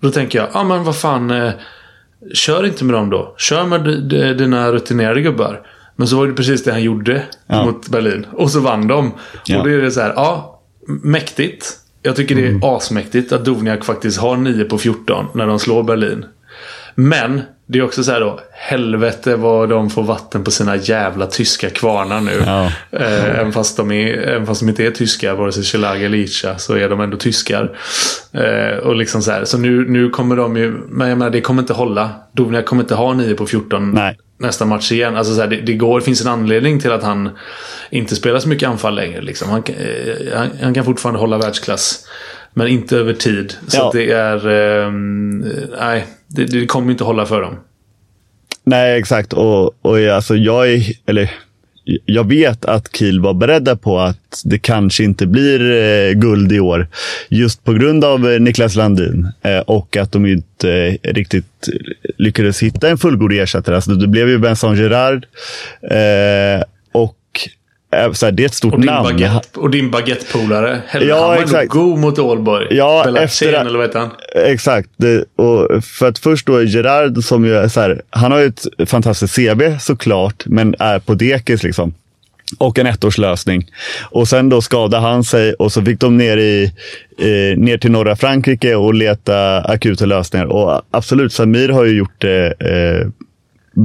då 0.00 0.10
tänker 0.10 0.38
jag, 0.38 0.48
ja 0.52 0.60
ah, 0.60 0.64
men 0.64 0.84
vad 0.84 0.96
fan. 0.96 1.30
Eh, 1.30 1.52
kör 2.34 2.66
inte 2.66 2.84
med 2.84 2.94
dem 2.94 3.10
då. 3.10 3.34
Kör 3.38 3.66
med 3.66 3.80
dina 4.38 4.72
rutinerade 4.72 5.20
gubbar. 5.20 5.60
Men 6.00 6.08
så 6.08 6.16
var 6.16 6.26
det 6.26 6.32
precis 6.32 6.64
det 6.64 6.72
han 6.72 6.82
gjorde 6.82 7.22
Ja. 7.46 7.64
mot 7.64 7.88
Berlin. 7.88 8.26
Och 8.32 8.50
så 8.50 8.60
vann 8.60 8.86
de. 8.86 9.12
Ja. 9.44 9.58
Och 9.58 9.64
då 9.64 9.70
är 9.70 9.80
det 9.82 9.90
så 9.90 10.00
här, 10.00 10.12
ja. 10.16 10.60
Mäktigt. 11.02 11.66
Jag 12.02 12.16
tycker 12.16 12.34
det 12.34 12.46
är 12.46 12.76
asmäktigt 12.76 13.32
att 13.32 13.44
Dovniak 13.44 13.84
faktiskt 13.84 14.18
har 14.18 14.36
9 14.36 14.64
på 14.64 14.78
14 14.78 15.26
när 15.34 15.46
de 15.46 15.58
slår 15.58 15.82
Berlin. 15.82 16.24
Men 17.00 17.42
det 17.66 17.78
är 17.78 17.82
också 17.82 18.04
så 18.04 18.12
här 18.12 18.20
då. 18.20 18.40
Helvete 18.52 19.36
vad 19.36 19.68
de 19.68 19.90
får 19.90 20.02
vatten 20.02 20.44
på 20.44 20.50
sina 20.50 20.76
jävla 20.76 21.26
tyska 21.26 21.70
kvarnar 21.70 22.20
nu. 22.20 22.42
Ja. 22.46 22.64
Eh, 22.90 23.38
även, 23.38 23.52
fast 23.52 23.76
de 23.76 23.90
är, 23.90 24.12
även 24.12 24.46
fast 24.46 24.60
de 24.60 24.68
inte 24.68 24.86
är 24.86 24.90
tyskar, 24.90 25.34
vare 25.34 25.52
sig 25.52 25.62
Schelager 25.62 26.06
eller 26.06 26.18
Ica, 26.18 26.58
så 26.58 26.74
är 26.76 26.88
de 26.88 27.00
ändå 27.00 27.16
tyskar. 27.16 27.78
Eh, 28.32 28.78
och 28.78 28.96
liksom 28.96 29.22
så 29.22 29.30
här, 29.30 29.44
så 29.44 29.58
nu, 29.58 29.88
nu 29.88 30.10
kommer 30.10 30.36
de 30.36 30.56
ju, 30.56 30.70
men 30.88 31.08
jag 31.08 31.18
menar 31.18 31.30
det 31.30 31.40
kommer 31.40 31.62
inte 31.62 31.72
hålla. 31.72 32.10
Dovniak 32.32 32.64
kommer 32.64 32.82
inte 32.82 32.94
ha 32.94 33.14
9 33.14 33.34
på 33.34 33.46
14 33.46 33.92
Nej. 33.92 34.18
nästa 34.38 34.64
match 34.64 34.92
igen. 34.92 35.16
Alltså 35.16 35.34
så 35.34 35.40
här, 35.40 35.48
det, 35.48 35.60
det, 35.60 35.74
går, 35.74 35.98
det 35.98 36.04
finns 36.04 36.20
en 36.20 36.28
anledning 36.28 36.80
till 36.80 36.92
att 36.92 37.02
han 37.02 37.30
inte 37.90 38.16
spelar 38.16 38.38
så 38.38 38.48
mycket 38.48 38.68
anfall 38.68 38.94
längre. 38.94 39.20
Liksom. 39.20 39.50
Han, 39.50 39.62
eh, 39.66 40.38
han, 40.38 40.48
han 40.62 40.74
kan 40.74 40.84
fortfarande 40.84 41.20
hålla 41.20 41.38
världsklass. 41.38 42.06
Men 42.54 42.68
inte 42.68 42.96
över 42.96 43.12
tid. 43.12 43.54
Så 43.68 43.76
Ja. 43.76 43.90
det 43.94 44.10
är... 44.12 44.48
ehm, 44.48 45.38
nej, 45.80 46.06
det, 46.28 46.44
det 46.44 46.66
kommer 46.66 46.90
inte 46.92 47.04
hålla 47.04 47.26
för 47.26 47.40
dem. 47.42 47.56
Nej, 48.64 48.98
exakt. 48.98 49.32
Och, 49.32 49.86
och 49.86 50.00
jag- 50.00 50.16
alltså, 50.16 50.36
jag, 50.36 50.72
är, 50.72 50.82
eller, 51.06 51.30
jag 52.04 52.28
vet 52.28 52.64
att 52.64 52.96
Kiel 52.96 53.20
var 53.20 53.34
beredda 53.34 53.76
på 53.76 53.98
att 54.00 54.42
det 54.44 54.58
kanske 54.58 55.04
inte 55.04 55.26
blir 55.26 55.70
eh, 55.70 56.12
guld 56.12 56.52
i 56.52 56.60
år. 56.60 56.88
Just 57.28 57.64
på 57.64 57.72
grund 57.72 58.04
av 58.04 58.30
eh, 58.30 58.40
Niklas 58.40 58.76
Landin 58.76 59.28
eh, 59.42 59.58
och 59.58 59.96
att 59.96 60.12
de 60.12 60.26
inte 60.26 60.70
eh, 60.72 60.94
riktigt 61.12 61.68
lyckades 62.18 62.62
hitta 62.62 62.88
en 62.88 62.98
fullgod 62.98 63.32
ersättare. 63.32 63.74
Alltså, 63.76 63.90
det 63.90 64.06
blev 64.06 64.28
ju 64.28 64.38
Vincent 64.38 64.78
Gerard. 64.78 65.26
Eh, 67.92 68.04
eh, 68.04 68.12
så 68.12 68.26
här, 68.26 68.32
det 68.32 68.42
är 68.42 68.46
ett 68.46 68.54
stort 68.54 68.74
Och 68.74 68.84
namn. 68.84 69.04
baguette, 69.04 69.60
och 69.60 69.70
din 69.70 69.90
baguettepolare. 69.90 70.82
Ja, 71.00 71.30
han 71.34 71.42
exakt. 71.42 71.68
god 71.68 71.98
mot 71.98 72.18
Ålborg. 72.18 72.66
Ja, 72.70 73.02
Belacien, 73.04 73.54
efter- 73.54 73.66
eller 73.66 73.78
vad 73.78 73.86
heter 73.88 73.98
han? 74.00 74.10
Exakt. 74.46 74.88
Det, 74.96 75.24
och 75.36 75.84
för 75.84 76.08
att 76.08 76.18
först 76.18 76.46
då 76.46 76.56
är 76.56 76.62
Gerard 76.64 77.24
som 77.24 77.44
ju 77.44 77.54
är 77.56 77.68
så 77.68 77.80
här, 77.80 78.02
han 78.10 78.32
har 78.32 78.38
ju 78.38 78.46
ett 78.46 78.66
fantastiskt 78.90 79.34
CV 79.36 79.78
såklart, 79.80 80.42
men 80.46 80.74
är 80.78 80.98
på 80.98 81.14
dekis 81.14 81.62
liksom. 81.62 81.94
Och 82.58 82.78
en 82.78 82.86
ettårslösning. 82.86 83.66
Och 84.10 84.28
sen 84.28 84.48
då 84.48 84.60
skadade 84.62 85.02
han 85.06 85.24
sig 85.24 85.52
och 85.54 85.72
så 85.72 85.82
fick 85.82 86.00
de 86.00 86.16
ner, 86.16 86.36
i, 86.36 86.64
eh, 87.18 87.58
ner 87.58 87.78
till 87.78 87.90
norra 87.90 88.16
Frankrike 88.16 88.74
och 88.74 88.94
leta 88.94 89.60
akuta 89.60 90.06
lösningar. 90.06 90.46
Och 90.46 90.82
absolut, 90.90 91.32
Samir 91.32 91.68
har 91.68 91.84
ju 91.84 91.96
gjort 91.98 92.14
det 92.20 92.46
eh, 92.60 93.06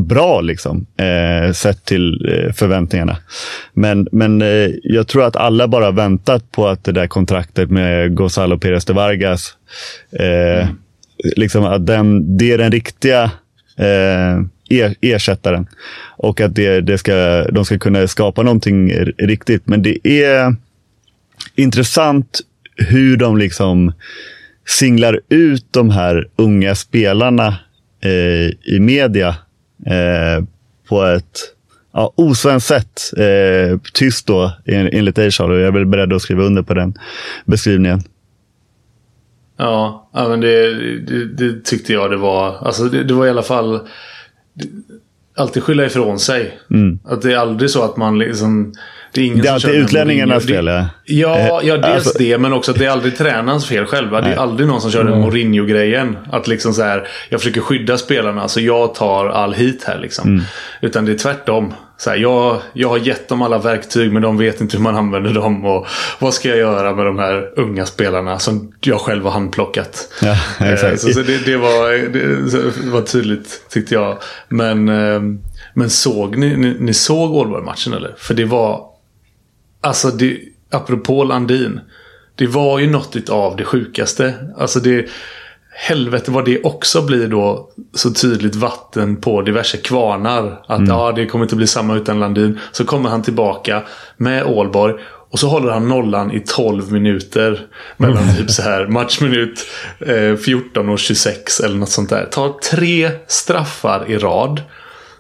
bra 0.04 0.42
liksom, 0.42 0.86
eh, 0.98 1.52
sett 1.52 1.86
till 1.86 2.32
eh, 2.32 2.54
förväntningarna. 2.54 3.18
Men, 3.74 4.08
men 4.12 4.42
eh, 4.42 4.70
jag 4.84 5.08
tror 5.08 5.24
att 5.24 5.36
alla 5.36 5.68
bara 5.68 5.92
väntat 5.92 6.52
på 6.52 6.68
att 6.68 6.84
det 6.84 6.92
där 6.92 7.08
kontraktet 7.08 7.70
med 7.70 8.16
Gonzalo 8.16 8.58
Pérez 8.58 8.86
de 8.86 8.94
Vargas, 8.94 9.58
eh, 10.12 10.68
liksom 11.36 11.66
att 11.66 11.86
den, 11.86 12.38
det 12.38 12.52
är 12.52 12.58
den 12.58 12.72
riktiga 12.72 13.24
eh, 13.78 14.42
er, 14.70 14.96
ersättaren. 15.02 15.68
Och 16.18 16.42
att 16.42 16.56
det, 16.56 16.82
det 16.82 16.98
ska, 16.98 17.46
de 17.52 17.66
ska 17.66 17.80
kunna 17.80 18.08
skapa 18.08 18.44
någonting 18.44 18.94
riktigt. 19.18 19.68
Men 19.68 19.82
det 19.82 20.08
är 20.08 20.56
intressant 21.56 22.40
hur 22.78 23.18
de 23.18 23.38
liksom 23.38 23.94
singlar 24.68 25.20
ut 25.30 25.66
de 25.72 25.90
här 25.90 26.28
unga 26.36 26.76
spelarna 26.76 27.48
eh, 28.04 28.74
i 28.74 28.80
media 28.80 29.36
på 30.90 31.04
ett 31.04 31.40
ja, 31.94 32.14
osvenskt 32.16 32.68
sätt. 32.68 33.02
Eh, 33.18 33.80
tyst 33.94 34.28
då, 34.28 34.54
en, 34.66 34.88
enligt 34.88 35.16
dig 35.16 35.32
Charlie. 35.32 35.60
Jag 35.60 35.68
är 35.68 35.72
väl 35.72 35.86
beredd 35.86 36.14
att 36.14 36.22
skriva 36.22 36.44
under 36.44 36.62
på 36.62 36.74
den 36.74 36.94
beskrivningen. 37.46 38.04
Ja, 39.58 40.10
men 40.14 40.42
det, 40.42 40.74
det, 41.00 41.26
det 41.26 41.66
tyckte 41.66 41.94
jag 41.94 42.12
det 42.12 42.18
var. 42.18 42.68
Alltså 42.68 42.84
det, 42.84 43.04
det 43.04 43.14
var 43.14 43.26
i 43.26 43.30
alla 43.30 43.44
fall... 43.44 43.80
Alltid 45.38 45.64
skylla 45.64 45.86
ifrån 45.86 46.20
sig. 46.20 46.60
Att 47.04 47.22
det 47.22 47.34
är 47.34 47.38
aldrig 47.38 47.70
så 47.70 47.84
att 47.84 47.98
man 47.98 48.20
liksom... 48.20 48.74
Det 49.16 49.22
är, 49.22 49.26
ingen 49.26 49.34
Mm. 49.36 49.44
Det 49.44 49.50
är 49.50 49.54
alltid 49.54 49.70
utlänningarnas 49.76 50.46
fel, 50.46 50.68
ja. 50.68 50.86
Ja, 51.06 51.62
ja 51.64 51.78
dels 51.78 51.86
alltså- 51.86 52.18
det. 52.20 52.38
Men 52.38 52.54
också 52.54 52.72
att 52.72 52.78
det 52.80 52.86
är 52.86 52.90
aldrig 52.90 53.18
tränarens 53.18 53.66
fel 53.66 53.86
själva. 53.86 54.22
Det 54.22 54.28
är 54.28 54.30
Nej. 54.30 54.40
aldrig 54.40 54.68
någon 54.68 54.82
som 54.82 54.92
kör 54.92 55.04
den 55.04 55.22
Mourinho-grejen. 55.22 56.18
Att 56.32 56.48
liksom 56.48 56.74
så 56.74 56.84
här, 56.84 57.08
jag 57.30 57.40
försöker 57.40 57.62
skydda 57.62 57.98
spelarna 57.98 58.48
så 58.48 58.60
jag 58.62 58.96
tar 58.96 59.26
all 59.30 59.54
hit 59.54 59.84
här 59.88 60.00
liksom. 60.00 60.30
Mm. 60.30 60.44
Utan 60.82 61.06
det 61.06 61.12
är 61.12 61.18
tvärtom. 61.18 61.74
Så 61.98 62.10
här, 62.10 62.18
jag, 62.18 62.58
jag 62.74 62.90
har 62.90 62.98
gett 62.98 63.30
dem 63.30 63.42
alla 63.42 63.58
verktyg 63.58 64.12
men 64.14 64.22
de 64.22 64.38
vet 64.38 64.62
inte 64.62 64.78
hur 64.78 64.84
man 64.84 64.96
använder 64.96 65.34
dem. 65.34 65.66
Och 65.66 65.88
vad 66.20 66.34
ska 66.34 66.50
jag 66.50 66.58
göra 66.58 66.96
med 66.96 67.06
de 67.06 67.20
här 67.20 67.50
unga 67.60 67.86
spelarna 67.86 68.40
som 68.40 68.72
jag 68.82 69.00
själv 69.02 69.24
har 69.24 69.32
handplockat. 69.32 70.08
Ja, 70.22 70.38
exakt. 70.60 70.84
Eh, 70.94 70.96
Så, 70.98 71.14
så 71.14 71.22
det, 71.22 71.46
det, 71.46 71.58
var, 71.58 72.12
det 72.84 72.92
var 72.92 73.02
tydligt 73.02 73.62
tyckte 73.70 73.94
jag. 73.94 74.18
Men, 74.50 74.90
eh, 74.90 75.22
men 75.74 75.90
såg 75.90 76.38
ni, 76.38 76.58
ni, 76.58 76.76
ni 76.80 76.94
såg 76.94 77.36
Ålborg-matchen 77.36 77.94
eller? 77.94 78.16
För 78.18 78.34
det 78.34 78.46
var... 78.46 78.95
Alltså 79.86 80.12
det, 80.12 80.40
apropå 80.72 81.24
Landin. 81.24 81.80
Det 82.36 82.48
var 82.48 82.80
ju 82.80 82.90
något 82.90 83.30
av 83.30 83.56
det 83.56 83.66
sjukaste. 83.66 84.34
Alltså 84.58 84.80
det... 84.80 85.06
Helvete 85.78 86.32
vad 86.32 86.46
det 86.46 86.64
också 86.64 87.02
blir 87.02 87.28
då 87.28 87.70
så 87.94 88.14
tydligt 88.14 88.56
vatten 88.56 89.16
på 89.16 89.42
diverse 89.42 89.78
kvarnar. 89.78 90.64
Att 90.68 90.88
ja, 90.88 91.12
det 91.12 91.26
kommer 91.26 91.46
inte 91.46 91.56
bli 91.56 91.68
samma 91.68 91.96
utan 91.96 92.20
Landin. 92.20 92.60
Så 92.72 92.86
kommer 92.86 93.10
han 93.10 93.24
tillbaka 93.24 93.84
med 94.18 94.44
Ålborg. 94.44 94.94
Och 95.32 95.40
så 95.40 95.48
håller 95.48 95.72
han 95.72 95.88
nollan 95.88 96.32
i 96.32 96.40
12 96.40 96.92
minuter. 96.92 97.68
Mellan 97.98 98.36
typ 98.38 98.52
så 98.52 98.62
här 98.62 98.88
matchminut 98.88 99.66
eh, 100.00 100.36
14 100.36 100.90
och 100.90 101.00
26 101.00 101.60
eller 101.60 101.76
något 101.76 101.90
sånt 101.90 102.10
där. 102.10 102.26
Tar 102.26 102.50
tre 102.50 103.12
straffar 103.28 104.12
i 104.12 104.18
rad. 104.18 104.62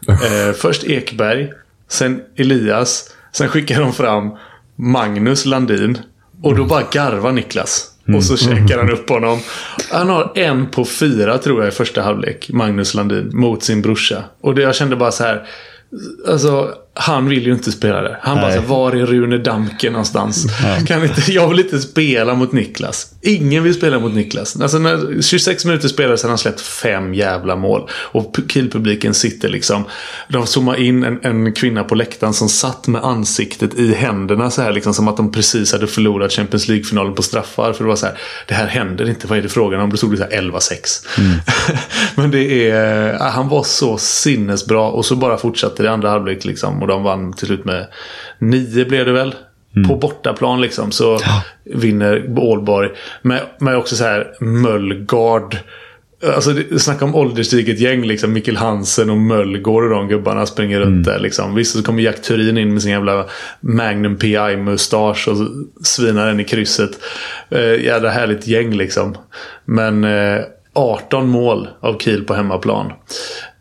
Eh, 0.07 0.53
först 0.55 0.83
Ekberg. 0.83 1.51
Sen 1.87 2.21
Elias. 2.35 3.11
Sen 3.31 3.47
skickar 3.47 3.79
de 3.79 3.93
fram 3.93 4.37
Magnus 4.75 5.45
Landin. 5.45 5.97
Och 6.41 6.55
då 6.55 6.65
bara 6.65 6.83
garvar 6.91 7.31
Niklas. 7.31 7.91
Och 8.15 8.23
så 8.23 8.37
checkar 8.37 8.77
han 8.77 8.91
upp 8.91 9.09
honom. 9.09 9.39
Han 9.91 10.09
har 10.09 10.31
en 10.35 10.67
på 10.71 10.85
fyra 10.85 11.37
tror 11.37 11.63
jag 11.63 11.67
i 11.73 11.75
första 11.75 12.01
halvlek. 12.01 12.49
Magnus 12.53 12.93
Landin. 12.93 13.29
Mot 13.33 13.63
sin 13.63 13.81
brorsa. 13.81 14.23
Och 14.41 14.55
det, 14.55 14.61
jag 14.61 14.75
kände 14.75 14.95
bara 14.95 15.11
så 15.11 15.23
här. 15.23 15.47
Alltså, 16.27 16.73
han 16.97 17.29
vill 17.29 17.45
ju 17.45 17.53
inte 17.53 17.71
spela 17.71 18.01
det. 18.01 18.17
Han 18.21 18.35
bara 18.35 18.45
Nej. 18.45 18.55
så 18.55 18.61
här, 18.61 18.67
var 18.67 18.91
är 18.91 19.05
Rune 19.05 19.37
Damke 19.37 19.89
någonstans? 19.89 20.47
Kan 20.87 21.03
inte, 21.03 21.31
jag 21.31 21.47
vill 21.47 21.59
inte 21.59 21.79
spela 21.79 22.35
mot 22.35 22.51
Niklas. 22.51 23.07
Ingen 23.21 23.63
vill 23.63 23.73
spela 23.73 23.99
mot 23.99 24.13
Niklas. 24.13 24.61
Alltså 24.61 24.79
när 24.79 25.21
26 25.21 25.65
minuter 25.65 25.87
spelare 25.87 26.17
sen 26.17 26.27
har 26.27 26.31
han 26.31 26.37
släppt 26.37 26.61
fem 26.61 27.13
jävla 27.13 27.55
mål. 27.55 27.89
Och 27.91 28.35
Kiel-publiken 28.47 29.13
sitter 29.13 29.49
liksom. 29.49 29.83
De 30.29 30.47
zoomar 30.47 30.75
in 30.75 31.03
en, 31.03 31.19
en 31.23 31.53
kvinna 31.53 31.83
på 31.83 31.95
läktaren 31.95 32.33
som 32.33 32.49
satt 32.49 32.87
med 32.87 33.03
ansiktet 33.03 33.73
i 33.73 33.93
händerna 33.93 34.51
så 34.51 34.61
här 34.61 34.71
liksom. 34.71 34.93
Som 34.93 35.07
att 35.07 35.17
de 35.17 35.31
precis 35.31 35.71
hade 35.71 35.87
förlorat 35.87 36.31
Champions 36.31 36.67
League-finalen 36.67 37.15
på 37.15 37.21
straffar. 37.21 37.73
För 37.73 37.83
det 37.83 37.87
var 37.87 37.95
så 37.95 38.05
här, 38.05 38.17
det 38.47 38.53
här 38.53 38.67
händer 38.67 39.09
inte. 39.09 39.27
Vad 39.27 39.37
är 39.37 39.41
det 39.41 39.49
frågan 39.49 39.81
om? 39.81 39.89
Då 39.89 39.97
stod 39.97 40.11
det 40.11 40.17
så 40.17 40.23
här 40.23 40.41
11-6. 40.41 41.07
Men 42.15 42.31
det 42.31 42.69
är, 42.69 43.13
han 43.19 43.49
var 43.49 43.63
så 43.63 43.97
sinnesbra. 43.97 44.81
Och 44.81 45.05
så 45.05 45.15
bara 45.15 45.37
fortsatte 45.37 45.83
det 45.83 45.91
andra 45.91 46.09
halvlek 46.09 46.45
liksom. 46.45 46.84
Och 46.85 46.91
de 46.91 47.03
vann 47.03 47.33
till 47.33 47.47
slut 47.47 47.65
med 47.65 47.87
nio 48.39 48.85
blev 48.85 49.05
det 49.05 49.11
väl. 49.11 49.35
På 49.87 49.95
bortaplan 49.95 50.61
liksom 50.61 50.91
så 50.91 51.19
vinner 51.63 52.39
Ålborg. 52.39 52.89
Med, 53.21 53.41
med 53.59 53.77
också 53.77 53.95
så 53.95 54.03
här 54.03 54.33
Möllgard. 54.39 55.57
Alltså 56.35 56.55
snacka 56.77 57.05
om 57.05 57.15
ålderstiget 57.15 57.79
gäng 57.79 58.03
liksom. 58.03 58.33
Mikkel 58.33 58.57
Hansen 58.57 59.09
och 59.09 59.17
Möllgård 59.17 59.83
och 59.83 59.89
de 59.89 60.07
gubbarna 60.07 60.45
springer 60.45 60.79
runt 60.79 61.05
där 61.05 61.19
liksom. 61.19 61.55
Visst 61.55 61.77
så 61.77 61.83
kommer 61.83 62.03
Jack 62.03 62.21
Turin 62.21 62.57
in 62.57 62.73
med 62.73 62.81
sin 62.81 62.91
jävla 62.91 63.25
Magnum 63.59 64.17
PI-mustasch 64.17 65.27
och 65.27 65.37
svinar 65.85 66.27
den 66.27 66.39
i 66.39 66.43
krysset. 66.43 66.91
Eh, 67.49 67.83
jävla 67.83 68.09
härligt 68.09 68.47
gäng 68.47 68.73
liksom. 68.73 69.17
Men 69.65 70.03
eh, 70.03 70.41
18 70.75 71.29
mål 71.29 71.67
av 71.81 71.97
Kiel 71.99 72.23
på 72.23 72.33
hemmaplan. 72.33 72.91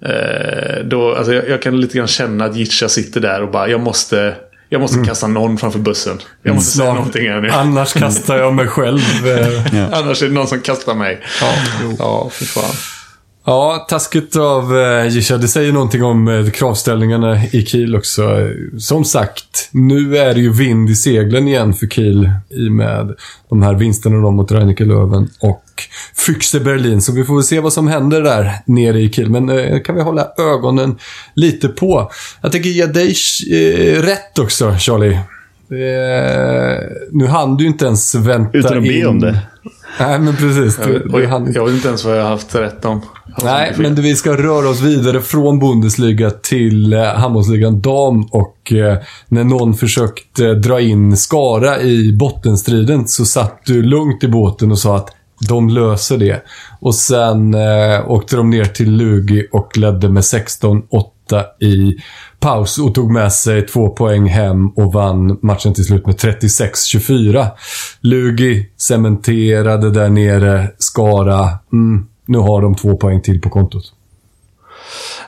Eh, 0.07 0.85
då, 0.85 1.15
alltså 1.15 1.35
jag, 1.35 1.49
jag 1.49 1.63
kan 1.63 1.81
lite 1.81 1.99
grann 1.99 2.07
känna 2.07 2.45
att 2.45 2.57
Jitcha 2.57 2.89
sitter 2.89 3.21
där 3.21 3.43
och 3.43 3.51
bara 3.51 3.69
jag 3.69 3.81
måste 3.81 4.35
jag 4.69 4.81
måste 4.81 5.05
kasta 5.05 5.27
någon 5.27 5.59
framför 5.59 5.79
bussen. 5.79 6.19
Jag 6.43 6.55
måste 6.55 6.71
säga 6.77 6.85
Snart. 6.87 6.97
någonting 6.97 7.29
här 7.31 7.41
nu. 7.41 7.49
Annars 7.51 7.93
kastar 7.93 8.37
jag 8.39 8.55
mig 8.55 8.67
själv. 8.67 9.01
eh. 9.27 9.89
Annars 9.93 10.23
är 10.23 10.27
det 10.29 10.35
någon 10.35 10.47
som 10.47 10.61
kastar 10.61 10.95
mig. 10.95 11.21
Ja. 11.41 11.53
Ja, 11.99 12.29
för 12.33 12.45
fan. 12.45 12.75
Ja, 13.47 13.87
taskigt 13.89 14.37
av 14.37 14.79
eh, 14.79 15.07
Gisha. 15.09 15.37
Det 15.37 15.49
säger 15.49 15.73
någonting 15.73 16.03
om 16.05 16.29
eh, 16.29 16.51
kravställningarna 16.51 17.45
i 17.53 17.67
Kiel 17.67 17.97
också. 17.97 18.23
Som 18.79 19.05
sagt, 19.05 19.69
nu 19.73 20.17
är 20.19 20.35
det 20.35 20.41
ju 20.41 20.53
vind 20.53 20.91
i 20.91 20.95
seglen 20.95 21.49
igen 21.49 21.75
för 21.75 21.87
Kiel 21.87 22.31
i 22.51 22.69
och 22.69 22.73
med 22.73 23.15
de 23.51 23.63
här 23.63 23.75
vinsterna 23.75 24.31
mot 24.31 24.53
Reineke 24.53 24.85
Löwen 24.85 25.31
och 25.41 25.65
Füchse 26.15 26.61
Berlin. 26.61 27.03
Så 27.03 27.13
vi 27.13 27.25
får 27.25 27.35
väl 27.35 27.45
se 27.45 27.61
vad 27.61 27.73
som 27.73 27.89
händer 27.89 28.23
där 28.23 28.53
nere 28.67 29.01
i 29.01 29.13
Kiel. 29.13 29.31
Men 29.31 29.49
eh, 29.49 29.81
kan 29.81 29.95
vi 29.95 30.03
hålla 30.03 30.29
ögonen 30.39 30.99
lite 31.35 31.69
på. 31.69 32.11
Jag 32.41 32.53
tänker 32.53 32.71
ge 32.71 32.87
dig 32.87 33.15
eh, 33.51 34.03
rätt 34.03 34.39
också, 34.39 34.77
Charlie. 34.79 35.19
Eh, 35.71 36.79
nu 37.11 37.27
hann 37.27 37.57
du 37.57 37.67
inte 37.67 37.87
ens 37.87 38.15
vänta 38.15 38.59
Utan 38.59 38.79
att 38.79 38.83
be 38.83 38.93
in... 38.93 39.07
om 39.07 39.21
det. 39.21 39.39
Nej, 40.01 40.19
men 40.19 40.37
precis. 40.37 40.79
Jag, 40.79 41.21
du 41.21 41.27
hann... 41.27 41.53
jag 41.55 41.65
vet 41.65 41.75
inte 41.75 41.89
ens 41.89 42.05
vad 42.05 42.19
jag 42.19 42.23
har 42.23 42.31
haft 42.31 42.55
rätt 42.55 42.85
om. 42.85 43.03
Nej, 43.43 43.75
men 43.77 43.95
vi 43.95 44.17
ska 44.17 44.37
röra 44.37 44.69
oss 44.69 44.81
vidare 44.81 45.21
från 45.21 45.59
Bundesliga 45.59 46.31
till 46.31 46.93
eh, 46.93 47.03
handbollsligan 47.03 47.81
dam 47.81 48.23
och 48.25 48.73
eh, 48.73 48.99
när 49.29 49.45
någon 49.45 49.75
försökte 49.75 50.55
dra 50.55 50.81
in 50.81 51.17
Skara 51.17 51.81
i 51.81 52.13
bottenstriden 52.13 53.09
så 53.09 53.25
satt 53.25 53.61
du 53.65 53.83
lugnt 53.83 54.25
i 54.25 54.29
båten 54.29 54.71
och 54.71 54.79
sa 54.79 54.97
att 54.97 55.11
de 55.49 55.69
löser 55.69 56.19
det. 56.19 56.45
Och 56.81 56.95
sen 56.95 57.55
eh, 57.55 58.11
åkte 58.11 58.37
de 58.37 58.51
ner 58.51 58.65
till 58.65 58.91
Lugi 58.91 59.49
och 59.53 59.79
ledde 59.79 60.09
med 60.09 60.23
16-8 60.23 60.83
i 61.61 61.97
paus 62.41 62.79
och 62.79 62.95
tog 62.95 63.13
med 63.13 63.33
sig 63.33 63.67
två 63.67 63.89
poäng 63.89 64.29
hem 64.29 64.69
och 64.69 64.93
vann 64.93 65.39
matchen 65.43 65.75
till 65.75 65.85
slut 65.85 66.07
med 66.07 66.15
36-24. 66.15 67.47
Lugi 68.01 68.71
cementerade 68.77 69.91
där 69.91 70.09
nere. 70.09 70.71
Skara, 70.79 71.49
mm, 71.73 72.07
nu 72.27 72.39
har 72.39 72.63
de 72.63 72.75
två 72.75 72.97
poäng 72.97 73.21
till 73.21 73.41
på 73.41 73.51
kontot. 73.51 73.93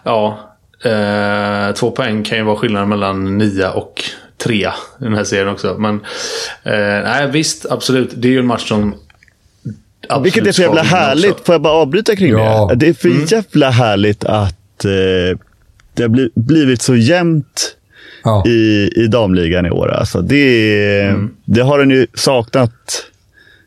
Ja. 0.03 0.39
Eh, 0.85 1.75
två 1.75 1.91
poäng 1.91 2.25
kan 2.25 2.39
ju 2.39 2.45
vara 2.45 2.57
skillnaden 2.57 2.89
mellan 2.89 3.39
nia 3.39 3.73
och 3.73 4.03
trea 4.45 4.75
i 5.01 5.05
den 5.05 5.15
här 5.15 5.25
serien 5.25 5.49
också. 5.49 5.77
Men 5.79 5.95
eh, 6.63 7.05
nej, 7.05 7.31
visst, 7.31 7.67
absolut. 7.71 8.11
Det 8.17 8.29
är 8.29 8.33
ju 8.33 8.39
en 8.39 8.47
match 8.47 8.69
som 8.69 8.95
absolut 10.09 10.27
Vilket 10.27 10.47
är 10.47 10.53
så 10.53 10.63
jävla 10.63 10.83
härligt. 10.83 11.31
också. 11.33 11.45
Får 11.45 11.55
jag 11.55 11.63
bara 11.63 11.73
avbryta 11.75 12.17
kring 12.17 12.31
Ja. 12.33 12.67
det? 12.71 12.75
Det 12.77 12.89
är 12.89 12.95
för 12.95 13.33
jävla 13.33 13.71
härligt 13.71 14.25
att 14.25 14.85
eh, 14.85 15.39
det 15.95 16.03
har 16.03 16.09
bli, 16.09 16.31
blivit 16.35 16.83
så 16.83 16.97
jämnt 16.97 17.77
Ja. 18.25 18.45
i, 18.47 18.91
i 18.97 19.07
damligan 19.07 19.67
i 19.67 19.71
år. 19.71 19.89
Alltså, 19.93 20.21
det, 20.21 21.03
Mm. 21.03 21.31
det 21.45 21.61
har 21.61 21.79
den 21.79 21.91
ju 21.91 22.07
saknat. 22.15 22.73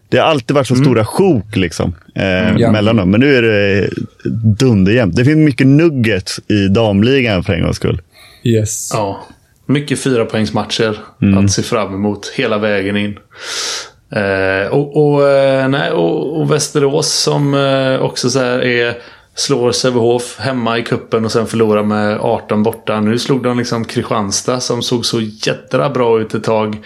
Det 0.10 0.18
har 0.18 0.26
alltid 0.26 0.56
varit 0.56 0.68
så 0.68 0.74
Mm. 0.74 0.86
stora 0.86 1.06
sjok 1.06 1.56
liksom, 1.56 1.96
eh, 2.16 2.56
Ja. 2.58 2.72
mellan 2.72 2.96
dem. 2.96 3.12
Men 3.12 3.20
nu 3.20 3.36
är 3.36 3.42
det 3.42 3.90
dunderjämnt. 4.60 5.16
Det 5.16 5.26
finns 5.26 5.38
mycket 5.38 5.68
nuggets 5.68 6.40
i 6.48 6.68
damligan 6.68 7.44
för 7.44 7.54
en 7.54 7.62
gångs 7.64 7.76
skull. 7.76 8.02
Yes. 8.44 8.90
Ja. 8.94 9.26
Mycket 9.66 10.00
fyra 10.00 10.26
poängsmatcher 10.26 10.98
att 11.44 11.52
se 11.52 11.62
fram 11.62 11.94
emot 11.94 12.28
hela 12.36 12.58
vägen 12.58 12.98
in. 12.98 13.18
Eh, 14.12 14.68
och, 14.72 14.98
och, 15.14 15.30
eh, 15.30 15.68
nej, 15.68 15.92
och, 15.92 16.40
och 16.40 16.52
Västerås 16.52 17.14
som 17.14 17.54
eh, 17.54 18.02
också 18.02 18.30
så 18.30 18.40
här 18.40 18.64
är 18.66 18.98
slår 19.36 19.72
Sävehof 19.72 20.40
hemma 20.40 20.78
i 20.78 20.84
kuppen 20.84 21.26
och 21.26 21.32
sen 21.32 21.48
förlorar 21.48 21.84
med 21.84 22.18
18 22.20 22.64
borta. 22.64 23.00
Nu 23.00 23.20
slog 23.20 23.44
de 23.44 23.58
liksom 23.58 23.86
Kristianstad 23.86 24.60
som 24.60 24.82
såg 24.82 25.06
så 25.06 25.20
jädra 25.22 25.90
bra 25.90 26.20
ut 26.22 26.34
ett 26.34 26.44
tag. 26.44 26.78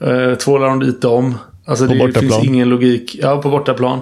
Eh, 0.00 0.34
tvålar 0.34 0.66
de 0.68 0.80
dit 0.80 1.02
dem. 1.02 1.38
Alltså 1.66 1.86
På 1.86 1.92
det 1.92 1.98
bortaplan. 1.98 2.30
finns 2.32 2.44
ingen 2.44 2.68
logik. 2.68 3.16
Ja, 3.22 3.42
på 3.42 3.48
bortaplan. 3.50 4.00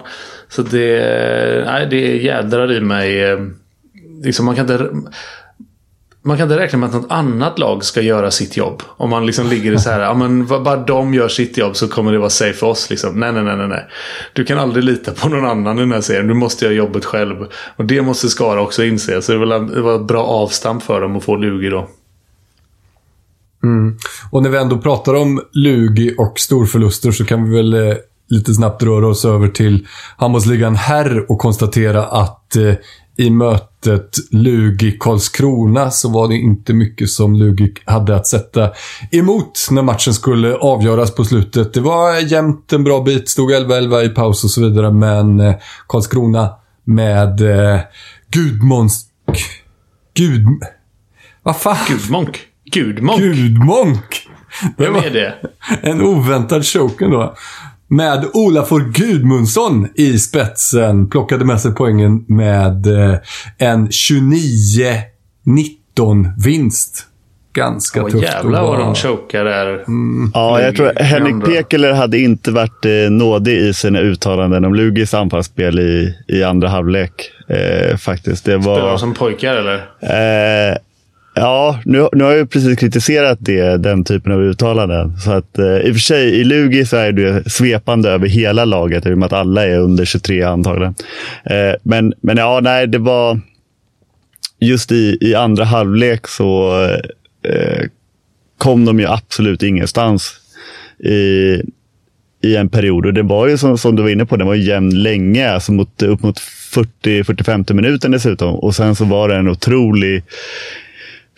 Så 0.48 0.62
det, 0.62 1.64
nej, 1.66 1.86
det 1.90 2.16
jädrar 2.16 2.72
i 2.72 2.80
mig. 2.80 3.22
eh, 3.24 3.38
Liksom 4.24 4.46
man 4.46 4.56
kan 4.56 4.70
inte... 4.72 4.88
Man 6.22 6.36
kan 6.36 6.44
inte 6.52 6.62
räkna 6.62 6.78
med 6.78 6.88
att 6.88 6.94
något 6.94 7.10
annat 7.10 7.58
lag 7.58 7.84
ska 7.84 8.00
göra 8.00 8.30
sitt 8.30 8.56
jobb. 8.56 8.82
Om 8.88 9.10
man 9.10 9.26
liksom 9.26 9.46
ligger 9.46 9.72
i 9.72 9.78
så 9.78 9.90
här, 9.90 10.00
ja 10.00 10.14
men 10.14 10.46
bara 10.46 10.76
de 10.76 11.14
gör 11.14 11.28
sitt 11.28 11.56
jobb 11.56 11.76
så 11.76 11.88
kommer 11.88 12.12
det 12.12 12.18
vara 12.18 12.30
safe 12.30 12.52
för 12.52 12.66
oss. 12.66 12.90
Liksom. 12.90 13.20
Nej, 13.20 13.32
nej, 13.32 13.42
nej, 13.42 13.56
nej, 13.56 13.68
nej. 13.68 13.86
Du 14.32 14.44
kan 14.44 14.58
aldrig 14.58 14.84
lita 14.84 15.12
på 15.12 15.28
någon 15.28 15.44
annan 15.44 15.78
i 15.78 15.80
den 15.80 15.92
här 15.92 16.00
serien. 16.00 16.28
Du 16.28 16.34
måste 16.34 16.64
göra 16.64 16.74
jobbet 16.74 17.04
själv. 17.04 17.36
Och 17.76 17.84
det 17.84 18.02
måste 18.02 18.28
Skara 18.28 18.60
också 18.60 18.84
inse. 18.84 19.22
Så 19.22 19.32
det 19.32 19.38
var, 19.38 19.96
ett 19.96 20.06
bra 20.06 20.24
avstamp 20.24 20.82
för 20.82 21.00
dem 21.00 21.16
att 21.16 21.24
få 21.24 21.36
Lugi 21.36 21.68
då. 21.68 21.88
Mm. 23.62 23.96
Och 24.30 24.42
när 24.42 24.50
vi 24.50 24.58
ändå 24.58 24.78
pratar 24.78 25.14
om 25.14 25.42
Lugi 25.52 26.14
och 26.18 26.40
storförluster 26.40 27.10
så 27.10 27.24
kan 27.24 27.50
vi 27.50 27.56
väl 27.56 27.74
eh, 27.74 27.96
lite 28.28 28.54
snabbt 28.54 28.82
röra 28.82 29.06
oss 29.06 29.24
över 29.24 29.48
till 29.48 29.86
handbollsligan 30.16 30.76
herr 30.76 31.30
och 31.30 31.38
konstatera 31.38 32.04
att 32.04 32.56
eh, 32.56 32.74
i 33.16 33.30
mötet 33.86 34.16
Lugi-Karlskrona 34.30 35.90
så 35.90 36.08
var 36.08 36.28
det 36.28 36.34
inte 36.34 36.72
mycket 36.74 37.10
som 37.10 37.34
Lugi 37.34 37.74
hade 37.84 38.16
att 38.16 38.26
sätta 38.26 38.70
emot 39.10 39.68
när 39.70 39.82
matchen 39.82 40.14
skulle 40.14 40.54
avgöras 40.54 41.14
på 41.14 41.24
slutet. 41.24 41.74
Det 41.74 41.80
var 41.80 42.32
jämnt 42.32 42.72
en 42.72 42.84
bra 42.84 43.02
bit, 43.02 43.28
stod 43.28 43.50
11-11 43.50 44.02
i 44.02 44.08
paus 44.08 44.44
och 44.44 44.50
så 44.50 44.60
vidare, 44.60 44.90
men 44.90 45.40
eh, 45.40 45.54
Karlskrona 45.88 46.50
med 46.84 47.40
eh, 47.40 47.80
Gudmonsk... 48.30 49.06
Gud... 50.14 50.46
Vad 51.42 51.56
fan? 51.56 51.76
Gudmonk. 51.88 52.40
Gudmonk? 52.72 53.20
Gudmonk! 53.20 54.28
Det 54.76 54.84
Vem 54.84 54.96
är 54.96 55.10
det? 55.10 55.34
en 55.82 56.00
oväntad 56.02 56.66
choken 56.66 57.10
då. 57.10 57.34
Med 57.92 58.24
Olafur 58.32 58.92
Gudmundsson 58.92 59.88
i 59.94 60.18
spetsen. 60.18 61.10
Plockade 61.10 61.44
med 61.44 61.60
sig 61.60 61.74
poängen 61.74 62.24
med 62.28 62.86
eh, 62.86 63.16
en 63.58 63.88
29-19 63.88 65.04
vinst. 66.44 67.06
Ganska 67.52 68.02
Åh 68.02 68.10
tufft 68.10 68.24
jävlar 68.24 68.62
vad 68.62 68.78
de 68.78 68.94
chokar 68.94 69.44
där. 69.44 69.84
Ja, 70.34 70.60
jag 70.60 70.76
tror 70.76 70.92
Henrik. 70.96 71.44
Pekeler 71.44 71.92
hade 71.92 72.18
inte 72.18 72.50
varit 72.50 72.84
eh, 72.84 73.10
nådig 73.10 73.56
i 73.56 73.74
sina 73.74 74.00
uttalanden 74.00 74.64
om 74.64 74.74
Lugis 74.74 75.14
anfallsspel 75.14 75.78
i, 75.78 76.14
i 76.28 76.42
andra 76.42 76.68
halvlek. 76.68 77.30
Eh, 77.48 77.96
faktiskt. 77.96 78.44
Det 78.44 78.60
Spelar 78.62 78.80
de 78.80 78.90
var... 78.90 78.96
som 78.96 79.14
pojkar 79.14 79.56
eller? 79.56 79.76
Eh, 80.70 80.76
ja, 81.34 81.80
nu, 81.84 82.08
nu 82.12 82.24
har 82.24 82.30
jag 82.30 82.38
ju 82.38 82.46
precis 82.46 82.78
kritiserat 82.78 83.38
det, 83.40 83.76
den 83.76 84.04
typen 84.04 84.32
av 84.32 84.40
uttalanden. 84.40 85.18
Så 85.18 85.32
att, 85.32 85.58
eh, 85.58 85.76
I 85.76 85.90
och 85.90 85.94
för 85.94 86.00
sig, 86.00 86.40
i 86.40 86.44
Lugi 86.44 86.84
så 86.84 86.96
är 86.96 87.12
det 87.12 87.50
svepande 87.50 88.10
över 88.10 88.26
hela 88.26 88.64
laget 88.64 89.06
i 89.06 89.12
och 89.12 89.18
med 89.18 89.26
att 89.26 89.32
alla 89.32 89.66
är 89.66 89.78
under 89.78 90.04
23 90.04 90.42
antagligen. 90.42 90.94
Eh, 91.44 91.74
men, 91.82 92.14
men 92.20 92.36
ja, 92.36 92.60
nej, 92.62 92.86
det 92.86 92.98
var 92.98 93.40
just 94.60 94.92
i, 94.92 95.18
i 95.20 95.34
andra 95.34 95.64
halvlek 95.64 96.26
så 96.26 96.82
eh, 97.42 97.86
kom 98.58 98.84
de 98.84 99.00
ju 99.00 99.06
absolut 99.06 99.62
ingenstans 99.62 100.32
i, 100.98 101.54
i 102.42 102.56
en 102.56 102.68
period. 102.68 103.06
Och 103.06 103.14
det 103.14 103.22
var 103.22 103.46
ju 103.46 103.58
som, 103.58 103.78
som 103.78 103.96
du 103.96 104.02
var 104.02 104.10
inne 104.10 104.26
på, 104.26 104.36
den 104.36 104.46
var 104.46 104.54
jämn 104.54 105.02
länge, 105.02 105.50
alltså 105.50 105.72
mot, 105.72 106.02
upp 106.02 106.22
mot 106.22 106.38
40-45 106.38 107.72
minuter 107.72 108.08
dessutom. 108.08 108.54
Och 108.54 108.74
sen 108.74 108.94
så 108.94 109.04
var 109.04 109.28
det 109.28 109.36
en 109.36 109.48
otrolig 109.48 110.22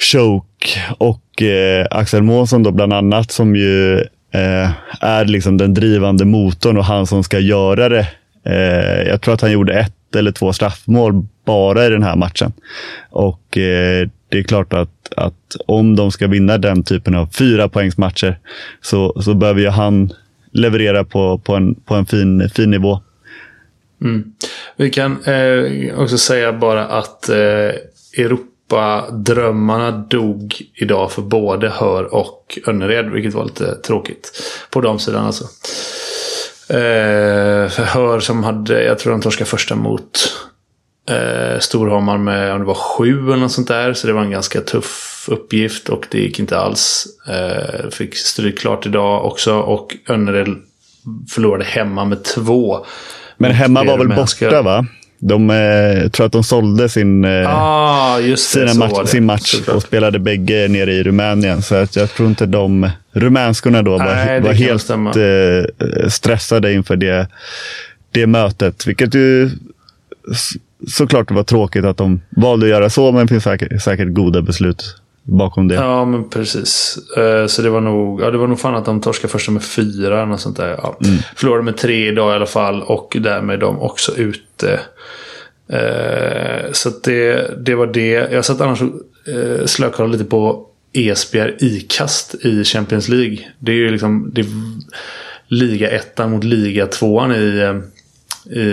choke 0.03 0.95
och 0.99 1.43
eh, 1.43 1.87
Axel 1.91 2.23
Månsson 2.23 2.63
då 2.63 2.71
bland 2.71 2.93
annat 2.93 3.31
som 3.31 3.57
ju 3.57 3.99
eh, 4.31 4.71
är 5.01 5.25
liksom 5.25 5.57
den 5.57 5.75
drivande 5.75 6.25
motorn 6.25 6.79
och 6.79 6.85
han 6.85 7.07
som 7.07 7.25
ska 7.25 7.39
göra 7.39 7.89
det. 7.89 8.07
Eh, 8.45 9.09
jag 9.09 9.21
tror 9.21 9.35
att 9.35 9.41
han 9.41 9.53
gjorde 9.53 9.75
ett 9.75 10.17
eller 10.17 10.33
två 10.33 10.53
straffmål 10.53 11.27
bara 11.45 11.87
i 11.87 11.91
den 11.91 12.03
här 12.03 12.17
matchen. 12.17 12.53
Och 13.11 13.59
eh, 13.59 14.09
det 14.29 14.39
är 14.39 14.43
klart 14.43 14.73
att, 14.73 15.13
att 15.17 15.57
om 15.67 15.97
de 15.97 16.13
ska 16.13 16.27
vinna 16.27 16.59
den 16.59 16.83
typen 16.83 17.15
av 17.15 17.27
fyra 17.27 17.69
poängsmatcher 17.69 18.39
så, 18.81 19.23
så 19.23 19.35
behöver 19.35 19.61
ju 19.61 19.69
han 19.69 20.13
leverera 20.53 21.05
på, 21.05 21.39
på 21.39 21.55
en, 21.55 21.75
på 21.75 21.95
en 21.95 22.07
fin, 22.07 22.51
fin 22.55 22.71
nivå. 22.71 23.01
Mm. 24.03 24.33
Vi 24.77 24.91
kan 24.91 25.23
eh, 25.25 25.99
också 25.99 26.19
säga 26.19 26.53
bara 26.53 26.87
att 26.87 27.29
eh, 27.29 27.71
Europa-drömmarna 28.73 29.91
dog 29.91 30.63
idag 30.75 31.13
för 31.13 31.23
både 31.23 31.69
Hör 31.69 32.15
och 32.15 32.59
Önnered, 32.67 33.11
vilket 33.11 33.35
var 33.35 33.45
lite 33.45 33.75
tråkigt. 33.75 34.43
På 34.71 34.81
de 34.81 34.99
sidan 34.99 35.27
alltså. 35.27 35.45
Eh, 36.69 37.69
för 37.69 37.83
Hör 37.83 38.21
som 38.21 38.45
hade, 38.45 38.85
jag 38.85 38.99
tror 38.99 39.13
de 39.13 39.21
torskade 39.21 39.51
första 39.51 39.75
mot 39.75 40.35
eh, 41.11 41.59
Storhammar 41.61 42.19
med, 42.19 42.53
om 42.53 42.59
det 42.59 42.65
var 42.65 42.75
sju 42.75 43.27
eller 43.27 43.37
något 43.37 43.53
sånt 43.53 43.69
där. 43.69 43.95
Så 43.95 44.07
det 44.07 44.13
var 44.13 44.23
en 44.23 44.31
ganska 44.31 44.61
tuff 44.61 45.29
uppgift 45.31 45.89
och 45.89 46.07
det 46.11 46.19
gick 46.19 46.39
inte 46.39 46.59
alls. 46.59 47.07
Eh, 47.29 47.91
fick 47.91 48.17
stryk 48.17 48.59
klart 48.59 48.87
idag 48.87 49.25
också 49.25 49.55
och 49.55 49.97
Önnered 50.09 50.57
förlorade 51.31 51.65
hemma 51.65 52.05
med 52.05 52.25
två. 52.25 52.87
Men 53.37 53.53
hemma 53.53 53.85
var 53.85 53.99
väl 53.99 54.09
borta 54.09 54.63
va? 54.63 54.87
De 55.25 55.51
eh, 55.51 56.09
tror 56.09 56.27
att 56.27 56.33
de 56.33 56.45
sålde 56.45 56.89
sin, 56.89 57.25
eh, 57.25 57.45
ah, 57.49 58.19
sina 58.37 58.75
match, 58.75 59.09
sin 59.09 59.25
match 59.25 59.55
Såklart. 59.55 59.77
och 59.77 59.83
spelade 59.83 60.19
bägge 60.19 60.69
nere 60.69 60.93
i 60.93 61.03
Rumänien. 61.03 61.63
Så 61.63 61.75
att 61.75 61.97
jag 61.97 62.11
tror 62.15 62.29
inte 62.29 62.47
de 62.47 62.91
rumänskorna 63.13 63.83
då 63.83 63.97
Nej, 63.97 64.41
var, 64.41 64.49
var 64.49 64.55
helt 64.55 64.83
stämma. 64.83 65.11
eh, 65.11 65.65
stressade 66.09 66.73
inför 66.73 66.97
det, 66.97 67.27
det 68.11 68.27
mötet. 68.27 68.87
Vilket 68.87 69.15
ju 69.15 69.51
såklart 70.89 71.31
var 71.31 71.43
tråkigt 71.43 71.85
att 71.85 71.97
de 71.97 72.21
valde 72.31 72.67
att 72.67 72.71
göra 72.71 72.91
så, 72.91 73.13
men 73.13 73.27
det 73.27 73.29
finns 73.29 73.45
säkert, 73.45 73.83
säkert 73.83 74.09
goda 74.15 74.43
beslut 74.43 74.97
bakom 75.23 75.69
det. 75.69 75.75
Ja, 75.75 76.05
men 76.05 76.29
precis. 76.29 76.99
Eh, 77.17 77.47
Så 77.47 77.63
det 77.63 77.71
var 77.71 77.81
nog, 77.81 78.21
ja, 78.21 78.31
det 78.31 78.39
var 78.39 78.47
nog 78.47 78.61
fan 78.61 78.75
att 78.75 78.85
de 78.85 79.01
torskade 79.01 79.33
första 79.33 79.53
med 79.53 79.63
fyra. 79.65 80.15
eller 80.17 80.27
något 80.27 80.41
sånt 80.41 80.57
där. 80.57 80.69
Ja. 80.69 80.99
Förlorade 81.37 81.63
med 81.65 81.77
tre 81.77 82.09
idag 82.09 82.33
i 82.33 82.35
alla 82.37 82.47
fall. 82.47 82.83
Och 82.83 83.17
därmed 83.21 83.55
är 83.57 83.61
de 83.61 83.81
också 83.81 84.17
ute. 84.17 84.81
Eh, 85.69 86.73
Så 86.73 86.91
det, 87.05 87.51
det 87.65 87.75
var 87.75 87.87
det. 87.87 88.11
Jag 88.33 88.45
satt 88.45 88.61
annars 88.61 88.83
och 88.83 88.89
eh, 89.35 89.67
slökollade 89.67 90.13
lite 90.13 90.31
på 90.31 90.67
Esbjerg 90.93 91.55
ikast 91.61 92.35
i 92.35 92.65
Champions 92.65 93.09
League. 93.09 93.39
Det 93.59 93.73
är 93.73 93.77
ju 93.77 93.91
liksom 93.91 94.31
det 94.35 94.41
är 94.41 94.47
liga 95.47 95.91
ettan 95.91 96.31
mot 96.31 96.45
liga 96.45 96.87
tvåan 96.87 97.33
i, 97.33 97.81
i 98.59 98.65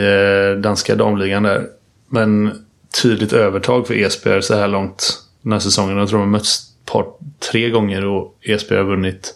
danska 0.62 0.96
damligan 0.96 1.44
där. 1.44 1.66
Men 2.10 2.52
tydligt 3.02 3.34
övertag 3.34 3.88
för 3.88 3.94
Esbjerg 3.94 4.42
så 4.44 4.56
här 4.56 4.68
långt 4.68 5.14
den 5.42 5.52
här 5.52 5.60
säsongen. 5.60 5.98
Jag 5.98 6.10
tror 6.10 6.20
de 6.20 6.26
har 6.26 6.32
mötts 6.32 6.70
par, 6.86 7.06
tre 7.52 7.70
gånger 7.70 8.06
och 8.06 8.38
Esbjerg 8.42 8.82
har 8.82 8.90
vunnit 8.90 9.34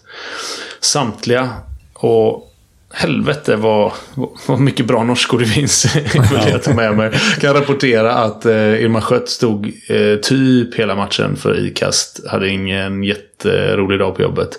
samtliga. 0.80 1.50
Och 1.94 2.54
helvete 2.94 3.56
vad, 3.56 3.92
vad 4.48 4.60
mycket 4.60 4.86
bra 4.86 5.04
norskor 5.04 5.40
det 5.40 5.46
finns. 5.46 5.96
vill 6.14 6.52
jag 6.52 6.64
ta 6.64 6.74
med 6.74 6.98
mig. 6.98 7.12
Kan 7.40 7.54
rapportera 7.54 8.14
att 8.14 8.46
eh, 8.46 8.84
Irma 8.84 9.02
Schött 9.02 9.30
stod 9.30 9.66
eh, 9.90 10.16
typ 10.22 10.76
hela 10.76 10.96
matchen 10.96 11.36
för 11.36 11.68
ikast. 11.68 12.28
Hade 12.28 12.50
ingen 12.50 13.04
jätterolig 13.04 14.00
dag 14.00 14.16
på 14.16 14.22
jobbet. 14.22 14.50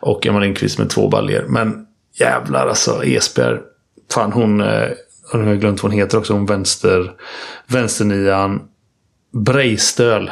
Och 0.00 0.26
Emma 0.26 0.40
Lindqvist 0.40 0.78
med 0.78 0.90
två 0.90 1.08
baljer. 1.08 1.44
Men 1.48 1.86
jävlar 2.20 2.66
alltså, 2.66 3.04
Esbjerg. 3.04 3.58
Fan 4.14 4.32
hon, 4.32 4.60
eh, 4.60 4.88
nu 5.32 5.40
har 5.42 5.46
jag 5.46 5.60
glömt 5.60 5.82
vad 5.82 5.92
hon 5.92 6.00
heter 6.00 6.18
också, 6.18 6.32
hon 6.32 6.46
vänster, 6.46 7.12
vänsternian. 7.66 8.62
Breistöl. 9.32 10.30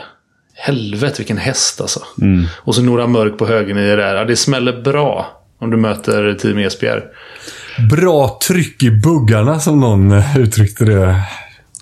Helvete 0.57 1.15
vilken 1.19 1.39
häst 1.39 1.81
alltså. 1.81 2.01
Och 2.57 2.75
så 2.75 2.83
Nora 2.83 3.07
Mörk 3.07 3.39
på 3.39 3.47
högernio 3.47 3.97
där. 3.97 4.15
Ja, 4.15 4.25
det 4.25 4.37
smäller 4.37 4.83
bra. 4.83 5.27
Om 5.59 5.71
du 5.71 5.77
möter 5.77 6.35
Team 6.35 6.59
Esbjerg. 6.59 7.03
Bra 7.91 8.39
tryck 8.49 8.83
i 8.83 8.91
buggarna 8.91 9.61
som 9.61 9.81
någon 9.81 10.23
uttryckte 10.39 10.85
det. 10.85 11.21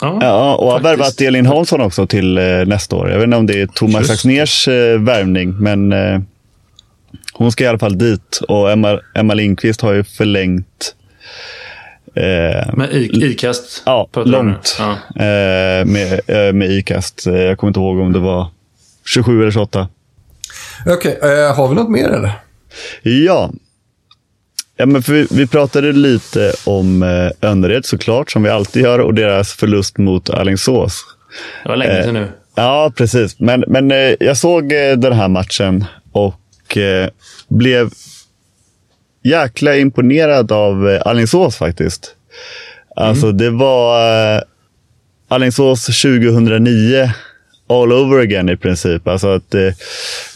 Ja, 0.01 0.55
och 0.57 0.71
har 0.73 0.81
värvat 0.81 1.21
Elin 1.21 1.47
Hansson 1.47 1.81
också 1.81 2.07
till 2.07 2.39
eh, 2.39 2.45
nästa 2.67 2.97
år. 2.97 3.11
Jag 3.11 3.17
vet 3.19 3.25
inte 3.25 3.37
om 3.37 3.47
det 3.47 3.61
är 3.61 3.67
Thomas. 3.67 4.11
Axners 4.11 4.69
eh, 4.69 5.01
värvning, 5.01 5.55
men 5.59 5.93
eh, 5.93 6.21
hon 7.33 7.53
ska 7.53 7.65
i 7.65 7.67
alla 7.67 7.79
fall 7.79 7.99
dit. 7.99 8.41
Och 8.49 8.71
Emma, 8.73 9.01
Emma 9.15 9.35
Lindqvist 9.35 9.81
har 9.81 9.93
ju 9.93 10.05
förlängt 10.05 10.95
eh, 12.15 12.75
Men 12.75 12.91
i, 12.91 13.11
ikast? 13.27 13.83
ja, 13.87 14.09
långt 14.15 14.77
Ja. 14.79 14.91
eh, 15.25 15.85
med, 15.87 16.21
eh, 16.27 16.53
med 16.53 16.71
Icast. 16.71 17.27
Eh, 17.27 17.35
Jag 17.35 17.59
kommer 17.59 17.69
inte 17.71 17.81
ihåg 17.81 17.99
om 17.99 18.13
det 18.13 18.19
var 18.19 18.47
27 19.05 19.41
eller 19.43 19.51
28. 19.51 19.89
Okej, 20.87 21.19
eh, 21.23 21.57
har 21.57 21.69
vi 21.69 21.75
något 21.75 21.91
mer 21.91 22.09
eller? 22.09 22.33
Ja. 23.03 23.51
ja 24.77 24.87
men 24.87 25.03
för 25.03 25.13
vi, 25.13 25.27
vi 25.31 25.47
pratade 25.47 25.93
lite 25.93 26.53
om 26.65 27.03
eh, 27.03 27.49
Önnered 27.51 27.85
såklart, 27.85 28.31
som 28.31 28.43
vi 28.43 28.51
alltid 28.51 28.83
gör, 28.83 28.99
och 28.99 29.15
deras 29.15 29.53
förlust 29.53 29.99
mot 29.99 30.31
Alingsås. 30.31 31.05
Det 31.63 31.69
var 31.69 31.77
länge 31.77 32.03
sedan 32.03 32.15
nu. 32.15 32.29
Ja, 32.55 32.93
precis. 32.97 33.41
Men, 33.41 33.65
men 33.69 33.91
eh, 33.91 34.15
jag 34.21 34.37
såg 34.37 34.73
eh, 34.73 34.97
den 34.97 35.13
här 35.13 35.29
matchen 35.29 35.85
och 36.13 36.77
eh, 36.77 37.09
blev 37.49 37.91
jäkla 39.25 39.77
imponerad 39.77 40.53
av 40.53 40.89
eh, 40.89 41.03
Alingsås 41.05 41.57
faktiskt. 41.57 42.15
Alltså 42.97 43.33
det 43.33 43.51
var 43.51 44.35
eh, 44.37 44.43
Alingsås 45.29 45.87
2009 45.87 47.11
all 47.73 47.93
over 47.93 48.19
again 48.19 48.49
i 48.49 48.57
princip. 48.57 49.09
Alltså 49.09 49.29
att 49.29 49.51
det, 49.51 49.75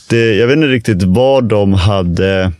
det, 0.08 0.34
jag 0.34 0.46
vet 0.46 0.56
inte 0.56 0.68
riktigt 0.68 1.02
vad 1.02 1.44
de 1.44 1.72
hade 1.72 2.52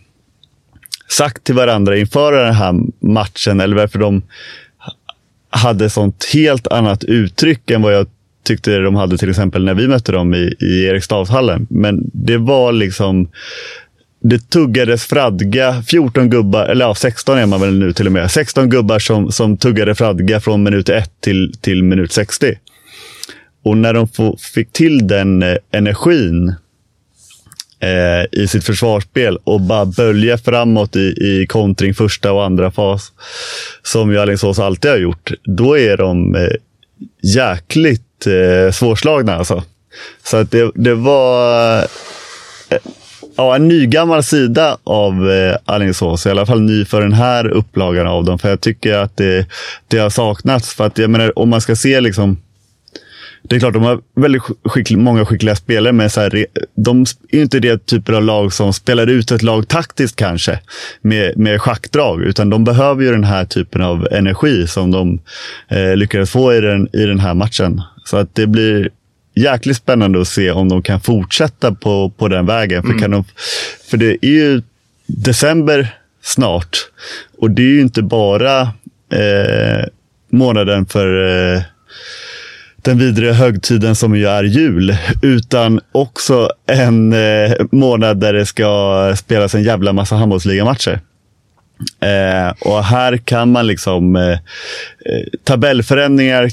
sagt 1.09 1.45
till 1.45 1.55
varandra 1.55 1.97
inför 1.97 2.33
den 2.33 2.55
här 2.55 2.75
matchen 3.01 3.61
eller 3.61 3.77
varför 3.77 3.99
de 3.99 4.23
hade 5.51 5.91
sånt 5.91 6.29
helt 6.35 6.67
annat 6.67 7.05
uttryck 7.05 7.71
än 7.71 7.83
vad 7.83 7.95
jag 7.95 8.07
tyckte 8.47 8.79
de 8.79 8.95
hade 8.95 9.19
till 9.19 9.31
exempel 9.31 9.65
när 9.65 9.75
vi 9.75 9.89
mötte 9.89 10.13
dem 10.13 10.35
i, 10.35 10.55
i 10.61 10.85
Eriksdalshallen. 10.85 11.67
Men 11.71 12.11
det 12.13 12.39
var 12.39 12.73
liksom, 12.73 13.29
det 14.23 14.51
tuggades 14.51 15.05
fradga, 15.05 15.83
14 15.83 16.31
gubbar, 16.31 16.65
eller 16.65 16.85
ja, 16.85 16.95
16 16.95 17.39
är 17.39 17.47
man 17.47 17.61
väl 17.61 17.79
nu 17.79 17.93
till 17.93 18.07
och 18.07 18.13
med, 18.13 18.31
16 18.31 18.69
gubbar 18.69 18.99
som, 18.99 19.33
som 19.33 19.57
tuggade 19.57 19.95
fradga 19.95 20.41
från 20.41 20.63
minut 20.63 20.89
1 20.89 21.11
till, 21.21 21.53
till 21.61 21.83
minut 21.83 22.13
60. 22.13 22.55
Och 23.67 23.77
när 23.77 23.95
de 23.95 24.09
fick 24.39 24.73
till 24.73 25.07
den 25.07 25.43
eh, 25.43 25.57
energin 25.71 26.55
eh, 27.81 28.41
i 28.43 28.49
sitt 28.49 28.65
försvarsspel 28.65 29.39
och 29.45 29.61
bara 29.61 29.85
bölja 29.85 30.39
framåt 30.39 30.97
i, 30.97 31.01
i 31.01 31.47
kontring 31.49 31.95
första 31.95 32.33
och 32.33 32.45
andra 32.45 32.71
fas, 32.71 33.13
som 33.83 34.13
ju 34.13 34.19
Alingsås 34.19 34.59
alltid 34.59 34.91
har 34.91 34.99
gjort, 34.99 35.33
då 35.45 35.79
är 35.79 35.97
de 35.97 36.35
eh, 36.35 36.49
jäkligt 37.23 38.27
eh, 38.27 38.73
svårslagna 38.73 39.37
alltså. 39.37 39.63
Så 40.25 40.37
att 40.37 40.51
det, 40.51 40.71
det 40.75 40.95
var 40.95 41.79
eh, 42.69 42.79
ja, 43.37 43.57
en 43.57 43.69
nygammal 43.69 44.23
sida 44.23 44.79
av 44.85 45.31
eh, 45.31 45.57
Alingsås. 45.65 46.27
I 46.27 46.31
alla 46.31 46.47
fall 46.47 46.61
ny 46.61 46.85
för 46.85 47.01
den 47.01 47.13
här 47.13 47.49
upplagan 47.49 48.07
av 48.07 48.25
dem. 48.25 48.39
För 48.39 48.49
jag 48.49 48.61
tycker 48.61 48.95
att 48.95 49.17
det, 49.17 49.47
det 49.89 49.99
har 49.99 50.11
saknats. 50.11 50.75
För 50.75 50.87
att 50.87 50.99
jag 50.99 51.11
menar, 51.11 51.39
om 51.39 51.49
man 51.49 51.61
ska 51.61 51.77
se 51.77 52.01
liksom 52.01 52.39
det 53.49 53.57
är 53.57 53.61
klart, 53.61 53.75
de 53.75 53.83
har 53.83 54.01
väldigt 54.15 54.43
skickliga, 54.65 55.01
många 55.01 55.25
skickliga 55.25 55.57
spelare, 55.57 55.93
men 55.93 56.11
så 56.11 56.21
här, 56.21 56.47
de 56.75 57.07
är 57.29 57.41
inte 57.41 57.61
det 57.61 57.87
typen 57.87 58.15
av 58.15 58.23
lag 58.23 58.53
som 58.53 58.73
spelar 58.73 59.07
ut 59.07 59.31
ett 59.31 59.43
lag 59.43 59.69
taktiskt 59.69 60.17
kanske, 60.17 60.61
med, 61.01 61.39
med 61.39 61.61
schackdrag. 61.61 62.23
Utan 62.23 62.51
de 62.51 62.65
behöver 62.65 63.03
ju 63.03 63.11
den 63.11 63.25
här 63.25 63.45
typen 63.45 63.83
av 63.83 64.09
energi 64.13 64.67
som 64.67 64.91
de 64.91 65.21
eh, 65.69 65.97
lyckades 65.97 66.31
få 66.31 66.55
i 66.55 66.61
den, 66.61 66.89
i 66.93 67.07
den 67.07 67.21
här 67.21 67.35
matchen. 67.35 67.83
Så 68.05 68.17
att 68.17 68.35
det 68.35 68.47
blir 68.47 68.91
jäkligt 69.35 69.77
spännande 69.77 70.21
att 70.21 70.29
se 70.29 70.51
om 70.51 70.69
de 70.69 70.83
kan 70.83 71.01
fortsätta 71.01 71.75
på, 71.75 72.11
på 72.11 72.29
den 72.29 72.47
vägen. 72.47 72.83
För, 72.83 72.99
kan 72.99 73.11
de, 73.11 73.25
för 73.91 73.97
det 73.97 74.27
är 74.27 74.31
ju 74.31 74.63
december 75.07 75.95
snart 76.23 76.79
och 77.39 77.51
det 77.51 77.63
är 77.63 77.67
ju 77.67 77.81
inte 77.81 78.03
bara 78.03 78.61
eh, 79.13 79.85
månaden 80.31 80.87
för 80.87 81.25
eh, 81.55 81.63
den 82.87 82.99
vidre 82.99 83.33
högtiden 83.33 83.95
som 83.95 84.17
ju 84.17 84.27
är 84.27 84.45
jul, 84.45 84.97
utan 85.23 85.81
också 85.93 86.51
en 86.67 87.13
eh, 87.13 87.53
månad 87.73 88.21
där 88.21 88.33
det 88.33 88.47
ska 88.47 89.15
spelas 89.17 89.55
en 89.55 89.63
jävla 89.63 89.93
massa 89.93 90.17
handbollsligamatcher. 90.17 91.01
Eh, 92.01 92.55
och 92.61 92.85
här 92.85 93.17
kan 93.17 93.53
man 93.53 93.67
liksom, 93.67 94.17
eh, 94.17 94.31
eh, 94.31 94.39
tabellförändringar 95.45 96.49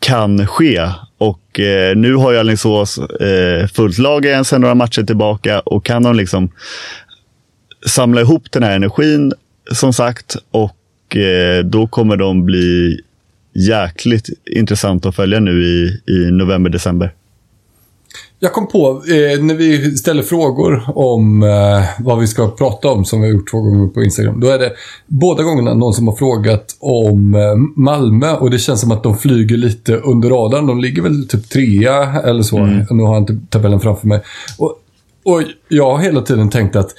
kan 0.00 0.46
ske. 0.46 0.90
Och 1.18 1.60
eh, 1.60 1.96
nu 1.96 2.14
har 2.14 2.32
ju 2.32 2.38
Alingsås 2.38 2.98
eh, 2.98 3.66
fullt 3.66 3.98
lag 3.98 4.24
igen 4.24 4.44
sedan 4.44 4.60
några 4.60 4.74
matcher 4.74 5.02
tillbaka 5.02 5.60
och 5.60 5.84
kan 5.84 6.02
de 6.02 6.16
liksom 6.16 6.50
samla 7.86 8.20
ihop 8.20 8.50
den 8.50 8.62
här 8.62 8.76
energin, 8.76 9.32
som 9.72 9.92
sagt, 9.92 10.36
och 10.50 11.16
eh, 11.16 11.64
då 11.64 11.86
kommer 11.86 12.16
de 12.16 12.44
bli 12.44 13.00
jäkligt 13.66 14.28
intressant 14.56 15.06
att 15.06 15.16
följa 15.16 15.40
nu 15.40 15.64
i, 15.64 16.00
i 16.12 16.30
november, 16.30 16.70
december. 16.70 17.14
Jag 18.40 18.52
kom 18.52 18.68
på, 18.68 18.88
eh, 18.88 19.42
när 19.42 19.54
vi 19.54 19.96
ställer 19.96 20.22
frågor 20.22 20.82
om 20.94 21.42
eh, 21.42 21.84
vad 21.98 22.18
vi 22.18 22.26
ska 22.26 22.48
prata 22.50 22.88
om, 22.88 23.04
som 23.04 23.20
vi 23.20 23.26
har 23.26 23.34
gjort 23.34 23.50
två 23.50 23.60
gånger 23.60 23.86
på 23.86 24.02
Instagram, 24.02 24.40
då 24.40 24.48
är 24.48 24.58
det 24.58 24.72
båda 25.06 25.42
gångerna 25.42 25.74
någon 25.74 25.94
som 25.94 26.08
har 26.08 26.14
frågat 26.14 26.76
om 26.80 27.34
eh, 27.34 27.82
Malmö 27.82 28.32
och 28.32 28.50
det 28.50 28.58
känns 28.58 28.80
som 28.80 28.90
att 28.90 29.02
de 29.02 29.18
flyger 29.18 29.56
lite 29.56 29.96
under 29.96 30.28
radarn. 30.28 30.66
De 30.66 30.80
ligger 30.80 31.02
väl 31.02 31.28
typ 31.28 31.48
trea 31.48 32.22
eller 32.22 32.42
så. 32.42 32.58
Mm. 32.58 32.86
Nu 32.90 33.02
har 33.02 33.14
jag 33.14 33.22
inte 33.22 33.38
tabellen 33.48 33.80
framför 33.80 34.06
mig. 34.06 34.22
Och, 34.58 34.74
och 35.24 35.42
jag 35.68 35.96
har 35.96 35.98
hela 35.98 36.20
tiden 36.20 36.50
tänkt 36.50 36.76
att 36.76 36.90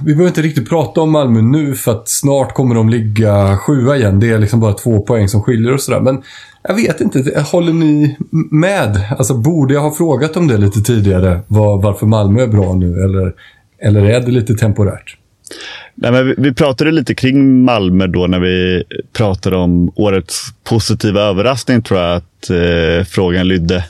vi 0.00 0.14
behöver 0.14 0.28
inte 0.28 0.42
riktigt 0.42 0.68
prata 0.68 1.00
om 1.00 1.10
Malmö 1.10 1.42
nu 1.42 1.74
för 1.74 1.92
att 1.92 2.08
snart 2.08 2.54
kommer 2.54 2.74
de 2.74 2.88
ligga 2.88 3.56
sjua 3.56 3.96
igen. 3.96 4.20
Det 4.20 4.30
är 4.30 4.38
liksom 4.38 4.60
bara 4.60 4.72
två 4.72 5.00
poäng 5.00 5.28
som 5.28 5.42
skiljer 5.42 5.72
och 5.72 5.80
sådär. 5.80 6.00
Men 6.00 6.22
jag 6.62 6.74
vet 6.74 7.00
inte, 7.00 7.44
håller 7.52 7.72
ni 7.72 8.16
med? 8.50 9.00
Alltså 9.18 9.34
borde 9.34 9.74
jag 9.74 9.80
ha 9.80 9.94
frågat 9.94 10.36
om 10.36 10.48
det 10.48 10.56
lite 10.56 10.80
tidigare? 10.80 11.40
Var, 11.46 11.82
varför 11.82 12.06
Malmö 12.06 12.42
är 12.42 12.46
bra 12.46 12.74
nu? 12.74 13.04
Eller, 13.04 13.32
eller 13.82 14.04
är 14.04 14.20
det 14.20 14.30
lite 14.30 14.54
temporärt? 14.54 15.16
Nej, 15.94 16.12
men 16.12 16.26
vi, 16.26 16.34
vi 16.38 16.54
pratade 16.54 16.90
lite 16.90 17.14
kring 17.14 17.64
Malmö 17.64 18.06
då 18.06 18.26
när 18.26 18.40
vi 18.40 18.84
pratade 19.12 19.56
om 19.56 19.92
årets 19.96 20.46
positiva 20.64 21.20
överraskning 21.20 21.82
tror 21.82 22.00
jag 22.00 22.16
att 22.16 22.50
eh, 22.50 23.04
frågan 23.04 23.48
lydde 23.48 23.84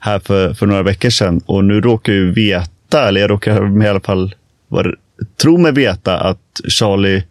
här 0.00 0.18
för, 0.18 0.54
för 0.54 0.66
några 0.66 0.82
veckor 0.82 1.10
sedan. 1.10 1.40
Och 1.46 1.64
nu 1.64 1.80
råkar 1.80 2.12
jag 2.12 2.32
veta, 2.32 3.08
eller 3.08 3.20
jag 3.20 3.30
råkar 3.30 3.82
i 3.84 3.88
alla 3.88 4.00
fall 4.00 4.34
var, 4.72 4.96
tror 5.42 5.58
mig 5.58 5.72
veta 5.72 6.18
att 6.18 6.60
Charlie 6.68 7.24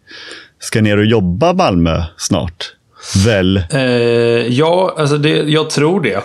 ska 0.58 0.80
ner 0.80 0.96
och 0.96 1.04
jobba 1.04 1.52
Malmö 1.52 2.02
snart. 2.16 2.72
Väl? 3.24 3.62
Eh, 3.70 3.82
ja, 4.48 4.94
alltså 4.98 5.16
det, 5.16 5.28
jag 5.28 5.70
tror 5.70 6.00
det. 6.00 6.24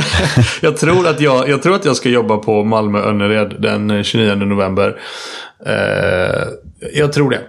jag, 0.60 0.76
tror 0.76 1.06
att 1.06 1.20
jag, 1.20 1.48
jag 1.48 1.62
tror 1.62 1.74
att 1.74 1.84
jag 1.84 1.96
ska 1.96 2.08
jobba 2.08 2.36
på 2.36 2.64
Malmö 2.64 2.98
Önnered 2.98 3.54
den 3.58 3.90
eh, 3.90 4.02
29 4.02 4.34
november. 4.34 5.00
Eh, 5.66 6.48
jag 6.94 7.12
tror 7.12 7.30
det. 7.30 7.40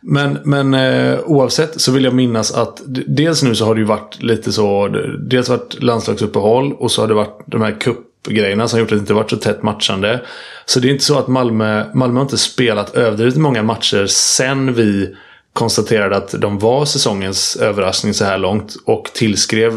Men, 0.00 0.38
men 0.44 0.74
eh, 0.74 1.18
oavsett 1.24 1.80
så 1.80 1.92
vill 1.92 2.04
jag 2.04 2.14
minnas 2.14 2.52
att 2.52 2.82
dels 3.06 3.42
nu 3.42 3.54
så 3.54 3.64
har 3.64 3.74
det 3.74 3.80
ju 3.80 3.86
varit 3.86 4.22
lite 4.22 4.52
så. 4.52 4.88
Dels 5.18 5.48
varit 5.48 5.82
landslagsuppehåll 5.82 6.72
och 6.72 6.90
så 6.90 7.02
har 7.02 7.08
det 7.08 7.14
varit 7.14 7.42
de 7.46 7.62
här 7.62 7.80
cup 7.80 8.09
grejerna 8.28 8.68
som 8.68 8.78
gjort 8.78 8.92
att 8.92 8.98
det 8.98 9.00
inte 9.00 9.14
varit 9.14 9.30
så 9.30 9.36
tätt 9.36 9.62
matchande. 9.62 10.20
Så 10.64 10.80
det 10.80 10.88
är 10.88 10.92
inte 10.92 11.04
så 11.04 11.18
att 11.18 11.28
Malmö, 11.28 11.84
Malmö 11.94 12.18
har 12.18 12.22
inte 12.24 12.38
spelat 12.38 12.94
överdrivet 12.94 13.36
många 13.36 13.62
matcher 13.62 14.06
sen 14.06 14.74
vi 14.74 15.16
konstaterade 15.52 16.16
att 16.16 16.34
de 16.38 16.58
var 16.58 16.84
säsongens 16.84 17.56
överraskning 17.56 18.14
så 18.14 18.24
här 18.24 18.38
långt 18.38 18.76
och 18.84 19.10
tillskrev 19.14 19.72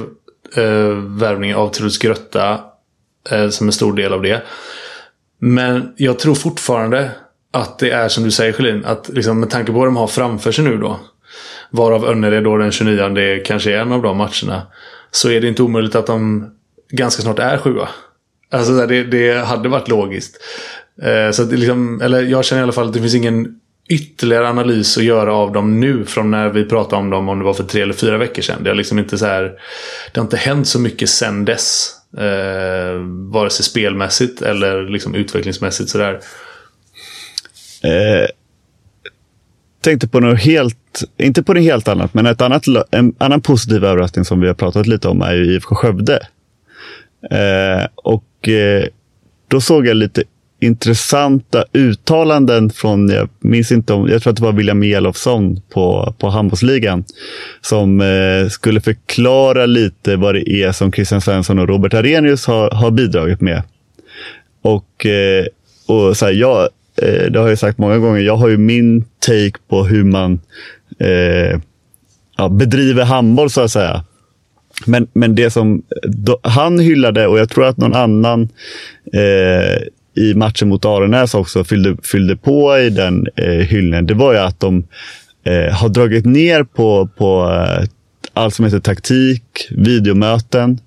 eh, 0.56 0.90
värvningen 1.20 1.58
av 1.58 1.70
Truls 1.70 1.98
Grötta 1.98 2.60
eh, 3.30 3.50
som 3.50 3.68
en 3.68 3.74
stor 3.74 3.94
del 3.94 4.14
av 4.14 4.22
det. 4.22 4.44
Men 5.40 5.94
jag 5.98 6.20
tror 6.20 6.36
fortfarande 6.36 7.12
att 7.52 7.80
det 7.80 7.92
är 7.92 8.08
som 8.08 8.24
du 8.24 8.32
säger 8.32 8.54
Sjölin, 8.54 8.86
att 8.86 9.10
liksom, 9.10 9.40
med 9.40 9.50
tanke 9.50 9.72
på 9.72 9.78
vad 9.78 9.88
de 9.88 9.96
har 9.96 10.08
framför 10.08 10.52
sig 10.52 10.64
nu 10.64 10.78
då. 10.78 11.00
Varav 11.70 12.06
Önnered 12.06 12.44
då 12.44 12.58
den 12.58 12.72
29 12.72 13.10
det 13.10 13.40
kanske 13.40 13.72
är 13.74 13.78
en 13.78 13.92
av 13.92 14.02
de 14.02 14.18
matcherna. 14.18 14.62
Så 15.12 15.30
är 15.30 15.42
det 15.42 15.48
inte 15.48 15.64
omöjligt 15.64 15.96
att 15.96 16.08
de 16.08 16.52
ganska 16.90 17.22
snart 17.22 17.40
är 17.40 17.58
sjua. 17.58 17.90
Alltså 18.54 18.88
det, 18.88 19.04
det 19.04 19.46
hade 19.46 19.70
varit 19.70 19.88
logiskt. 19.88 20.38
Eh, 21.02 21.32
så 21.32 21.44
det 21.44 21.58
liksom, 21.58 22.02
eller 22.02 22.22
jag 22.22 22.46
känner 22.46 22.62
i 22.62 22.64
alla 22.64 22.72
fall 22.72 22.88
att 22.88 22.94
det 22.94 23.00
finns 23.00 23.16
ingen 23.16 23.60
ytterligare 23.90 24.50
analys 24.50 24.98
att 24.98 25.04
göra 25.04 25.34
av 25.34 25.52
dem 25.52 25.80
nu 25.80 26.06
från 26.06 26.32
när 26.32 26.50
vi 26.50 26.66
pratade 26.66 27.02
om 27.02 27.10
dem 27.10 27.30
om 27.30 27.40
det 27.40 27.46
var 27.46 27.54
för 27.54 27.64
tre 27.64 27.82
eller 27.82 27.94
fyra 27.94 28.18
veckor 28.18 28.42
sedan. 28.42 28.64
Det 28.64 28.70
har 28.70 28.76
liksom 28.76 29.00
inte 29.00 29.18
så 29.18 29.26
här, 29.26 29.44
Det 30.14 30.20
har 30.20 30.24
inte 30.24 30.38
hänt 30.38 30.68
så 30.68 30.80
mycket 30.80 31.10
sedan 31.10 31.46
dess. 31.46 31.92
Eh, 32.18 33.00
vare 33.32 33.50
sig 33.50 33.66
spelmässigt 33.66 34.42
eller 34.42 34.90
liksom 34.90 35.16
utvecklingsmässigt 35.16 35.90
sådär. 35.90 36.20
Eh, 37.84 38.28
tänkte 39.82 40.08
på 40.08 40.20
något 40.20 40.40
helt, 40.40 41.04
inte 41.18 41.44
på 41.44 41.54
något 41.54 41.64
helt 41.64 41.88
annat, 41.88 42.14
men 42.14 42.26
ett 42.26 42.42
annat, 42.42 42.64
en 42.92 43.16
annan 43.18 43.42
positiv 43.42 43.86
överraskning 43.86 44.26
som 44.26 44.42
vi 44.42 44.48
har 44.48 44.54
pratat 44.54 44.88
lite 44.88 45.08
om 45.08 45.22
är 45.22 45.34
ju 45.34 45.56
IFK 45.56 45.76
Skövde. 45.76 46.20
Eh, 47.32 47.88
och 47.96 48.24
eh, 48.50 48.86
då 49.48 49.62
såg 49.62 49.88
jag 49.88 49.98
lite 49.98 50.24
intressanta 50.60 51.66
uttalanden 51.74 52.70
från, 52.70 53.10
jag 53.10 53.30
minns 53.40 53.72
inte 53.72 53.94
om, 53.94 54.10
jag 54.10 54.24
tror 54.24 54.32
att 54.32 54.38
det 54.38 54.44
var 54.44 54.52
William 54.52 54.84
Elofsson 54.84 55.62
på, 55.70 56.16
på 56.20 56.30
handbollsligan, 56.30 57.04
som 57.62 58.02
eh, 58.02 58.50
skulle 58.50 58.82
förklara 58.82 59.66
lite 59.66 60.16
vad 60.16 60.36
det 60.36 60.50
är 60.50 60.72
som 60.72 60.92
Christian 60.92 61.22
Svensson 61.22 61.60
och 61.60 61.68
Robert 61.68 61.94
Arrhenius 61.94 62.46
har, 62.48 62.72
har 62.72 62.92
bidragit 62.92 63.42
med. 63.42 63.64
Och, 64.62 65.06
eh, 65.06 65.46
och 65.88 66.18
så 66.18 66.26
här, 66.26 66.34
jag, 66.34 66.70
eh, 67.02 67.32
det 67.32 67.40
har 67.40 67.50
jag 67.50 67.60
sagt 67.60 67.78
många 67.78 67.98
gånger, 67.98 68.22
jag 68.22 68.36
har 68.36 68.50
ju 68.50 68.58
min 68.58 69.06
take 69.20 69.60
på 69.70 69.84
hur 69.84 70.04
man 70.04 70.40
eh, 71.00 71.60
ja, 72.38 72.50
bedriver 72.50 73.04
handboll 73.04 73.50
så 73.50 73.62
att 73.62 73.72
säga. 73.72 74.04
Men, 74.86 75.08
men 75.14 75.36
det 75.36 75.50
som 75.50 75.84
då, 76.04 76.40
han 76.44 76.80
hyllade, 76.80 77.28
och 77.28 77.40
jag 77.40 77.50
tror 77.50 77.66
att 77.66 77.78
någon 77.78 77.94
annan 77.94 78.50
eh, 79.14 79.84
i 80.16 80.34
matchen 80.36 80.70
mot 80.70 80.86
Arenäs 80.86 81.34
också 81.34 81.64
fyllde, 81.64 81.98
fyllde 82.04 82.36
på 82.36 82.78
i 82.78 82.90
den 82.90 83.28
eh, 83.36 83.46
hyllningen, 83.46 84.06
det 84.06 84.14
var 84.14 84.34
ju 84.34 84.40
att 84.40 84.60
de 84.60 84.88
eh, 85.44 85.74
har 85.74 85.90
dragit 85.90 86.26
ner 86.26 86.64
på, 86.64 87.10
på 87.18 87.52
eh, 87.52 87.88
allt 88.34 88.56
som 88.56 88.66
heter 88.66 88.80
taktik, 88.80 89.44
videomöten 89.70 90.80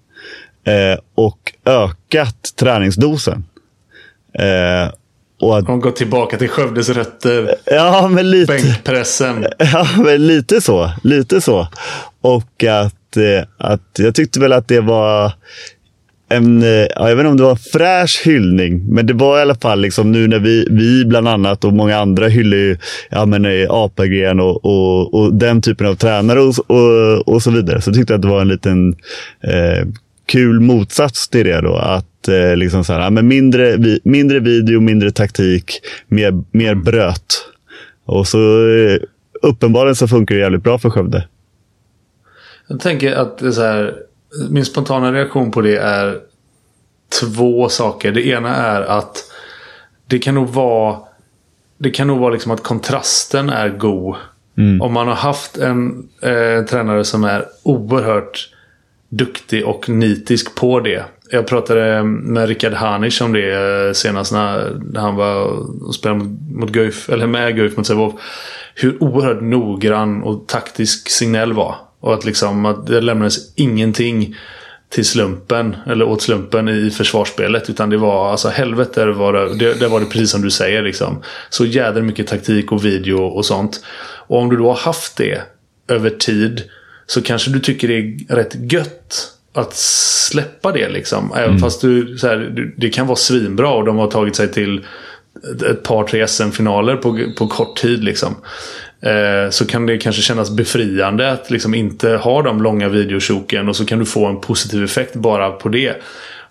eh, 0.65 0.99
och 1.15 1.53
ökat 1.65 2.53
träningsdosen. 2.59 3.45
Eh, 4.39 4.93
och 5.41 5.59
att, 5.59 5.67
de 5.67 5.81
går 5.81 5.91
tillbaka 5.91 6.39
till 6.39 6.49
Skövdes 6.49 6.89
rötter. 6.89 7.55
Ja, 7.65 8.09
men 8.09 8.31
lite. 8.31 8.53
Bänkpressen. 8.53 9.47
Ja, 9.59 9.87
men 10.05 10.27
lite 10.27 10.61
så. 10.61 10.91
Lite 11.03 11.41
så. 11.41 11.69
Och 12.21 12.65
att, 12.65 13.17
eh, 13.17 13.49
att 13.59 13.91
jag 13.99 14.15
tyckte 14.15 14.41
väl 14.41 14.53
att 14.53 14.69
det 14.69 14.81
var 14.81 15.33
en, 16.29 16.63
eh, 16.63 16.69
ja, 16.69 17.09
jag 17.09 17.17
vet 17.17 17.19
inte 17.19 17.31
om 17.31 17.37
det 17.37 17.43
var 17.43 17.51
en 17.51 17.57
fräsch 17.57 18.23
hyllning, 18.25 18.85
men 18.89 19.07
det 19.07 19.13
var 19.13 19.39
i 19.39 19.43
alla 19.43 19.55
fall 19.55 19.81
liksom 19.81 20.13
nu 20.13 20.29
när 20.29 20.39
vi, 20.39 20.67
vi 20.71 21.05
bland 21.05 21.29
annat 21.29 21.65
och 21.65 21.73
många 21.73 21.99
andra 21.99 22.29
hyllar 22.29 22.57
ju 22.57 22.79
ja, 23.11 23.27
men, 23.27 23.45
eh, 23.45 23.67
Apelgren 23.71 24.41
och, 24.41 24.65
och, 24.65 25.15
och 25.15 25.35
den 25.35 25.63
typen 25.63 25.87
av 25.87 25.95
tränare 25.95 26.41
och, 26.41 26.71
och, 26.71 27.29
och 27.29 27.43
så 27.43 27.51
vidare. 27.51 27.81
Så 27.81 27.93
tyckte 27.93 28.13
jag 28.13 28.19
att 28.19 28.23
det 28.23 28.29
var 28.29 28.41
en 28.41 28.49
liten 28.49 28.95
eh, 29.43 29.87
kul 30.27 30.61
motsats 30.61 31.29
till 31.29 31.47
det 31.47 31.61
då. 31.61 31.77
Att 31.77 32.29
eh, 32.29 32.57
liksom 32.57 32.85
så 32.85 32.93
här, 32.93 33.01
ja, 33.01 33.11
men 33.11 33.29
mindre, 33.29 33.77
vi, 33.77 34.01
mindre 34.05 34.41
video, 34.41 34.81
mindre 34.81 35.11
taktik, 35.11 35.81
mer, 36.09 36.43
mer 36.51 36.75
bröt. 36.75 37.49
Och 38.05 38.29
så 38.29 38.69
eh, 38.69 39.01
uppenbarligen 39.43 39.97
så 39.97 40.09
funkar 40.09 40.35
det 40.35 40.41
jävligt 40.41 40.63
bra 40.63 40.79
för 40.79 40.91
Skövde. 40.91 41.29
Jag 42.69 42.81
tänker 42.81 43.13
att 43.13 43.39
det 43.39 43.47
är 43.47 43.51
så 43.53 43.63
här, 43.63 43.95
min 44.51 44.65
spontana 44.65 45.13
reaktion 45.13 45.51
på 45.51 45.61
det 45.61 45.77
är 45.77 46.19
två 47.21 47.69
saker. 47.69 48.13
Det 48.13 48.27
ena 48.27 48.57
är 48.57 48.81
att 48.83 49.25
det 50.07 50.19
kan 50.19 50.35
nog 50.35 50.49
vara 50.49 50.99
det 51.79 51.91
kan 51.91 52.07
nog 52.07 52.19
vara 52.19 52.33
liksom 52.33 52.53
att 52.53 52.63
kontrasten 52.63 53.49
är 53.49 53.69
god. 53.69 54.17
Om 54.81 54.93
man 54.93 55.09
har 55.09 55.15
haft 55.15 55.57
en 55.57 56.09
eh, 56.23 56.65
tränare 56.65 57.05
som 57.05 57.25
är 57.25 57.45
oerhört 57.63 58.49
duktig 59.09 59.67
och 59.67 59.89
nitisk 59.89 60.55
på 60.55 60.81
det. 60.81 61.05
Jag 61.31 61.47
pratade 61.47 62.03
med 62.05 62.49
Rickard 62.49 62.73
Hanisch 62.73 63.23
om 63.23 63.33
det 63.33 63.53
eh, 63.53 63.93
senast 63.93 64.33
när 64.33 65.01
han 65.01 65.17
var 65.17 65.35
och 65.87 65.95
spelade 65.95 66.25
mot, 66.51 66.71
Guif, 66.71 67.11
eller 67.11 67.27
med 67.27 67.57
Guif 67.57 67.77
mot 67.77 67.87
Sävehof. 67.87 68.15
Hur 68.75 69.03
oerhört 69.03 69.41
noggrann 69.41 70.23
och 70.23 70.49
taktisk 70.49 71.09
Signell 71.09 71.53
var. 71.53 71.75
Och 72.01 72.15
att 72.15 72.25
liksom 72.25 72.67
att 72.67 72.87
det 72.87 73.01
lämnades 73.01 73.55
ingenting 73.55 74.37
till 74.89 75.05
slumpen, 75.05 75.77
eller 75.87 76.05
åt 76.05 76.23
slumpen 76.23 76.69
i 76.69 76.91
försvarsspelet. 76.91 77.71
Utan 77.71 77.91
det 77.91 77.97
var, 77.97 78.31
alltså 78.31 78.49
helvete 78.49 79.07
var 79.07 79.33
det, 79.33 79.55
det, 79.55 79.81
det 79.81 79.89
var 79.89 80.01
det 80.01 80.07
precis 80.07 80.31
som 80.31 80.43
du 80.43 80.51
säger 80.51 80.83
liksom. 80.83 81.23
Så 81.51 81.65
jädra 81.65 82.03
mycket 82.03 82.27
taktik 82.27 82.73
och 82.73 82.85
video 82.85 83.19
och 83.19 83.45
sånt. 83.45 83.85
Och 84.27 84.39
om 84.39 84.49
du 84.49 84.57
då 84.57 84.69
har 84.69 84.77
haft 84.77 85.17
det 85.17 85.43
över 85.89 86.11
tid 86.11 86.63
så 87.07 87.23
kanske 87.23 87.51
du 87.51 87.61
tycker 87.61 87.89
det 87.89 87.99
är 87.99 88.35
rätt 88.37 88.73
gött 88.73 89.33
att 89.53 89.75
släppa 89.75 90.73
det 90.73 90.89
liksom. 90.89 91.33
Även 91.37 91.59
fast 91.59 91.81
du, 91.81 92.19
så 92.19 92.27
här, 92.27 92.73
det 92.77 92.91
kan 92.91 93.07
vara 93.07 93.17
svinbra 93.17 93.71
och 93.71 93.85
de 93.85 93.97
har 93.97 94.11
tagit 94.11 94.37
sig 94.37 94.53
till 94.53 94.85
ett 95.71 95.83
par, 95.83 96.05
tre 96.05 96.29
SM-finaler 96.29 96.97
på, 96.97 97.19
på 97.39 97.47
kort 97.47 97.77
tid 97.77 98.05
liksom. 98.05 98.37
Eh, 99.01 99.51
så 99.51 99.67
kan 99.67 99.87
det 99.87 99.99
kanske 99.99 100.23
kännas 100.23 100.51
befriande 100.51 101.33
att 101.33 101.51
liksom 101.51 101.75
inte 101.75 102.09
ha 102.11 102.43
de 102.43 102.63
långa 102.63 102.89
videoshoken 102.89 103.69
och 103.69 103.77
så 103.77 103.87
kan 103.87 103.99
du 103.99 104.05
få 104.05 104.27
en 104.27 104.41
positiv 104.41 104.85
effekt 104.85 105.15
bara 105.15 105.51
på 105.51 105.69
det. 105.69 105.97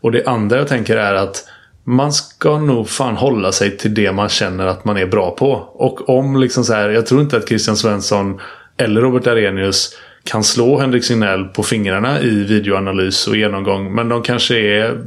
Och 0.02 0.12
det 0.12 0.26
andra 0.26 0.58
jag 0.58 0.68
tänker 0.68 0.98
är 0.98 1.14
att 1.14 1.44
man 1.84 2.14
ska 2.14 2.58
nog 2.58 2.90
fan 2.90 3.16
hålla 3.16 3.52
sig 3.52 3.78
till 3.78 3.94
det 3.94 4.12
man 4.12 4.30
känner 4.30 4.68
att 4.68 4.86
man 4.86 4.98
är 4.98 5.06
bra 5.06 5.32
på. 5.32 5.52
Och 5.74 6.10
om 6.10 6.40
liksom 6.40 6.64
så 6.64 6.74
här, 6.74 6.90
jag 6.90 7.06
tror 7.06 7.22
inte 7.22 7.38
att 7.38 7.48
Christian 7.48 7.78
Svensson 7.78 8.40
eller 8.78 9.02
Robert 9.02 9.28
Arrhenius 9.28 9.96
kan 10.26 10.44
slå 10.44 10.80
Henrik 10.80 11.04
Signell 11.04 11.46
på 11.46 11.64
fingrarna 11.64 12.22
i 12.22 12.44
videoanalys 12.44 13.28
och 13.28 13.36
genomgång. 13.38 13.96
Men 13.96 14.10
de 14.10 14.24
kanske 14.24 14.60
är 14.60 15.02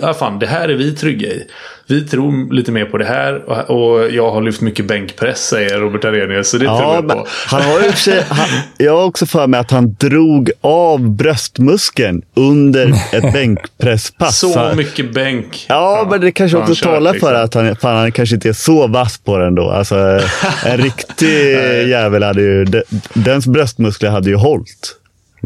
ja 0.00 0.14
fan, 0.14 0.38
det 0.38 0.46
här 0.46 0.68
är 0.68 0.74
vi 0.74 0.92
trygga 0.96 1.28
i. 1.28 1.42
Vi 1.86 2.00
tror 2.08 2.52
lite 2.54 2.72
mer 2.72 2.84
på 2.84 2.98
det 2.98 3.04
här 3.04 3.50
och, 3.70 4.10
jag 4.12 4.30
har 4.30 4.42
lyft 4.42 4.60
mycket 4.60 4.86
bänkpress 4.86 5.46
säger 5.48 5.78
Robert 5.78 6.04
Arrhenius. 6.04 6.48
Så 6.50 6.58
det 6.58 6.64
tror 6.64 6.78
Ja, 6.78 6.94
jag 6.94 7.04
men 7.04 7.16
på. 7.16 7.26
han 7.46 7.62
har 7.62 7.80
ju 7.80 7.92
sig, 7.92 8.24
han, 8.28 8.48
jag 8.76 8.96
har 8.96 9.04
också 9.04 9.26
för 9.26 9.46
mig 9.46 9.60
att 9.60 9.70
han 9.70 9.94
drog 9.94 10.50
av 10.60 11.10
bröstmuskeln 11.10 12.22
under 12.34 12.94
ett 13.12 13.32
bänkpresspass. 13.32 14.38
Så 14.38 14.72
mycket 14.76 15.14
bänk. 15.14 15.66
Ja, 15.68 16.06
men 16.10 16.20
det 16.20 16.32
kanske 16.32 16.58
också 16.58 16.74
kört, 16.74 16.82
talar 16.84 17.12
liksom. 17.12 17.28
för 17.28 17.34
att 17.34 17.54
han, 17.54 17.76
fan, 17.76 17.96
han 17.96 18.12
kanske 18.12 18.34
inte 18.34 18.48
är 18.48 18.52
så 18.52 18.86
vass 18.86 19.18
på 19.18 19.38
den 19.38 19.54
då. 19.54 19.70
Alltså, 19.70 20.20
en 20.66 20.76
riktig 20.82 21.52
jävel 21.88 22.22
hade 22.22 22.42
ju, 22.42 22.64
de- 22.64 22.82
dens 23.14 23.46
bröstmuskler 23.46 24.10
hade 24.10 24.30
ju 24.30 24.36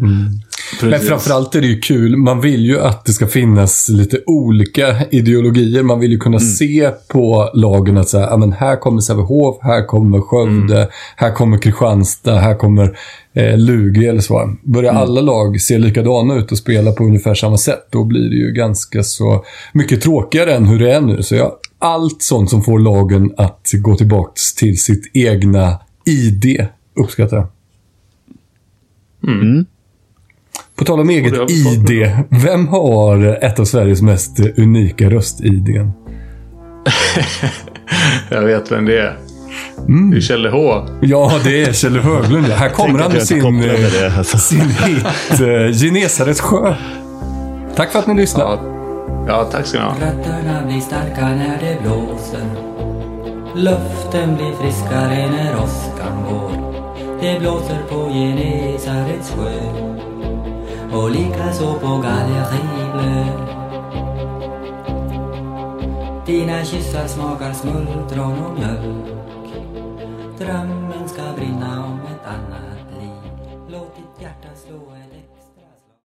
hållit. 0.01 1.01
Men 1.01 1.01
framförallt 1.01 1.55
är 1.55 1.61
det 1.61 1.67
ju 1.67 1.81
kul. 1.81 2.17
Man 2.17 2.41
vill 2.41 2.67
ju 2.67 2.81
att 2.81 3.05
det 3.05 3.13
ska 3.13 3.27
finnas 3.27 3.89
lite 3.89 4.21
olika 4.27 4.97
ideologier. 5.11 5.83
Man 5.83 6.01
vill 6.01 6.11
ju 6.11 6.19
kunna 6.19 6.39
se 6.39 6.91
på 7.09 7.51
lagen 7.55 7.97
att 7.99 8.09
säga, 8.09 8.37
men 8.37 8.53
här 8.53 8.77
kommer 8.77 9.01
Sävehof, 9.01 9.59
här 9.63 9.87
kommer 9.87 10.21
Skövde, 10.21 10.89
här 11.17 11.33
kommer 11.33 11.59
Kristianstad, 11.59 12.35
här 12.35 12.55
kommer 12.55 12.99
eh, 13.33 13.59
Lugi 13.59 14.07
eller 14.07 14.21
så. 14.21 14.57
Börjar 14.63 14.93
alla 14.93 15.21
lag 15.21 15.61
se 15.61 15.79
likadana 15.79 16.35
ut 16.35 16.53
och 16.53 16.59
spela 16.59 16.93
på 16.93 17.05
ungefär 17.05 17.35
samma 17.35 17.57
sätt, 17.57 17.87
då 17.91 18.05
blir 18.05 18.31
det 18.31 18.37
ju 18.37 18.53
ganska 18.53 19.03
så 19.03 19.45
mycket 19.73 20.03
tråkigare 20.03 20.55
än 20.55 20.67
hur 20.67 20.79
det 20.79 20.93
är 20.93 21.01
nu. 21.01 21.23
Så 21.23 21.35
jag, 21.35 21.53
allt 21.79 22.23
sånt 22.23 22.51
som 22.51 22.63
får 22.63 22.79
lagen 22.79 23.35
att 23.37 23.71
gå 23.73 23.95
tillbaka 23.95 24.33
till 24.57 24.83
sitt 24.83 25.11
egna 25.15 25.81
ID 26.07 26.67
uppskattar 26.97 27.37
jag. 27.37 27.47
På 30.79 30.85
tal 30.85 31.01
om 31.01 31.11
eget 31.11 31.51
ID. 31.51 32.11
Vem 32.29 32.69
har 32.69 33.45
ett 33.45 33.59
av 33.59 33.65
Sveriges 33.65 34.03
mest 34.03 34.41
unika 34.57 35.11
röst-IDn? 35.11 35.91
Jag 38.31 38.43
vet 38.43 38.73
vem 38.73 38.85
det 38.85 38.99
är. 38.99 39.19
Mm. 39.79 40.11
Det 40.11 40.17
är 40.17 40.21
Kjelle 40.21 40.51
H. 40.51 40.87
Ja, 41.01 41.33
det 41.45 41.63
är 41.63 41.73
Kjell 41.73 41.99
Höglund. 41.99 42.47
Här 42.47 42.69
kommer 42.69 42.99
han 42.99 43.13
med 43.13 43.23
sin, 43.23 43.61
det, 43.61 44.13
alltså. 44.19 44.39
sin 44.49 44.61
hit 44.61 45.05
eh, 45.31 45.73
Genesarets 45.73 46.41
sjö. 46.41 46.75
Tack 47.77 47.93
för 47.93 47.99
att 47.99 48.07
ni 48.07 48.15
lyssnade. 48.15 48.59
Ja, 48.63 49.25
ja 49.27 49.45
tack 49.53 49.67
ska 49.67 49.79
ni 49.79 49.85
ha. 49.85 49.93
Rötterna 49.93 50.67
blir 50.67 50.81
starka 50.81 51.29
när 51.29 51.59
det 51.61 51.83
blåser 51.83 52.69
Luften 53.55 54.37
blir 54.37 54.53
friskare 54.63 55.31
när 55.31 55.57
åskan 55.63 56.25
går 56.31 56.53
Det 57.21 57.41
blåser 57.41 57.79
på 57.89 58.11
Genesarets 58.13 59.31
sjö 59.31 60.08
smultron 67.55 68.39
och 68.47 68.59
mjölk 68.59 69.09
om 71.79 72.01
ett 72.07 72.27
annat 72.27 73.01
liv 73.01 73.11
Låt 73.69 73.97
ditt 73.97 74.23
hjärta 74.23 74.49
slå 74.67 74.93
extra 75.13 75.63
slag 75.83 76.03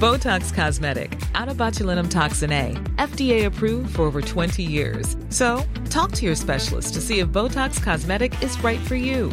Botox 0.00 0.52
Cosmetic, 0.52 1.10
out 1.34 1.48
of 1.48 1.56
botulinum 1.56 2.08
toxin 2.08 2.52
A, 2.52 2.76
FDA 2.98 3.46
approved 3.46 3.94
for 3.96 4.02
over 4.02 4.20
20 4.20 4.62
years. 4.62 5.16
So, 5.30 5.62
talk 5.90 6.12
to 6.12 6.24
your 6.24 6.36
specialist 6.36 6.94
to 6.94 7.00
see 7.00 7.18
if 7.20 7.28
Botox 7.28 7.82
Cosmetic 7.82 8.42
is 8.42 8.64
right 8.64 8.80
for 8.80 8.96
you. 8.96 9.32